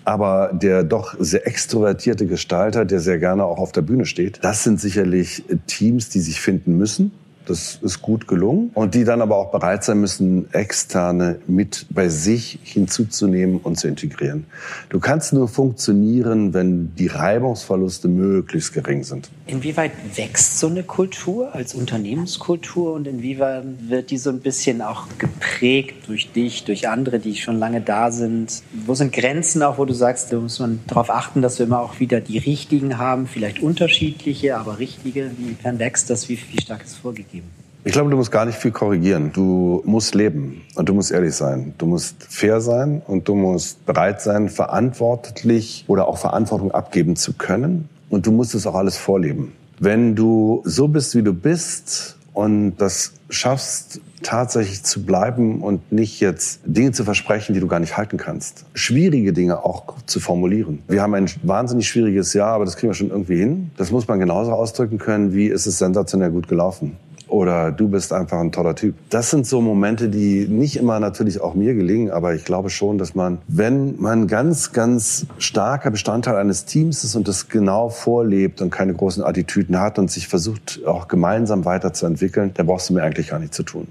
Aber 0.05 0.51
der 0.53 0.83
doch 0.83 1.14
sehr 1.18 1.47
extrovertierte 1.47 2.27
Gestalter, 2.27 2.85
der 2.85 3.01
sehr 3.01 3.18
gerne 3.18 3.44
auch 3.44 3.59
auf 3.59 3.73
der 3.73 3.83
Bühne 3.83 4.07
steht, 4.07 4.38
das 4.42 4.64
sind 4.64 4.81
sicherlich 4.81 5.44
Teams, 5.66 6.09
die 6.09 6.21
sich 6.21 6.40
finden 6.40 6.79
müssen 6.79 7.12
das 7.49 7.79
ist 7.83 8.03
gut 8.03 8.29
gelungen. 8.29 8.71
Und 8.75 8.95
die 8.95 9.05
dann 9.05 9.23
aber 9.23 9.37
auch 9.37 9.51
bereit 9.51 9.85
sein 9.85 10.01
müssen, 10.01 10.53
externe 10.53 11.39
mit 11.47 11.87
bei 11.91 12.09
sich 12.09 12.59
hinzuzunehmen 12.63 13.59
und 13.59 13.79
zu 13.79 13.89
integrieren. 13.89 14.45
Du 14.89 15.01
kannst 15.01 15.33
nur 15.33 15.49
funktionieren, 15.49 16.55
wenn 16.55 16.95
die 16.97 17.07
Reibungsverluste 17.07 18.09
möglichst 18.09 18.73
gering 18.73 19.05
sind. 19.05 19.31
Inwieweit 19.47 19.93
wächst 20.17 20.59
so 20.59 20.67
eine 20.67 20.83
Kultur 20.83 21.55
als 21.55 21.75
Unternehmenskultur 21.75 22.93
und 22.93 23.07
inwieweit 23.07 23.65
wird 23.89 24.11
die 24.11 24.19
so 24.19 24.31
ein 24.31 24.41
bisschen 24.41 24.83
auch 24.83 25.07
geprägt 25.19 26.09
durch 26.09 26.33
dich, 26.33 26.65
durch 26.65 26.89
andere, 26.89 27.19
die 27.19 27.35
schon 27.37 27.59
lange 27.59 27.81
da 27.81 28.11
sind? 28.11 28.63
Wo 28.87 28.95
sind 28.95 29.13
Grenzen 29.13 29.63
auch, 29.63 29.79
wo 29.79 29.85
du 29.85 29.95
sagst, 29.95 30.33
da 30.33 30.37
muss 30.37 30.59
man 30.59 30.81
darauf 30.87 31.11
achten, 31.11 31.43
dass 31.43 31.59
wir 31.59 31.67
immer 31.67 31.81
auch 31.81 32.01
wieder 32.01 32.21
die 32.21 32.39
richtigen 32.39 32.99
haben, 32.99 33.27
vielleicht 33.27 33.61
unterschiedliche, 33.61 34.57
aber 34.57 34.79
richtige? 34.79 35.31
Inwiefern 35.39 35.79
wächst 35.79 36.11
das? 36.11 36.29
Wie, 36.29 36.39
wie 36.53 36.61
stark 36.61 36.85
ist 36.85 36.97
vorgegeben? 36.97 37.38
Ich 37.85 37.93
glaube, 37.93 38.11
du 38.11 38.17
musst 38.17 38.33
gar 38.33 38.45
nicht 38.45 38.59
viel 38.59 38.73
korrigieren. 38.73 39.31
Du 39.33 39.83
musst 39.85 40.14
leben 40.14 40.62
und 40.75 40.88
du 40.88 40.95
musst 40.95 41.12
ehrlich 41.12 41.35
sein. 41.35 41.75
Du 41.79 41.87
musst 41.87 42.17
fair 42.29 42.61
sein 42.61 43.03
und 43.07 43.29
du 43.29 43.35
musst 43.35 43.87
bereit 43.87 44.21
sein, 44.21 44.49
verantwortlich 44.49 45.85
oder 45.87 46.09
auch 46.09 46.19
Verantwortung 46.19 46.73
abgeben 46.73 47.14
zu 47.14 47.35
können. 47.35 47.88
Und 48.11 48.27
du 48.27 48.33
musst 48.33 48.55
es 48.55 48.67
auch 48.67 48.75
alles 48.75 48.99
vorleben. 48.99 49.53
Wenn 49.79 50.17
du 50.17 50.62
so 50.64 50.88
bist, 50.88 51.14
wie 51.14 51.23
du 51.23 51.33
bist 51.33 52.17
und 52.33 52.77
das 52.79 53.12
schaffst, 53.31 54.01
tatsächlich 54.23 54.83
zu 54.83 55.05
bleiben 55.05 55.62
und 55.62 55.93
nicht 55.93 56.19
jetzt 56.19 56.61
Dinge 56.64 56.91
zu 56.91 57.05
versprechen, 57.05 57.55
die 57.55 57.61
du 57.61 57.69
gar 57.69 57.79
nicht 57.79 57.97
halten 57.97 58.17
kannst. 58.17 58.64
Schwierige 58.75 59.33
Dinge 59.33 59.64
auch 59.64 60.03
zu 60.07 60.19
formulieren. 60.19 60.81
Wir 60.88 61.03
haben 61.03 61.14
ein 61.14 61.31
wahnsinnig 61.45 61.87
schwieriges 61.87 62.33
Jahr, 62.35 62.55
aber 62.55 62.64
das 62.64 62.77
kriegen 62.77 62.91
wir 62.91 62.95
schon 62.95 63.11
irgendwie 63.11 63.38
hin. 63.38 63.71
Das 63.77 63.93
muss 63.93 64.09
man 64.09 64.19
genauso 64.19 64.53
ausdrücken 64.53 64.99
können, 64.99 65.33
wie 65.33 65.47
ist 65.47 65.67
es 65.67 65.79
sensationell 65.79 66.31
gut 66.31 66.49
gelaufen 66.49 66.97
oder 67.29 67.73
du 67.73 67.88
bist 67.88 68.12
einfach 68.12 68.38
ein 68.41 68.53
toller 68.53 68.75
Typ. 68.75 68.95
Das 69.11 69.31
sind 69.31 69.47
so 69.47 69.61
Momente, 69.61 70.09
die 70.09 70.47
nicht 70.49 70.77
immer 70.77 71.01
natürlich 71.01 71.41
auch 71.41 71.55
mir 71.55 71.75
gelingen, 71.75 72.11
aber 72.11 72.35
ich 72.35 72.45
glaube 72.45 72.71
schon, 72.71 72.99
dass 72.99 73.14
man, 73.14 73.38
wenn 73.47 74.01
man 74.01 74.27
ganz, 74.27 74.73
ganz 74.73 75.27
starker 75.38 75.91
Bestandteil 75.91 76.37
eines 76.37 76.64
Teams 76.64 77.05
ist 77.05 77.14
und 77.14 77.29
das 77.29 77.49
genau 77.49 77.88
vorlebt 77.88 78.61
und 78.61 78.71
keine 78.71 78.95
großen 78.95 79.23
Attitüden 79.23 79.79
hat 79.79 79.99
und 79.99 80.11
sich 80.11 80.29
versucht, 80.29 80.81
auch 80.87 81.09
gemeinsam 81.09 81.64
weiterzuentwickeln, 81.64 82.53
dann 82.55 82.67
brauchst 82.67 82.88
du 82.88 82.95
mir 82.95 83.03
eigentlich 83.03 83.29
gar 83.29 83.38
nichts 83.38 83.57
zu 83.57 83.62
tun. 83.62 83.88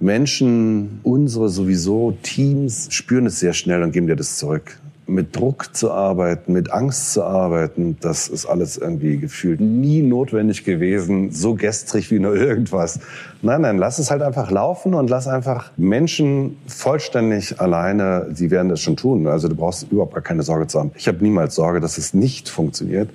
Menschen, 0.00 1.00
unsere 1.02 1.48
sowieso 1.48 2.16
Teams 2.22 2.88
spüren 2.90 3.26
es 3.26 3.38
sehr 3.38 3.52
schnell 3.52 3.82
und 3.82 3.92
geben 3.92 4.06
dir 4.06 4.16
das 4.16 4.36
zurück 4.36 4.78
mit 5.06 5.36
Druck 5.36 5.74
zu 5.74 5.90
arbeiten, 5.90 6.52
mit 6.52 6.72
Angst 6.72 7.12
zu 7.12 7.24
arbeiten, 7.24 7.96
das 8.00 8.28
ist 8.28 8.46
alles 8.46 8.76
irgendwie 8.76 9.18
gefühlt 9.18 9.60
nie 9.60 10.02
notwendig 10.02 10.64
gewesen, 10.64 11.30
so 11.30 11.54
gestrig 11.54 12.10
wie 12.10 12.18
nur 12.18 12.34
irgendwas. 12.34 13.00
Nein, 13.42 13.60
nein, 13.60 13.78
lass 13.78 13.98
es 13.98 14.10
halt 14.10 14.22
einfach 14.22 14.50
laufen 14.50 14.94
und 14.94 15.10
lass 15.10 15.28
einfach 15.28 15.72
Menschen 15.76 16.56
vollständig 16.66 17.60
alleine, 17.60 18.28
sie 18.32 18.50
werden 18.50 18.70
das 18.70 18.80
schon 18.80 18.96
tun. 18.96 19.26
Also 19.26 19.48
du 19.48 19.54
brauchst 19.54 19.90
überhaupt 19.92 20.14
gar 20.14 20.22
keine 20.22 20.42
Sorge 20.42 20.66
zu 20.66 20.78
haben. 20.78 20.92
Ich 20.96 21.06
habe 21.08 21.18
niemals 21.20 21.54
Sorge, 21.54 21.80
dass 21.80 21.98
es 21.98 22.14
nicht 22.14 22.48
funktioniert. 22.48 23.10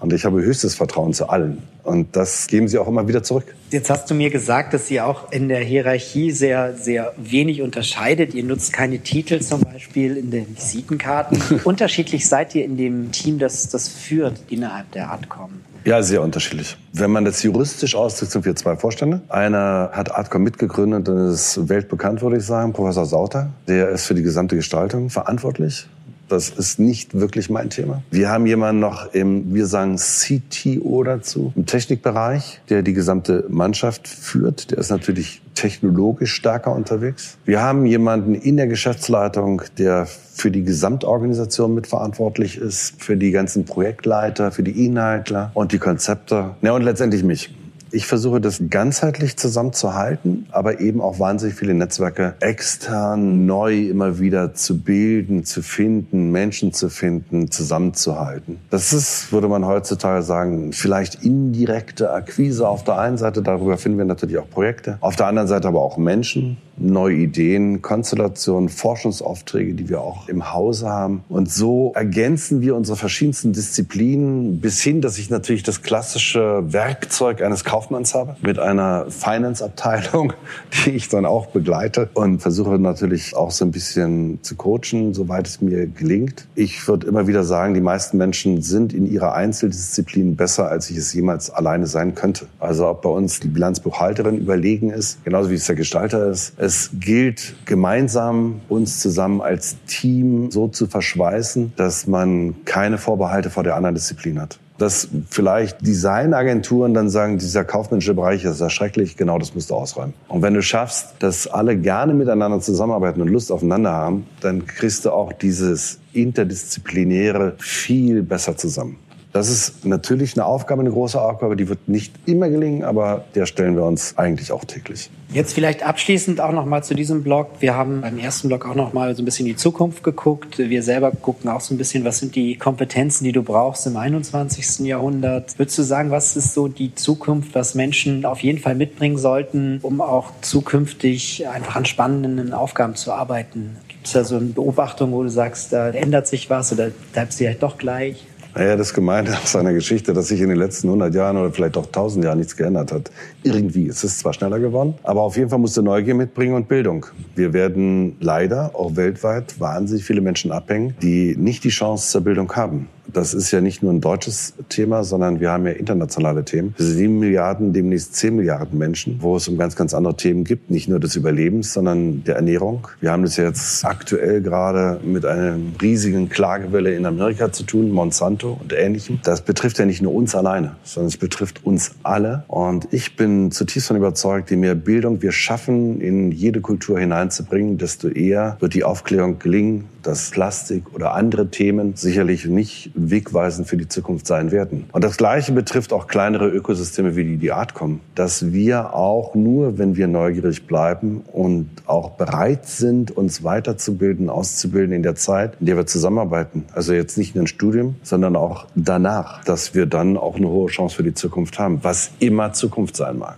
Und 0.00 0.12
ich 0.12 0.24
habe 0.24 0.42
höchstes 0.42 0.74
Vertrauen 0.74 1.12
zu 1.12 1.28
allen. 1.28 1.62
Und 1.82 2.16
das 2.16 2.46
geben 2.46 2.66
sie 2.66 2.78
auch 2.78 2.88
immer 2.88 3.06
wieder 3.08 3.22
zurück. 3.22 3.54
Jetzt 3.70 3.90
hast 3.90 4.10
du 4.10 4.14
mir 4.14 4.30
gesagt, 4.30 4.72
dass 4.74 4.90
ihr 4.90 5.06
auch 5.06 5.30
in 5.32 5.48
der 5.48 5.60
Hierarchie 5.60 6.30
sehr, 6.30 6.74
sehr 6.76 7.12
wenig 7.16 7.62
unterscheidet. 7.62 8.34
Ihr 8.34 8.44
nutzt 8.44 8.72
keine 8.72 8.98
Titel 9.00 9.40
zum 9.40 9.60
Beispiel 9.60 10.16
in 10.16 10.30
den 10.30 10.56
Visitenkarten. 10.56 11.60
Unterschiedlich 11.64 12.26
seid 12.26 12.54
ihr 12.54 12.64
in 12.64 12.76
dem 12.76 13.12
Team, 13.12 13.38
das 13.38 13.68
das 13.68 13.88
führt 13.88 14.40
innerhalb 14.48 14.90
der 14.92 15.10
Artcom. 15.10 15.50
Ja, 15.84 16.02
sehr 16.02 16.22
unterschiedlich. 16.22 16.78
Wenn 16.94 17.10
man 17.10 17.26
das 17.26 17.42
juristisch 17.42 17.94
ausdrückt, 17.94 18.32
sind 18.32 18.46
wir 18.46 18.56
zwei 18.56 18.74
Vorstände. 18.76 19.20
Einer 19.28 19.90
hat 19.92 20.10
Artcom 20.14 20.42
mitgegründet 20.42 21.08
und 21.10 21.30
ist 21.30 21.68
weltbekannt, 21.68 22.22
würde 22.22 22.38
ich 22.38 22.44
sagen, 22.44 22.72
Professor 22.72 23.04
Sauter. 23.04 23.50
Der 23.68 23.90
ist 23.90 24.06
für 24.06 24.14
die 24.14 24.22
gesamte 24.22 24.56
Gestaltung 24.56 25.10
verantwortlich. 25.10 25.86
Das 26.28 26.48
ist 26.48 26.78
nicht 26.78 27.14
wirklich 27.14 27.50
mein 27.50 27.70
Thema. 27.70 28.02
Wir 28.10 28.30
haben 28.30 28.46
jemanden 28.46 28.80
noch 28.80 29.12
im, 29.12 29.54
wir 29.54 29.66
sagen 29.66 29.96
CTO 29.96 31.02
dazu, 31.02 31.52
im 31.54 31.66
Technikbereich, 31.66 32.60
der 32.68 32.82
die 32.82 32.92
gesamte 32.92 33.44
Mannschaft 33.48 34.08
führt. 34.08 34.70
Der 34.70 34.78
ist 34.78 34.90
natürlich 34.90 35.42
technologisch 35.54 36.32
stärker 36.32 36.74
unterwegs. 36.74 37.36
Wir 37.44 37.62
haben 37.62 37.86
jemanden 37.86 38.34
in 38.34 38.56
der 38.56 38.66
Geschäftsleitung, 38.66 39.62
der 39.78 40.06
für 40.06 40.50
die 40.50 40.64
Gesamtorganisation 40.64 41.74
mitverantwortlich 41.74 42.58
ist, 42.58 43.00
für 43.02 43.16
die 43.16 43.30
ganzen 43.30 43.64
Projektleiter, 43.64 44.50
für 44.50 44.62
die 44.62 44.84
Inhaltler 44.84 45.50
und 45.54 45.72
die 45.72 45.78
Konzepte. 45.78 46.56
Ja, 46.62 46.72
und 46.72 46.82
letztendlich 46.82 47.22
mich. 47.22 47.54
Ich 47.94 48.08
versuche 48.08 48.40
das 48.40 48.60
ganzheitlich 48.70 49.36
zusammenzuhalten, 49.36 50.46
aber 50.50 50.80
eben 50.80 51.00
auch 51.00 51.20
wahnsinnig 51.20 51.54
viele 51.54 51.74
Netzwerke 51.74 52.34
extern 52.40 53.46
neu 53.46 53.86
immer 53.86 54.18
wieder 54.18 54.52
zu 54.52 54.78
bilden, 54.80 55.44
zu 55.44 55.62
finden, 55.62 56.32
Menschen 56.32 56.72
zu 56.72 56.88
finden, 56.88 57.52
zusammenzuhalten. 57.52 58.58
Das 58.70 58.92
ist, 58.92 59.30
würde 59.30 59.46
man 59.46 59.64
heutzutage 59.64 60.24
sagen, 60.24 60.72
vielleicht 60.72 61.22
indirekte 61.22 62.10
Akquise 62.10 62.68
auf 62.68 62.82
der 62.82 62.98
einen 62.98 63.16
Seite. 63.16 63.42
Darüber 63.42 63.78
finden 63.78 63.98
wir 63.98 64.04
natürlich 64.06 64.38
auch 64.38 64.50
Projekte. 64.50 64.98
Auf 65.00 65.14
der 65.14 65.28
anderen 65.28 65.46
Seite 65.46 65.68
aber 65.68 65.80
auch 65.80 65.96
Menschen 65.96 66.56
neue 66.76 67.16
Ideen, 67.16 67.82
Konstellationen, 67.82 68.68
Forschungsaufträge, 68.68 69.74
die 69.74 69.88
wir 69.88 70.00
auch 70.00 70.28
im 70.28 70.52
Hause 70.52 70.88
haben. 70.88 71.24
Und 71.28 71.50
so 71.50 71.92
ergänzen 71.94 72.60
wir 72.60 72.74
unsere 72.76 72.96
verschiedensten 72.96 73.52
Disziplinen 73.52 74.60
bis 74.60 74.80
hin, 74.80 75.00
dass 75.00 75.18
ich 75.18 75.30
natürlich 75.30 75.62
das 75.62 75.82
klassische 75.82 76.62
Werkzeug 76.72 77.42
eines 77.42 77.64
Kaufmanns 77.64 78.14
habe 78.14 78.36
mit 78.42 78.58
einer 78.58 79.06
Finance-Abteilung, 79.10 80.32
die 80.84 80.90
ich 80.90 81.08
dann 81.08 81.26
auch 81.26 81.46
begleite 81.46 82.08
und 82.14 82.40
versuche 82.40 82.78
natürlich 82.78 83.36
auch 83.36 83.50
so 83.50 83.64
ein 83.64 83.70
bisschen 83.70 84.38
zu 84.42 84.56
coachen, 84.56 85.14
soweit 85.14 85.46
es 85.46 85.60
mir 85.60 85.86
gelingt. 85.86 86.46
Ich 86.54 86.86
würde 86.88 87.06
immer 87.06 87.26
wieder 87.26 87.44
sagen, 87.44 87.74
die 87.74 87.80
meisten 87.80 88.18
Menschen 88.18 88.62
sind 88.62 88.92
in 88.92 89.10
ihrer 89.10 89.34
Einzeldisziplin 89.34 90.36
besser, 90.36 90.68
als 90.68 90.90
ich 90.90 90.96
es 90.96 91.12
jemals 91.12 91.50
alleine 91.50 91.86
sein 91.86 92.14
könnte. 92.14 92.46
Also 92.58 92.88
ob 92.88 93.02
bei 93.02 93.10
uns 93.10 93.40
die 93.40 93.48
Bilanzbuchhalterin 93.48 94.38
überlegen 94.38 94.90
ist, 94.90 95.24
genauso 95.24 95.50
wie 95.50 95.54
es 95.54 95.66
der 95.66 95.76
Gestalter 95.76 96.30
ist. 96.30 96.54
Es 96.64 96.92
gilt 96.98 97.56
gemeinsam 97.66 98.62
uns 98.70 98.98
zusammen 98.98 99.42
als 99.42 99.76
Team 99.86 100.50
so 100.50 100.66
zu 100.66 100.86
verschweißen, 100.86 101.74
dass 101.76 102.06
man 102.06 102.64
keine 102.64 102.96
Vorbehalte 102.96 103.50
vor 103.50 103.64
der 103.64 103.76
anderen 103.76 103.94
Disziplin 103.94 104.40
hat 104.40 104.58
dass 104.78 105.08
vielleicht 105.30 105.86
Designagenturen 105.86 106.94
dann 106.94 107.08
sagen, 107.08 107.38
dieser 107.38 107.64
kaufmännische 107.64 108.14
Bereich 108.14 108.44
ist 108.44 108.60
ja 108.60 108.68
schrecklich, 108.70 109.16
genau 109.16 109.38
das 109.38 109.54
musst 109.54 109.70
du 109.70 109.74
ausräumen. 109.74 110.14
Und 110.28 110.42
wenn 110.42 110.54
du 110.54 110.62
schaffst, 110.62 111.14
dass 111.20 111.46
alle 111.46 111.76
gerne 111.76 112.12
miteinander 112.12 112.60
zusammenarbeiten 112.60 113.20
und 113.20 113.28
Lust 113.28 113.52
aufeinander 113.52 113.92
haben, 113.92 114.26
dann 114.40 114.66
kriegst 114.66 115.04
du 115.04 115.12
auch 115.12 115.32
dieses 115.32 116.00
Interdisziplinäre 116.12 117.54
viel 117.58 118.22
besser 118.22 118.56
zusammen. 118.56 118.96
Das 119.34 119.48
ist 119.48 119.84
natürlich 119.84 120.36
eine 120.36 120.46
Aufgabe, 120.46 120.82
eine 120.82 120.92
große 120.92 121.20
Aufgabe, 121.20 121.56
die 121.56 121.68
wird 121.68 121.88
nicht 121.88 122.14
immer 122.24 122.48
gelingen, 122.48 122.84
aber 122.84 123.24
der 123.34 123.46
stellen 123.46 123.74
wir 123.74 123.82
uns 123.82 124.16
eigentlich 124.16 124.52
auch 124.52 124.64
täglich. 124.64 125.10
Jetzt 125.32 125.54
vielleicht 125.54 125.84
abschließend 125.84 126.40
auch 126.40 126.52
noch 126.52 126.66
mal 126.66 126.84
zu 126.84 126.94
diesem 126.94 127.24
Blog. 127.24 127.48
Wir 127.58 127.74
haben 127.74 128.02
beim 128.02 128.16
ersten 128.20 128.46
Blog 128.46 128.64
auch 128.64 128.76
noch 128.76 128.92
mal 128.92 129.16
so 129.16 129.22
ein 129.22 129.24
bisschen 129.24 129.46
in 129.46 129.54
die 129.54 129.56
Zukunft 129.56 130.04
geguckt. 130.04 130.58
Wir 130.58 130.84
selber 130.84 131.10
gucken 131.10 131.50
auch 131.50 131.60
so 131.60 131.74
ein 131.74 131.78
bisschen, 131.78 132.04
was 132.04 132.20
sind 132.20 132.36
die 132.36 132.54
Kompetenzen, 132.54 133.24
die 133.24 133.32
du 133.32 133.42
brauchst 133.42 133.88
im 133.88 133.96
21. 133.96 134.86
Jahrhundert. 134.86 135.58
Würdest 135.58 135.78
du 135.78 135.82
sagen, 135.82 136.12
was 136.12 136.36
ist 136.36 136.54
so 136.54 136.68
die 136.68 136.94
Zukunft, 136.94 137.56
was 137.56 137.74
Menschen 137.74 138.24
auf 138.26 138.38
jeden 138.38 138.60
Fall 138.60 138.76
mitbringen 138.76 139.18
sollten, 139.18 139.80
um 139.82 140.00
auch 140.00 140.30
zukünftig 140.42 141.48
einfach 141.48 141.74
an 141.74 141.86
spannenden 141.86 142.52
Aufgaben 142.52 142.94
zu 142.94 143.12
arbeiten? 143.12 143.78
Gibt 143.88 144.06
es 144.06 144.12
da 144.12 144.22
so 144.22 144.36
eine 144.36 144.46
Beobachtung, 144.46 145.10
wo 145.10 145.24
du 145.24 145.28
sagst, 145.28 145.72
da 145.72 145.88
ändert 145.88 146.28
sich 146.28 146.50
was 146.50 146.72
oder 146.72 146.90
bleibst 147.12 147.40
du 147.40 147.46
halt 147.46 147.60
doch 147.64 147.78
gleich? 147.78 148.24
Naja, 148.54 148.76
das 148.76 148.94
Gemeinde 148.94 149.32
aus 149.42 149.50
seiner 149.50 149.72
Geschichte, 149.72 150.12
dass 150.12 150.28
sich 150.28 150.40
in 150.40 150.48
den 150.48 150.58
letzten 150.58 150.86
100 150.86 151.12
Jahren 151.12 151.36
oder 151.36 151.50
vielleicht 151.50 151.76
auch 151.76 151.86
1000 151.86 152.24
Jahren 152.24 152.38
nichts 152.38 152.56
geändert 152.56 152.92
hat. 152.92 153.10
Irgendwie 153.42 153.86
ist 153.86 154.04
es 154.04 154.18
zwar 154.18 154.32
schneller 154.32 154.60
geworden, 154.60 154.94
aber 155.02 155.22
auf 155.22 155.36
jeden 155.36 155.50
Fall 155.50 155.58
musste 155.58 155.82
Neugier 155.82 156.14
mitbringen 156.14 156.54
und 156.54 156.68
Bildung. 156.68 157.06
Wir 157.34 157.52
werden 157.52 158.16
leider 158.20 158.70
auch 158.74 158.94
weltweit 158.94 159.58
wahnsinnig 159.58 160.04
viele 160.04 160.20
Menschen 160.20 160.52
abhängen, 160.52 160.94
die 161.02 161.34
nicht 161.36 161.64
die 161.64 161.70
Chance 161.70 162.10
zur 162.10 162.20
Bildung 162.20 162.52
haben. 162.54 162.88
Das 163.12 163.34
ist 163.34 163.50
ja 163.50 163.60
nicht 163.60 163.82
nur 163.82 163.92
ein 163.92 164.00
deutsches 164.00 164.54
Thema, 164.68 165.04
sondern 165.04 165.40
wir 165.40 165.50
haben 165.50 165.66
ja 165.66 165.72
internationale 165.72 166.44
Themen. 166.44 166.74
Sieben 166.78 167.18
Milliarden, 167.18 167.72
demnächst 167.72 168.14
zehn 168.16 168.36
Milliarden 168.36 168.78
Menschen, 168.78 169.18
wo 169.20 169.36
es 169.36 169.48
um 169.48 169.56
ganz, 169.56 169.76
ganz 169.76 169.94
andere 169.94 170.16
Themen 170.16 170.44
gibt. 170.44 170.70
Nicht 170.70 170.88
nur 170.88 171.00
des 171.00 171.16
Überlebens, 171.16 171.72
sondern 171.72 172.24
der 172.24 172.36
Ernährung. 172.36 172.88
Wir 173.00 173.12
haben 173.12 173.22
das 173.22 173.36
jetzt 173.36 173.84
aktuell 173.84 174.42
gerade 174.42 175.00
mit 175.04 175.24
einer 175.24 175.56
riesigen 175.80 176.28
Klagewelle 176.28 176.94
in 176.94 177.06
Amerika 177.06 177.52
zu 177.52 177.64
tun, 177.64 177.90
Monsanto 177.90 178.58
und 178.60 178.72
Ähnlichem. 178.72 179.20
Das 179.22 179.42
betrifft 179.42 179.78
ja 179.78 179.86
nicht 179.86 180.02
nur 180.02 180.14
uns 180.14 180.34
alleine, 180.34 180.76
sondern 180.82 181.08
es 181.08 181.16
betrifft 181.16 181.64
uns 181.64 181.92
alle. 182.02 182.44
Und 182.48 182.88
ich 182.90 183.16
bin 183.16 183.50
zutiefst 183.50 183.90
davon 183.90 183.98
überzeugt, 183.98 184.50
je 184.50 184.56
mehr 184.56 184.74
Bildung 184.74 185.22
wir 185.22 185.32
schaffen, 185.32 186.00
in 186.00 186.32
jede 186.32 186.60
Kultur 186.60 186.98
hineinzubringen, 186.98 187.78
desto 187.78 188.08
eher 188.08 188.56
wird 188.60 188.74
die 188.74 188.84
Aufklärung 188.84 189.38
gelingen, 189.38 189.84
dass 190.06 190.30
Plastik 190.30 190.94
oder 190.94 191.14
andere 191.14 191.48
Themen 191.48 191.96
sicherlich 191.96 192.46
nicht 192.46 192.90
wegweisend 192.94 193.68
für 193.68 193.76
die 193.76 193.88
Zukunft 193.88 194.26
sein 194.26 194.52
werden. 194.52 194.84
Und 194.92 195.02
das 195.02 195.16
Gleiche 195.16 195.52
betrifft 195.52 195.92
auch 195.92 196.06
kleinere 196.06 196.48
Ökosysteme 196.48 197.16
wie 197.16 197.24
die, 197.24 197.36
die 197.36 197.52
Artcom, 197.52 198.00
dass 198.14 198.52
wir 198.52 198.94
auch 198.94 199.34
nur, 199.34 199.78
wenn 199.78 199.96
wir 199.96 200.06
neugierig 200.06 200.66
bleiben 200.66 201.22
und 201.32 201.68
auch 201.86 202.10
bereit 202.10 202.66
sind, 202.66 203.10
uns 203.10 203.42
weiterzubilden, 203.42 204.30
auszubilden 204.30 204.94
in 204.94 205.02
der 205.02 205.14
Zeit, 205.14 205.56
in 205.60 205.66
der 205.66 205.76
wir 205.76 205.86
zusammenarbeiten, 205.86 206.64
also 206.72 206.92
jetzt 206.92 207.18
nicht 207.18 207.34
nur 207.34 207.44
ein 207.44 207.48
Studium, 207.48 207.96
sondern 208.02 208.36
auch 208.36 208.66
danach, 208.74 209.42
dass 209.44 209.74
wir 209.74 209.86
dann 209.86 210.16
auch 210.16 210.36
eine 210.36 210.48
hohe 210.48 210.68
Chance 210.68 210.96
für 210.96 211.02
die 211.02 211.14
Zukunft 211.14 211.58
haben, 211.58 211.80
was 211.82 212.10
immer 212.18 212.52
Zukunft 212.52 212.96
sein 212.96 213.18
mag. 213.18 213.36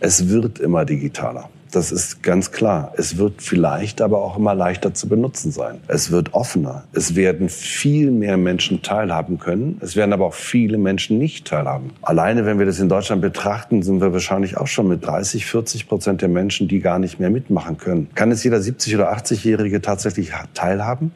Es 0.00 0.28
wird 0.28 0.58
immer 0.60 0.84
digitaler. 0.84 1.48
Das 1.70 1.92
ist 1.92 2.22
ganz 2.22 2.50
klar. 2.50 2.92
Es 2.96 3.18
wird 3.18 3.42
vielleicht 3.42 4.00
aber 4.00 4.22
auch 4.22 4.36
immer 4.36 4.54
leichter 4.54 4.94
zu 4.94 5.08
benutzen 5.08 5.52
sein. 5.52 5.80
Es 5.86 6.10
wird 6.10 6.32
offener. 6.32 6.84
Es 6.92 7.14
werden 7.14 7.48
viel 7.48 8.10
mehr 8.10 8.36
Menschen 8.36 8.82
teilhaben 8.82 9.38
können. 9.38 9.78
Es 9.80 9.94
werden 9.94 10.12
aber 10.12 10.26
auch 10.26 10.34
viele 10.34 10.78
Menschen 10.78 11.18
nicht 11.18 11.46
teilhaben. 11.46 11.90
Alleine, 12.02 12.46
wenn 12.46 12.58
wir 12.58 12.66
das 12.66 12.78
in 12.78 12.88
Deutschland 12.88 13.20
betrachten, 13.20 13.82
sind 13.82 14.00
wir 14.00 14.12
wahrscheinlich 14.12 14.56
auch 14.56 14.66
schon 14.66 14.88
mit 14.88 15.04
30, 15.06 15.44
40 15.44 15.88
Prozent 15.88 16.22
der 16.22 16.28
Menschen, 16.28 16.68
die 16.68 16.80
gar 16.80 16.98
nicht 16.98 17.20
mehr 17.20 17.30
mitmachen 17.30 17.76
können. 17.76 18.08
Kann 18.14 18.30
es 18.30 18.42
jeder 18.44 18.60
70 18.60 18.94
oder 18.94 19.12
80-Jährige 19.12 19.82
tatsächlich 19.82 20.32
teilhaben? 20.54 21.12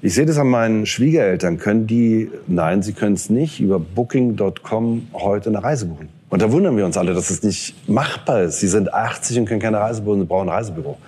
Ich 0.00 0.14
sehe 0.14 0.26
das 0.26 0.38
an 0.38 0.48
meinen 0.48 0.86
Schwiegereltern. 0.86 1.58
Können 1.58 1.86
die, 1.86 2.30
nein, 2.46 2.82
sie 2.82 2.92
können 2.92 3.14
es 3.14 3.30
nicht, 3.30 3.58
über 3.60 3.80
booking.com 3.80 5.08
heute 5.12 5.48
eine 5.48 5.62
Reise 5.62 5.86
buchen. 5.86 6.17
Und 6.30 6.42
da 6.42 6.52
wundern 6.52 6.76
wir 6.76 6.84
uns 6.84 6.96
alle, 6.96 7.14
dass 7.14 7.30
es 7.30 7.42
nicht 7.42 7.88
machbar 7.88 8.42
ist. 8.42 8.60
Sie 8.60 8.68
sind 8.68 8.92
80 8.92 9.38
und 9.38 9.44
können 9.46 9.60
keine 9.60 9.80
Reisebüro 9.80 10.14
und 10.14 10.28
brauchen 10.28 10.48
ein 10.48 10.54
Reisebüro. 10.56 10.98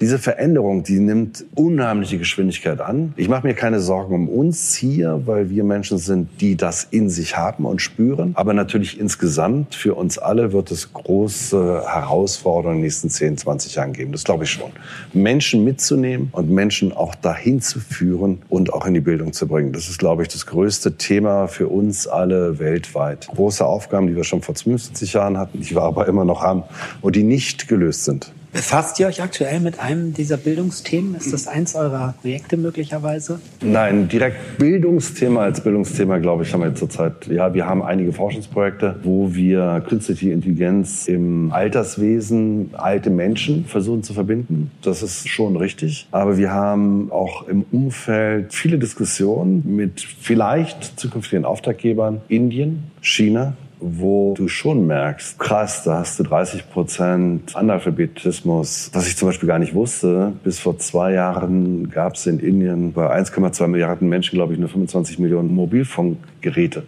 Diese 0.00 0.18
Veränderung, 0.18 0.82
die 0.82 0.98
nimmt 0.98 1.44
unheimliche 1.54 2.16
Geschwindigkeit 2.16 2.80
an. 2.80 3.12
Ich 3.18 3.28
mache 3.28 3.46
mir 3.46 3.52
keine 3.52 3.80
Sorgen 3.80 4.14
um 4.14 4.28
uns 4.30 4.74
hier, 4.74 5.20
weil 5.26 5.50
wir 5.50 5.62
Menschen 5.62 5.98
sind, 5.98 6.40
die 6.40 6.56
das 6.56 6.84
in 6.90 7.10
sich 7.10 7.36
haben 7.36 7.66
und 7.66 7.82
spüren. 7.82 8.32
Aber 8.34 8.54
natürlich 8.54 8.98
insgesamt 8.98 9.74
für 9.74 9.94
uns 9.94 10.16
alle 10.16 10.54
wird 10.54 10.70
es 10.70 10.94
große 10.94 11.82
Herausforderungen 11.86 12.78
in 12.78 12.80
den 12.80 12.86
nächsten 12.86 13.10
10, 13.10 13.36
20 13.36 13.74
Jahren 13.74 13.92
geben. 13.92 14.12
Das 14.12 14.24
glaube 14.24 14.44
ich 14.44 14.50
schon. 14.50 14.70
Menschen 15.12 15.64
mitzunehmen 15.64 16.30
und 16.32 16.48
Menschen 16.48 16.94
auch 16.94 17.14
dahin 17.14 17.60
zu 17.60 17.78
führen 17.78 18.40
und 18.48 18.72
auch 18.72 18.86
in 18.86 18.94
die 18.94 19.00
Bildung 19.00 19.34
zu 19.34 19.46
bringen. 19.46 19.74
Das 19.74 19.90
ist, 19.90 19.98
glaube 19.98 20.22
ich, 20.22 20.28
das 20.28 20.46
größte 20.46 20.96
Thema 20.96 21.46
für 21.46 21.68
uns 21.68 22.06
alle 22.06 22.58
weltweit. 22.58 23.26
Große 23.26 23.66
Aufgaben, 23.66 24.06
die 24.06 24.16
wir 24.16 24.24
schon 24.24 24.40
vor 24.40 24.54
75 24.54 25.12
Jahren 25.12 25.36
hatten, 25.36 25.60
die 25.60 25.72
wir 25.72 25.82
aber 25.82 26.08
immer 26.08 26.24
noch 26.24 26.40
haben 26.40 26.62
und 27.02 27.16
die 27.16 27.22
nicht 27.22 27.68
gelöst 27.68 28.06
sind. 28.06 28.32
Befasst 28.52 28.98
ihr 28.98 29.06
euch 29.06 29.22
aktuell 29.22 29.60
mit 29.60 29.78
einem 29.78 30.12
dieser 30.12 30.36
Bildungsthemen? 30.36 31.14
Ist 31.14 31.32
das 31.32 31.46
eins 31.46 31.76
eurer 31.76 32.14
Projekte 32.20 32.56
möglicherweise? 32.56 33.40
Nein, 33.62 34.08
direkt 34.08 34.58
Bildungsthema 34.58 35.42
als 35.42 35.60
Bildungsthema, 35.60 36.18
glaube 36.18 36.42
ich, 36.42 36.52
haben 36.52 36.62
wir 36.62 36.74
zurzeit. 36.74 37.28
Ja, 37.28 37.54
wir 37.54 37.66
haben 37.66 37.80
einige 37.82 38.12
Forschungsprojekte, 38.12 38.96
wo 39.04 39.34
wir 39.34 39.84
künstliche 39.88 40.32
Intelligenz 40.32 41.06
im 41.06 41.52
Alterswesen, 41.52 42.70
alte 42.72 43.10
Menschen 43.10 43.66
versuchen 43.66 44.02
zu 44.02 44.14
verbinden. 44.14 44.72
Das 44.82 45.02
ist 45.02 45.28
schon 45.28 45.56
richtig. 45.56 46.08
Aber 46.10 46.36
wir 46.36 46.50
haben 46.50 47.12
auch 47.12 47.46
im 47.46 47.64
Umfeld 47.70 48.52
viele 48.52 48.78
Diskussionen 48.78 49.62
mit 49.76 50.00
vielleicht 50.00 50.98
zukünftigen 50.98 51.44
Auftraggebern 51.44 52.20
Indien, 52.28 52.90
China, 53.00 53.54
wo 53.80 54.34
du 54.36 54.48
schon 54.48 54.86
merkst, 54.86 55.38
krass, 55.38 55.84
da 55.84 55.98
hast 55.98 56.18
du 56.18 56.22
30 56.22 56.70
Prozent 56.70 57.56
Analphabetismus, 57.56 58.90
was 58.92 59.08
ich 59.08 59.16
zum 59.16 59.28
Beispiel 59.28 59.48
gar 59.48 59.58
nicht 59.58 59.74
wusste. 59.74 60.32
Bis 60.44 60.60
vor 60.60 60.78
zwei 60.78 61.12
Jahren 61.12 61.90
gab 61.90 62.14
es 62.14 62.26
in 62.26 62.38
Indien 62.38 62.92
bei 62.92 63.10
1,2 63.10 63.66
Milliarden 63.66 64.08
Menschen, 64.08 64.36
glaube 64.36 64.52
ich, 64.52 64.58
nur 64.58 64.68
25 64.68 65.18
Millionen 65.18 65.54
Mobilfunkgeräte. 65.54 66.84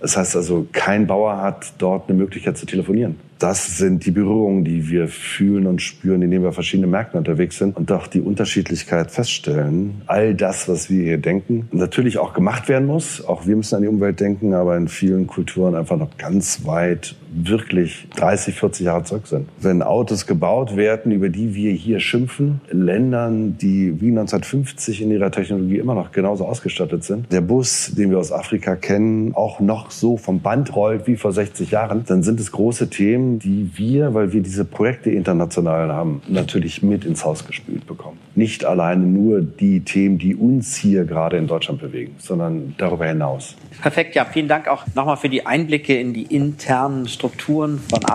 Das 0.00 0.16
heißt 0.16 0.36
also, 0.36 0.66
kein 0.72 1.06
Bauer 1.06 1.40
hat 1.40 1.72
dort 1.78 2.08
eine 2.08 2.18
Möglichkeit 2.18 2.58
zu 2.58 2.66
telefonieren 2.66 3.25
das 3.38 3.76
sind 3.76 4.06
die 4.06 4.10
Berührungen, 4.10 4.64
die 4.64 4.88
wir 4.88 5.08
fühlen 5.08 5.66
und 5.66 5.82
spüren, 5.82 6.22
indem 6.22 6.42
wir 6.42 6.52
verschiedene 6.52 6.86
Märkte 6.86 7.18
unterwegs 7.18 7.58
sind 7.58 7.76
und 7.76 7.90
doch 7.90 8.06
die 8.06 8.20
Unterschiedlichkeit 8.20 9.10
feststellen. 9.10 10.02
All 10.06 10.34
das, 10.34 10.68
was 10.68 10.88
wir 10.88 11.04
hier 11.04 11.18
denken, 11.18 11.68
natürlich 11.72 12.18
auch 12.18 12.32
gemacht 12.32 12.68
werden 12.68 12.86
muss. 12.86 13.24
Auch 13.24 13.46
wir 13.46 13.56
müssen 13.56 13.76
an 13.76 13.82
die 13.82 13.88
Umwelt 13.88 14.20
denken, 14.20 14.54
aber 14.54 14.76
in 14.76 14.88
vielen 14.88 15.26
Kulturen 15.26 15.74
einfach 15.74 15.96
noch 15.96 16.16
ganz 16.16 16.64
weit 16.64 17.14
wirklich 17.36 18.08
30, 18.16 18.58
40 18.58 18.86
Jahre 18.86 19.04
zurück 19.04 19.26
sind. 19.26 19.48
Wenn 19.60 19.82
Autos 19.82 20.26
gebaut 20.26 20.76
werden, 20.76 21.12
über 21.12 21.28
die 21.28 21.54
wir 21.54 21.72
hier 21.72 22.00
schimpfen, 22.00 22.60
Ländern, 22.70 23.58
die 23.58 24.00
wie 24.00 24.08
1950 24.08 25.02
in 25.02 25.10
ihrer 25.10 25.30
Technologie 25.30 25.78
immer 25.78 25.94
noch 25.94 26.12
genauso 26.12 26.46
ausgestattet 26.46 27.04
sind, 27.04 27.30
der 27.30 27.42
Bus, 27.42 27.92
den 27.94 28.10
wir 28.10 28.18
aus 28.18 28.32
Afrika 28.32 28.76
kennen, 28.76 29.34
auch 29.34 29.60
noch 29.60 29.90
so 29.90 30.16
vom 30.16 30.40
Band 30.40 30.74
rollt 30.74 31.06
wie 31.06 31.16
vor 31.16 31.32
60 31.32 31.70
Jahren, 31.70 32.04
dann 32.06 32.22
sind 32.22 32.40
es 32.40 32.52
große 32.52 32.88
Themen, 32.88 33.25
Themen, 33.26 33.38
die 33.38 33.70
wir, 33.76 34.14
weil 34.14 34.32
wir 34.32 34.42
diese 34.42 34.64
Projekte 34.64 35.10
international 35.10 35.92
haben, 35.92 36.22
natürlich 36.28 36.82
mit 36.82 37.04
ins 37.04 37.24
Haus 37.24 37.46
gespült 37.46 37.86
bekommen. 37.86 38.18
Nicht 38.34 38.64
alleine 38.64 39.04
nur 39.04 39.40
die 39.40 39.80
Themen, 39.80 40.18
die 40.18 40.34
uns 40.34 40.76
hier 40.76 41.04
gerade 41.04 41.36
in 41.36 41.46
Deutschland 41.46 41.80
bewegen, 41.80 42.14
sondern 42.18 42.74
darüber 42.78 43.06
hinaus. 43.06 43.56
Perfekt, 43.80 44.14
ja, 44.14 44.24
vielen 44.24 44.48
Dank 44.48 44.68
auch 44.68 44.84
nochmal 44.94 45.16
für 45.16 45.28
die 45.28 45.46
Einblicke 45.46 45.98
in 45.98 46.12
die 46.12 46.34
internen 46.34 47.08
Strukturen 47.08 47.78
von 47.78 48.02
äh, 48.02 48.12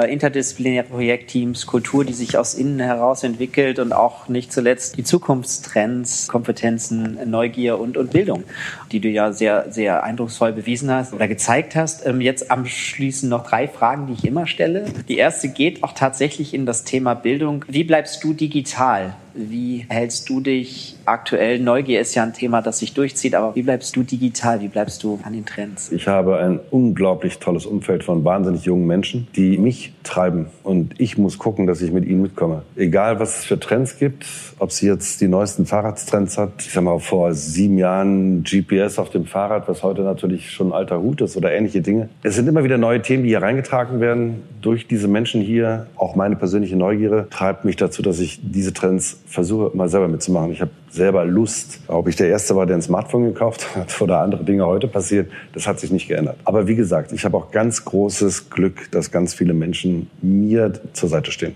interdisziplinäre 0.00 0.86
Projektteams, 0.86 1.66
Kultur, 1.66 2.04
die 2.04 2.12
sich 2.12 2.38
aus 2.38 2.54
innen 2.54 2.80
heraus 2.80 3.22
entwickelt 3.24 3.78
und 3.78 3.92
auch 3.92 4.28
nicht 4.28 4.52
zuletzt 4.52 4.96
die 4.96 5.04
Zukunftstrends, 5.04 6.28
Kompetenzen, 6.28 7.18
Neugier 7.30 7.78
und, 7.78 7.96
und 7.96 8.10
Bildung, 8.10 8.44
die 8.90 9.00
du 9.00 9.08
ja 9.08 9.32
sehr, 9.32 9.70
sehr 9.70 10.02
eindrucksvoll 10.02 10.52
bewiesen 10.52 10.90
hast 10.90 11.12
oder 11.12 11.28
gezeigt 11.28 11.76
hast. 11.76 12.06
Ähm, 12.06 12.20
jetzt 12.20 12.50
am 12.50 12.66
Schließen 12.66 13.28
noch 13.28 13.46
drei 13.46 13.68
Fragen, 13.68 14.06
die 14.06 14.14
ich 14.14 14.24
immer 14.24 14.46
stelle. 14.46 14.86
Die 15.08 15.18
erste 15.18 15.48
geht 15.48 15.82
auch 15.82 15.92
tatsächlich 15.92 16.54
in 16.54 16.66
das 16.66 16.84
Thema 16.84 17.14
Bildung. 17.14 17.64
Wie 17.68 17.84
bleibst 17.84 18.24
du 18.24 18.32
digital? 18.32 19.14
Wie 19.34 19.86
hältst 19.88 20.28
du 20.28 20.40
dich 20.40 20.96
aktuell? 21.04 21.58
Neugier 21.58 22.00
ist 22.00 22.14
ja 22.14 22.22
ein 22.22 22.32
Thema, 22.32 22.62
das 22.62 22.78
sich 22.78 22.94
durchzieht, 22.94 23.34
aber 23.34 23.54
wie 23.54 23.62
bleibst 23.62 23.96
du 23.96 24.02
digital? 24.02 24.60
Wie 24.60 24.68
bleibst 24.68 25.02
du 25.02 25.18
an 25.22 25.32
den 25.32 25.46
Trends? 25.46 25.90
Ich 25.90 26.08
habe 26.08 26.38
ein 26.38 26.60
unglaublich 26.70 27.38
tolles 27.38 27.66
Umfeld 27.66 28.04
von 28.04 28.24
wahnsinnig 28.24 28.64
jungen 28.64 28.86
Menschen, 28.86 29.28
die 29.36 29.58
mich 29.58 29.92
treiben 30.02 30.46
und 30.62 31.00
ich 31.00 31.18
muss 31.18 31.38
gucken, 31.38 31.66
dass 31.66 31.80
ich 31.82 31.92
mit 31.92 32.04
ihnen 32.04 32.22
mitkomme. 32.22 32.62
Egal, 32.76 33.20
was 33.20 33.40
es 33.40 33.44
für 33.44 33.58
Trends 33.58 33.98
gibt, 33.98 34.26
ob 34.58 34.72
sie 34.72 34.86
jetzt 34.86 35.20
die 35.20 35.28
neuesten 35.28 35.66
Fahrradtrends 35.66 36.38
hat. 36.38 36.52
Ich 36.58 36.72
sag 36.72 36.82
mal, 36.82 36.98
vor 36.98 37.34
sieben 37.34 37.78
Jahren 37.78 38.44
GPS 38.44 38.98
auf 38.98 39.10
dem 39.10 39.26
Fahrrad, 39.26 39.68
was 39.68 39.82
heute 39.82 40.02
natürlich 40.02 40.50
schon 40.50 40.72
alter 40.72 41.00
Hut 41.00 41.20
ist 41.20 41.36
oder 41.36 41.52
ähnliche 41.52 41.80
Dinge. 41.80 42.08
Es 42.22 42.34
sind 42.34 42.48
immer 42.48 42.64
wieder 42.64 42.78
neue 42.78 43.00
Themen, 43.02 43.22
die 43.22 43.30
hier 43.30 43.42
reingetragen 43.42 44.00
werden 44.00 44.42
durch 44.60 44.86
diese 44.86 45.08
Menschen 45.08 45.40
hier. 45.40 45.86
Auch 45.96 46.14
meine 46.14 46.36
persönliche 46.36 46.76
Neugierde 46.76 47.26
treibt 47.30 47.64
mich 47.64 47.76
dazu, 47.76 48.02
dass 48.02 48.20
ich 48.20 48.40
diese 48.42 48.72
Trends 48.72 49.21
versuche 49.32 49.74
mal 49.76 49.88
selber 49.88 50.08
mitzumachen. 50.08 50.52
Ich 50.52 50.60
habe 50.60 50.70
selber 50.90 51.24
Lust. 51.24 51.80
Ob 51.88 52.06
ich 52.06 52.16
der 52.16 52.28
Erste 52.28 52.54
war, 52.54 52.66
der 52.66 52.76
ein 52.76 52.82
Smartphone 52.82 53.24
gekauft 53.24 53.74
hat 53.74 54.00
oder 54.00 54.20
andere 54.20 54.44
Dinge 54.44 54.66
heute 54.66 54.88
passiert, 54.88 55.30
das 55.54 55.66
hat 55.66 55.80
sich 55.80 55.90
nicht 55.90 56.06
geändert. 56.06 56.36
Aber 56.44 56.68
wie 56.68 56.76
gesagt, 56.76 57.12
ich 57.12 57.24
habe 57.24 57.36
auch 57.36 57.50
ganz 57.50 57.84
großes 57.84 58.50
Glück, 58.50 58.90
dass 58.90 59.10
ganz 59.10 59.34
viele 59.34 59.54
Menschen 59.54 60.10
mir 60.20 60.72
zur 60.92 61.08
Seite 61.08 61.32
stehen. 61.32 61.54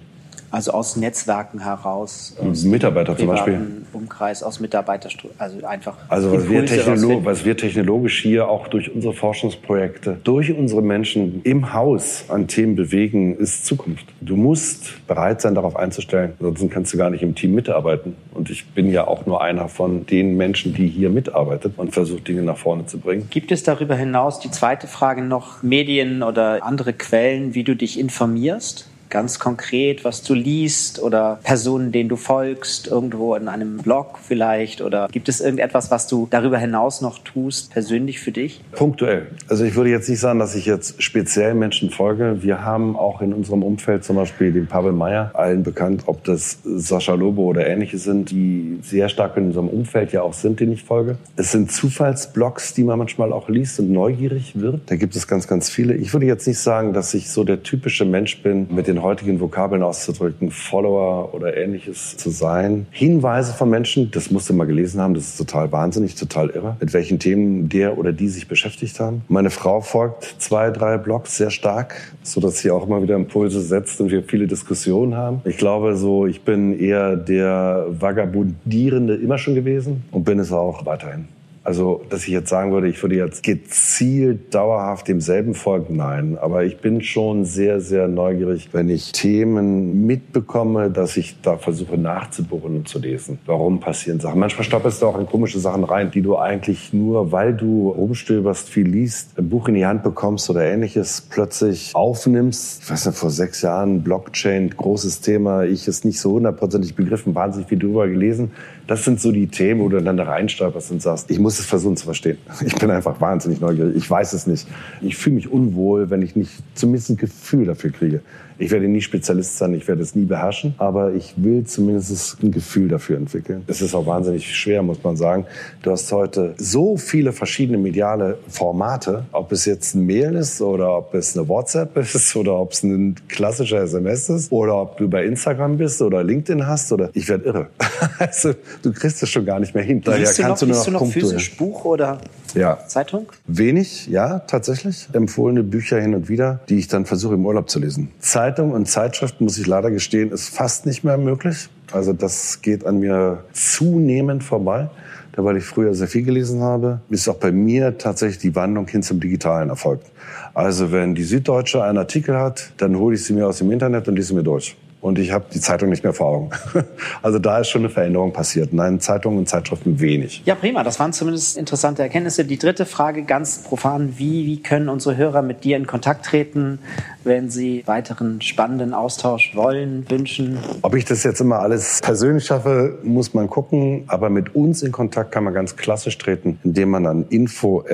Also 0.56 0.72
aus 0.72 0.96
Netzwerken 0.96 1.58
heraus. 1.58 2.34
Aus 2.40 2.64
Mitarbeiter 2.64 3.14
zum 3.14 3.26
Beispiel. 3.26 3.60
Umkreis, 3.92 4.42
aus 4.42 4.58
Mitarbeiterstrukturen. 4.58 5.38
Also 5.38 5.66
einfach. 5.66 5.98
Also 6.08 6.32
was 6.32 6.48
wir, 6.48 7.24
was 7.26 7.44
wir 7.44 7.58
technologisch 7.58 8.22
hier 8.22 8.48
auch 8.48 8.66
durch 8.68 8.90
unsere 8.90 9.12
Forschungsprojekte, 9.12 10.16
durch 10.24 10.56
unsere 10.56 10.80
Menschen 10.80 11.42
im 11.42 11.74
Haus 11.74 12.24
an 12.28 12.48
Themen 12.48 12.74
bewegen, 12.74 13.36
ist 13.36 13.66
Zukunft. 13.66 14.06
Du 14.22 14.34
musst 14.36 15.06
bereit 15.06 15.42
sein, 15.42 15.54
darauf 15.54 15.76
einzustellen. 15.76 16.32
Ansonsten 16.38 16.70
kannst 16.70 16.94
du 16.94 16.96
gar 16.96 17.10
nicht 17.10 17.22
im 17.22 17.34
Team 17.34 17.54
mitarbeiten. 17.54 18.16
Und 18.32 18.48
ich 18.48 18.66
bin 18.68 18.90
ja 18.90 19.06
auch 19.06 19.26
nur 19.26 19.42
einer 19.42 19.68
von 19.68 20.06
den 20.06 20.38
Menschen, 20.38 20.72
die 20.72 20.88
hier 20.88 21.10
mitarbeitet 21.10 21.74
und 21.76 21.92
versucht, 21.92 22.28
Dinge 22.28 22.40
nach 22.40 22.56
vorne 22.56 22.86
zu 22.86 22.96
bringen. 22.96 23.28
Gibt 23.28 23.52
es 23.52 23.62
darüber 23.62 23.94
hinaus 23.94 24.40
die 24.40 24.50
zweite 24.50 24.86
Frage 24.86 25.20
noch 25.20 25.62
Medien 25.62 26.22
oder 26.22 26.64
andere 26.64 26.94
Quellen, 26.94 27.52
wie 27.54 27.62
du 27.62 27.76
dich 27.76 28.00
informierst? 28.00 28.88
Ganz 29.10 29.38
konkret, 29.38 30.04
was 30.04 30.22
du 30.22 30.34
liest 30.34 31.02
oder 31.02 31.38
Personen, 31.42 31.92
denen 31.92 32.08
du 32.08 32.16
folgst, 32.16 32.86
irgendwo 32.86 33.34
in 33.34 33.48
einem 33.48 33.78
Blog 33.78 34.18
vielleicht? 34.22 34.80
Oder 34.80 35.08
gibt 35.10 35.28
es 35.28 35.40
irgendetwas, 35.40 35.90
was 35.90 36.06
du 36.06 36.26
darüber 36.30 36.58
hinaus 36.58 37.00
noch 37.00 37.18
tust, 37.18 37.70
persönlich 37.70 38.20
für 38.20 38.32
dich? 38.32 38.60
Punktuell. 38.72 39.28
Also 39.48 39.64
ich 39.64 39.74
würde 39.74 39.90
jetzt 39.90 40.08
nicht 40.08 40.20
sagen, 40.20 40.38
dass 40.38 40.54
ich 40.54 40.66
jetzt 40.66 41.02
speziell 41.02 41.54
Menschen 41.54 41.90
folge. 41.90 42.42
Wir 42.42 42.64
haben 42.64 42.96
auch 42.96 43.20
in 43.22 43.32
unserem 43.32 43.62
Umfeld 43.62 44.04
zum 44.04 44.16
Beispiel 44.16 44.52
den 44.52 44.66
Pavel 44.66 44.92
Meyer, 44.92 45.30
allen 45.34 45.62
bekannt, 45.62 46.04
ob 46.06 46.24
das 46.24 46.58
Sascha 46.64 47.14
Lobo 47.14 47.42
oder 47.42 47.66
ähnliche 47.66 47.98
sind, 47.98 48.30
die 48.30 48.78
sehr 48.82 49.08
stark 49.08 49.36
in 49.36 49.46
unserem 49.46 49.68
Umfeld 49.68 50.12
ja 50.12 50.22
auch 50.22 50.34
sind, 50.34 50.60
denen 50.60 50.72
ich 50.72 50.84
folge. 50.84 51.16
Es 51.36 51.52
sind 51.52 51.70
Zufallsblogs, 51.70 52.74
die 52.74 52.84
man 52.84 52.98
manchmal 52.98 53.32
auch 53.32 53.48
liest 53.48 53.80
und 53.80 53.90
neugierig 53.90 54.58
wird. 54.60 54.82
Da 54.86 54.96
gibt 54.96 55.16
es 55.16 55.26
ganz, 55.26 55.46
ganz 55.46 55.68
viele. 55.68 55.94
Ich 55.94 56.12
würde 56.12 56.26
jetzt 56.26 56.46
nicht 56.46 56.58
sagen, 56.58 56.92
dass 56.92 57.14
ich 57.14 57.30
so 57.30 57.44
der 57.44 57.62
typische 57.62 58.04
Mensch 58.04 58.42
bin 58.42 58.66
mit 58.70 58.86
den 58.86 58.95
den 58.96 59.02
heutigen 59.02 59.40
Vokabeln 59.40 59.82
auszudrücken, 59.82 60.50
Follower 60.50 61.34
oder 61.34 61.54
ähnliches 61.54 62.16
zu 62.16 62.30
sein. 62.30 62.86
Hinweise 62.90 63.52
von 63.52 63.68
Menschen, 63.68 64.10
das 64.10 64.30
musst 64.30 64.48
du 64.48 64.54
mal 64.54 64.66
gelesen 64.66 65.00
haben, 65.02 65.12
das 65.12 65.24
ist 65.24 65.36
total 65.36 65.70
wahnsinnig, 65.70 66.14
total 66.14 66.48
irre, 66.48 66.76
mit 66.80 66.94
welchen 66.94 67.18
Themen 67.18 67.68
der 67.68 67.98
oder 67.98 68.12
die 68.12 68.28
sich 68.28 68.48
beschäftigt 68.48 68.98
haben. 68.98 69.22
Meine 69.28 69.50
Frau 69.50 69.82
folgt 69.82 70.36
zwei, 70.38 70.70
drei 70.70 70.96
Blogs 70.96 71.36
sehr 71.36 71.50
stark, 71.50 72.14
so 72.22 72.40
dass 72.40 72.60
sie 72.60 72.70
auch 72.70 72.86
immer 72.86 73.02
wieder 73.02 73.16
Impulse 73.16 73.60
setzt 73.60 74.00
und 74.00 74.10
wir 74.10 74.22
viele 74.22 74.46
Diskussionen 74.46 75.14
haben. 75.14 75.42
Ich 75.44 75.58
glaube 75.58 75.96
so, 75.96 76.26
ich 76.26 76.40
bin 76.42 76.78
eher 76.78 77.16
der 77.16 77.86
Vagabundierende 77.90 79.14
immer 79.16 79.36
schon 79.36 79.54
gewesen 79.54 80.04
und 80.10 80.24
bin 80.24 80.38
es 80.38 80.52
auch 80.52 80.86
weiterhin. 80.86 81.35
Also, 81.66 82.02
dass 82.10 82.22
ich 82.22 82.28
jetzt 82.28 82.48
sagen 82.48 82.70
würde, 82.70 82.86
ich 82.86 83.02
würde 83.02 83.16
jetzt 83.16 83.42
gezielt 83.42 84.54
dauerhaft 84.54 85.08
demselben 85.08 85.52
folgen, 85.52 85.96
nein. 85.96 86.38
Aber 86.40 86.62
ich 86.62 86.78
bin 86.78 87.02
schon 87.02 87.44
sehr, 87.44 87.80
sehr 87.80 88.06
neugierig, 88.06 88.68
wenn 88.70 88.88
ich 88.88 89.10
Themen 89.10 90.06
mitbekomme, 90.06 90.92
dass 90.92 91.16
ich 91.16 91.40
da 91.42 91.56
versuche 91.56 91.98
nachzubohren 91.98 92.76
und 92.76 92.88
zu 92.88 93.00
lesen. 93.00 93.40
Warum 93.46 93.80
passieren 93.80 94.20
Sachen? 94.20 94.38
Manchmal 94.38 94.62
stolperst 94.62 95.02
du 95.02 95.06
auch 95.06 95.18
in 95.18 95.26
komische 95.26 95.58
Sachen 95.58 95.82
rein, 95.82 96.12
die 96.12 96.22
du 96.22 96.36
eigentlich 96.36 96.92
nur, 96.92 97.32
weil 97.32 97.52
du 97.52 97.88
rumstöberst, 97.90 98.68
viel 98.68 98.86
liest, 98.86 99.36
ein 99.36 99.48
Buch 99.48 99.66
in 99.66 99.74
die 99.74 99.86
Hand 99.86 100.04
bekommst 100.04 100.48
oder 100.48 100.64
ähnliches, 100.64 101.26
plötzlich 101.28 101.90
aufnimmst. 101.96 102.84
Ich 102.84 102.90
weiß 102.92 103.06
nicht, 103.06 103.18
vor 103.18 103.30
sechs 103.30 103.62
Jahren 103.62 104.04
Blockchain, 104.04 104.70
großes 104.70 105.20
Thema. 105.20 105.64
Ich 105.64 105.88
es 105.88 106.04
nicht 106.04 106.20
so 106.20 106.34
hundertprozentig 106.34 106.94
begriffen, 106.94 107.34
wahnsinnig 107.34 107.68
viel 107.68 107.80
drüber 107.80 108.06
gelesen. 108.06 108.52
Das 108.86 109.04
sind 109.04 109.20
so 109.20 109.32
die 109.32 109.48
Themen, 109.48 109.80
wo 109.80 109.88
du 109.88 110.00
dann 110.00 110.16
da 110.16 110.22
reinstolperst 110.22 110.92
und 110.92 111.02
sagst, 111.02 111.28
ich 111.28 111.40
muss 111.40 111.55
muss 111.56 111.64
es 111.64 111.70
versuchen 111.70 111.96
zu 111.96 112.04
verstehen. 112.04 112.38
Ich 112.64 112.74
bin 112.74 112.90
einfach 112.90 113.20
wahnsinnig 113.20 113.60
neugierig. 113.60 113.96
Ich 113.96 114.10
weiß 114.10 114.34
es 114.34 114.46
nicht. 114.46 114.68
Ich 115.00 115.16
fühle 115.16 115.36
mich 115.36 115.50
unwohl, 115.50 116.10
wenn 116.10 116.20
ich 116.20 116.36
nicht 116.36 116.52
zumindest 116.74 117.10
ein 117.10 117.16
Gefühl 117.16 117.64
dafür 117.64 117.90
kriege. 117.90 118.20
Ich 118.58 118.70
werde 118.70 118.88
nie 118.88 119.00
Spezialist 119.00 119.58
sein, 119.58 119.74
ich 119.74 119.86
werde 119.86 120.02
es 120.02 120.14
nie 120.14 120.24
beherrschen, 120.24 120.74
aber 120.78 121.12
ich 121.12 121.34
will 121.36 121.64
zumindest 121.64 122.42
ein 122.42 122.50
Gefühl 122.50 122.88
dafür 122.88 123.18
entwickeln. 123.18 123.62
Es 123.66 123.82
ist 123.82 123.94
auch 123.94 124.06
wahnsinnig 124.06 124.54
schwer, 124.56 124.82
muss 124.82 125.02
man 125.02 125.16
sagen. 125.16 125.46
Du 125.82 125.90
hast 125.90 126.10
heute 126.10 126.54
so 126.56 126.96
viele 126.96 127.32
verschiedene 127.32 127.78
mediale 127.78 128.38
Formate, 128.48 129.24
ob 129.32 129.52
es 129.52 129.66
jetzt 129.66 129.94
ein 129.94 130.06
Mail 130.06 130.34
ist 130.36 130.60
oder 130.62 130.96
ob 130.96 131.14
es 131.14 131.36
eine 131.36 131.46
WhatsApp 131.48 131.96
ist 132.14 132.34
oder 132.34 132.58
ob 132.58 132.72
es 132.72 132.82
ein 132.82 133.16
klassischer 133.28 133.82
SMS 133.82 134.28
ist 134.30 134.52
oder 134.52 134.80
ob 134.80 134.96
du 134.96 135.08
bei 135.08 135.24
Instagram 135.24 135.76
bist 135.76 136.00
oder 136.00 136.24
LinkedIn 136.24 136.66
hast 136.66 136.92
oder 136.92 137.10
ich 137.12 137.28
werde 137.28 137.44
irre. 137.44 137.66
Also 138.18 138.54
du 138.82 138.92
kriegst 138.92 139.22
es 139.22 139.28
schon 139.28 139.44
gar 139.44 139.60
nicht 139.60 139.74
mehr 139.74 139.84
hin. 139.84 140.00
Daher 140.00 140.24
kannst 140.24 140.38
du 140.38 140.44
noch, 140.46 140.58
du 140.58 140.66
nur 140.66 140.76
noch, 140.76 140.84
du 140.84 140.90
noch 140.92 141.12
physisch 141.12 141.56
Buch 141.56 141.84
oder 141.84 142.18
ja. 142.54 142.78
Zeitung? 142.88 143.26
Wenig, 143.46 144.08
ja, 144.08 144.40
tatsächlich. 144.40 145.08
Empfohlene 145.12 145.62
Bücher 145.62 146.00
hin 146.00 146.14
und 146.14 146.28
wieder, 146.28 146.60
die 146.68 146.78
ich 146.78 146.88
dann 146.88 147.06
versuche 147.06 147.34
im 147.34 147.46
Urlaub 147.46 147.70
zu 147.70 147.78
lesen. 147.78 148.10
Zeit 148.18 148.56
Zeitung 148.56 148.72
und 148.72 148.86
Zeitschrift, 148.86 149.40
muss 149.40 149.58
ich 149.58 149.66
leider 149.66 149.90
gestehen, 149.90 150.30
ist 150.30 150.48
fast 150.48 150.86
nicht 150.86 151.04
mehr 151.04 151.18
möglich. 151.18 151.68
Also 151.92 152.12
das 152.12 152.62
geht 152.62 152.86
an 152.86 153.00
mir 153.00 153.44
zunehmend 153.52 154.44
vorbei. 154.44 154.88
Da, 155.32 155.44
weil 155.44 155.58
ich 155.58 155.64
früher 155.64 155.94
sehr 155.94 156.08
viel 156.08 156.22
gelesen 156.22 156.62
habe, 156.62 157.00
ist 157.10 157.28
auch 157.28 157.36
bei 157.36 157.52
mir 157.52 157.98
tatsächlich 157.98 158.38
die 158.38 158.54
Wandlung 158.54 158.86
hin 158.86 159.02
zum 159.02 159.20
Digitalen 159.20 159.68
erfolgt. 159.68 160.06
Also 160.54 160.90
wenn 160.90 161.14
die 161.14 161.24
Süddeutsche 161.24 161.82
einen 161.82 161.98
Artikel 161.98 162.38
hat, 162.38 162.72
dann 162.76 162.96
hole 162.96 163.16
ich 163.16 163.24
sie 163.24 163.34
mir 163.34 163.46
aus 163.46 163.58
dem 163.58 163.70
Internet 163.70 164.08
und 164.08 164.16
lese 164.16 164.28
sie 164.28 164.34
mir 164.34 164.44
durch 164.44 164.76
und 165.00 165.18
ich 165.18 165.30
habe 165.30 165.46
die 165.52 165.60
Zeitung 165.60 165.90
nicht 165.90 166.04
mehr 166.04 166.12
vor 166.12 166.26
Augen. 166.26 166.50
Also 167.22 167.38
da 167.38 167.58
ist 167.58 167.68
schon 167.68 167.82
eine 167.82 167.90
Veränderung 167.90 168.32
passiert. 168.32 168.72
Nein, 168.72 169.00
Zeitungen 169.00 169.38
und 169.38 169.48
Zeitschriften 169.48 170.00
wenig. 170.00 170.42
Ja, 170.44 170.54
prima. 170.54 170.84
Das 170.84 171.00
waren 171.00 171.12
zumindest 171.12 171.56
interessante 171.56 172.02
Erkenntnisse. 172.02 172.44
Die 172.44 172.58
dritte 172.58 172.86
Frage 172.86 173.24
ganz 173.24 173.62
profan. 173.64 174.14
Wie, 174.16 174.46
wie 174.46 174.62
können 174.62 174.88
unsere 174.88 175.16
Hörer 175.16 175.42
mit 175.42 175.64
dir 175.64 175.76
in 175.76 175.86
Kontakt 175.86 176.26
treten, 176.26 176.78
wenn 177.24 177.50
sie 177.50 177.82
weiteren 177.86 178.40
spannenden 178.42 178.94
Austausch 178.94 179.56
wollen, 179.56 180.08
wünschen? 180.08 180.58
Ob 180.82 180.94
ich 180.94 181.04
das 181.04 181.24
jetzt 181.24 181.40
immer 181.40 181.58
alles 181.58 182.00
persönlich 182.02 182.44
schaffe, 182.44 182.98
muss 183.02 183.34
man 183.34 183.48
gucken. 183.48 184.04
Aber 184.06 184.30
mit 184.30 184.54
uns 184.54 184.82
in 184.82 184.92
Kontakt 184.92 185.32
kann 185.32 185.44
man 185.44 185.54
ganz 185.54 185.76
klassisch 185.76 186.16
treten, 186.18 186.60
indem 186.62 186.90
man 186.90 187.06
an 187.06 187.26
info@ 187.28 187.84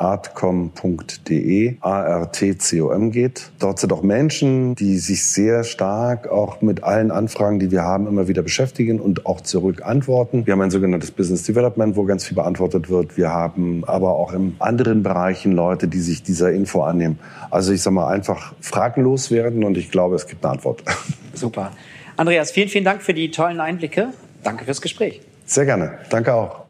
artcom.de, 0.00 1.76
A-R-T-C-O-M 1.80 3.12
geht. 3.12 3.50
Dort 3.58 3.78
sind 3.78 3.92
auch 3.92 4.02
Menschen, 4.02 4.74
die 4.74 4.98
sich 4.98 5.26
sehr 5.26 5.62
stark 5.64 6.28
auch 6.28 6.62
mit 6.62 6.82
allen 6.82 7.10
Anfragen, 7.10 7.60
die 7.60 7.70
wir 7.70 7.82
haben, 7.82 8.06
immer 8.06 8.26
wieder 8.26 8.42
beschäftigen 8.42 9.00
und 9.00 9.26
auch 9.26 9.40
zurück 9.42 9.82
antworten. 9.84 10.46
Wir 10.46 10.52
haben 10.52 10.62
ein 10.62 10.70
sogenanntes 10.70 11.10
Business 11.10 11.42
Development, 11.42 11.96
wo 11.96 12.04
ganz 12.04 12.24
viel 12.24 12.34
beantwortet 12.34 12.88
wird. 12.88 13.16
Wir 13.16 13.30
haben 13.30 13.84
aber 13.86 14.14
auch 14.16 14.32
in 14.32 14.56
anderen 14.58 15.02
Bereichen 15.02 15.52
Leute, 15.52 15.86
die 15.86 16.00
sich 16.00 16.22
dieser 16.22 16.52
Info 16.52 16.82
annehmen. 16.82 17.18
Also 17.50 17.72
ich 17.72 17.82
sage 17.82 17.94
mal 17.94 18.08
einfach 18.08 18.54
fragenlos 18.60 19.30
werden 19.30 19.64
und 19.64 19.76
ich 19.76 19.90
glaube, 19.90 20.16
es 20.16 20.26
gibt 20.26 20.44
eine 20.44 20.54
Antwort. 20.54 20.82
Super. 21.34 21.72
Andreas, 22.16 22.50
vielen, 22.50 22.68
vielen 22.68 22.84
Dank 22.84 23.02
für 23.02 23.14
die 23.14 23.30
tollen 23.30 23.60
Einblicke. 23.60 24.08
Danke 24.42 24.64
fürs 24.64 24.80
Gespräch. 24.80 25.20
Sehr 25.44 25.64
gerne. 25.64 25.98
Danke 26.10 26.34
auch. 26.34 26.69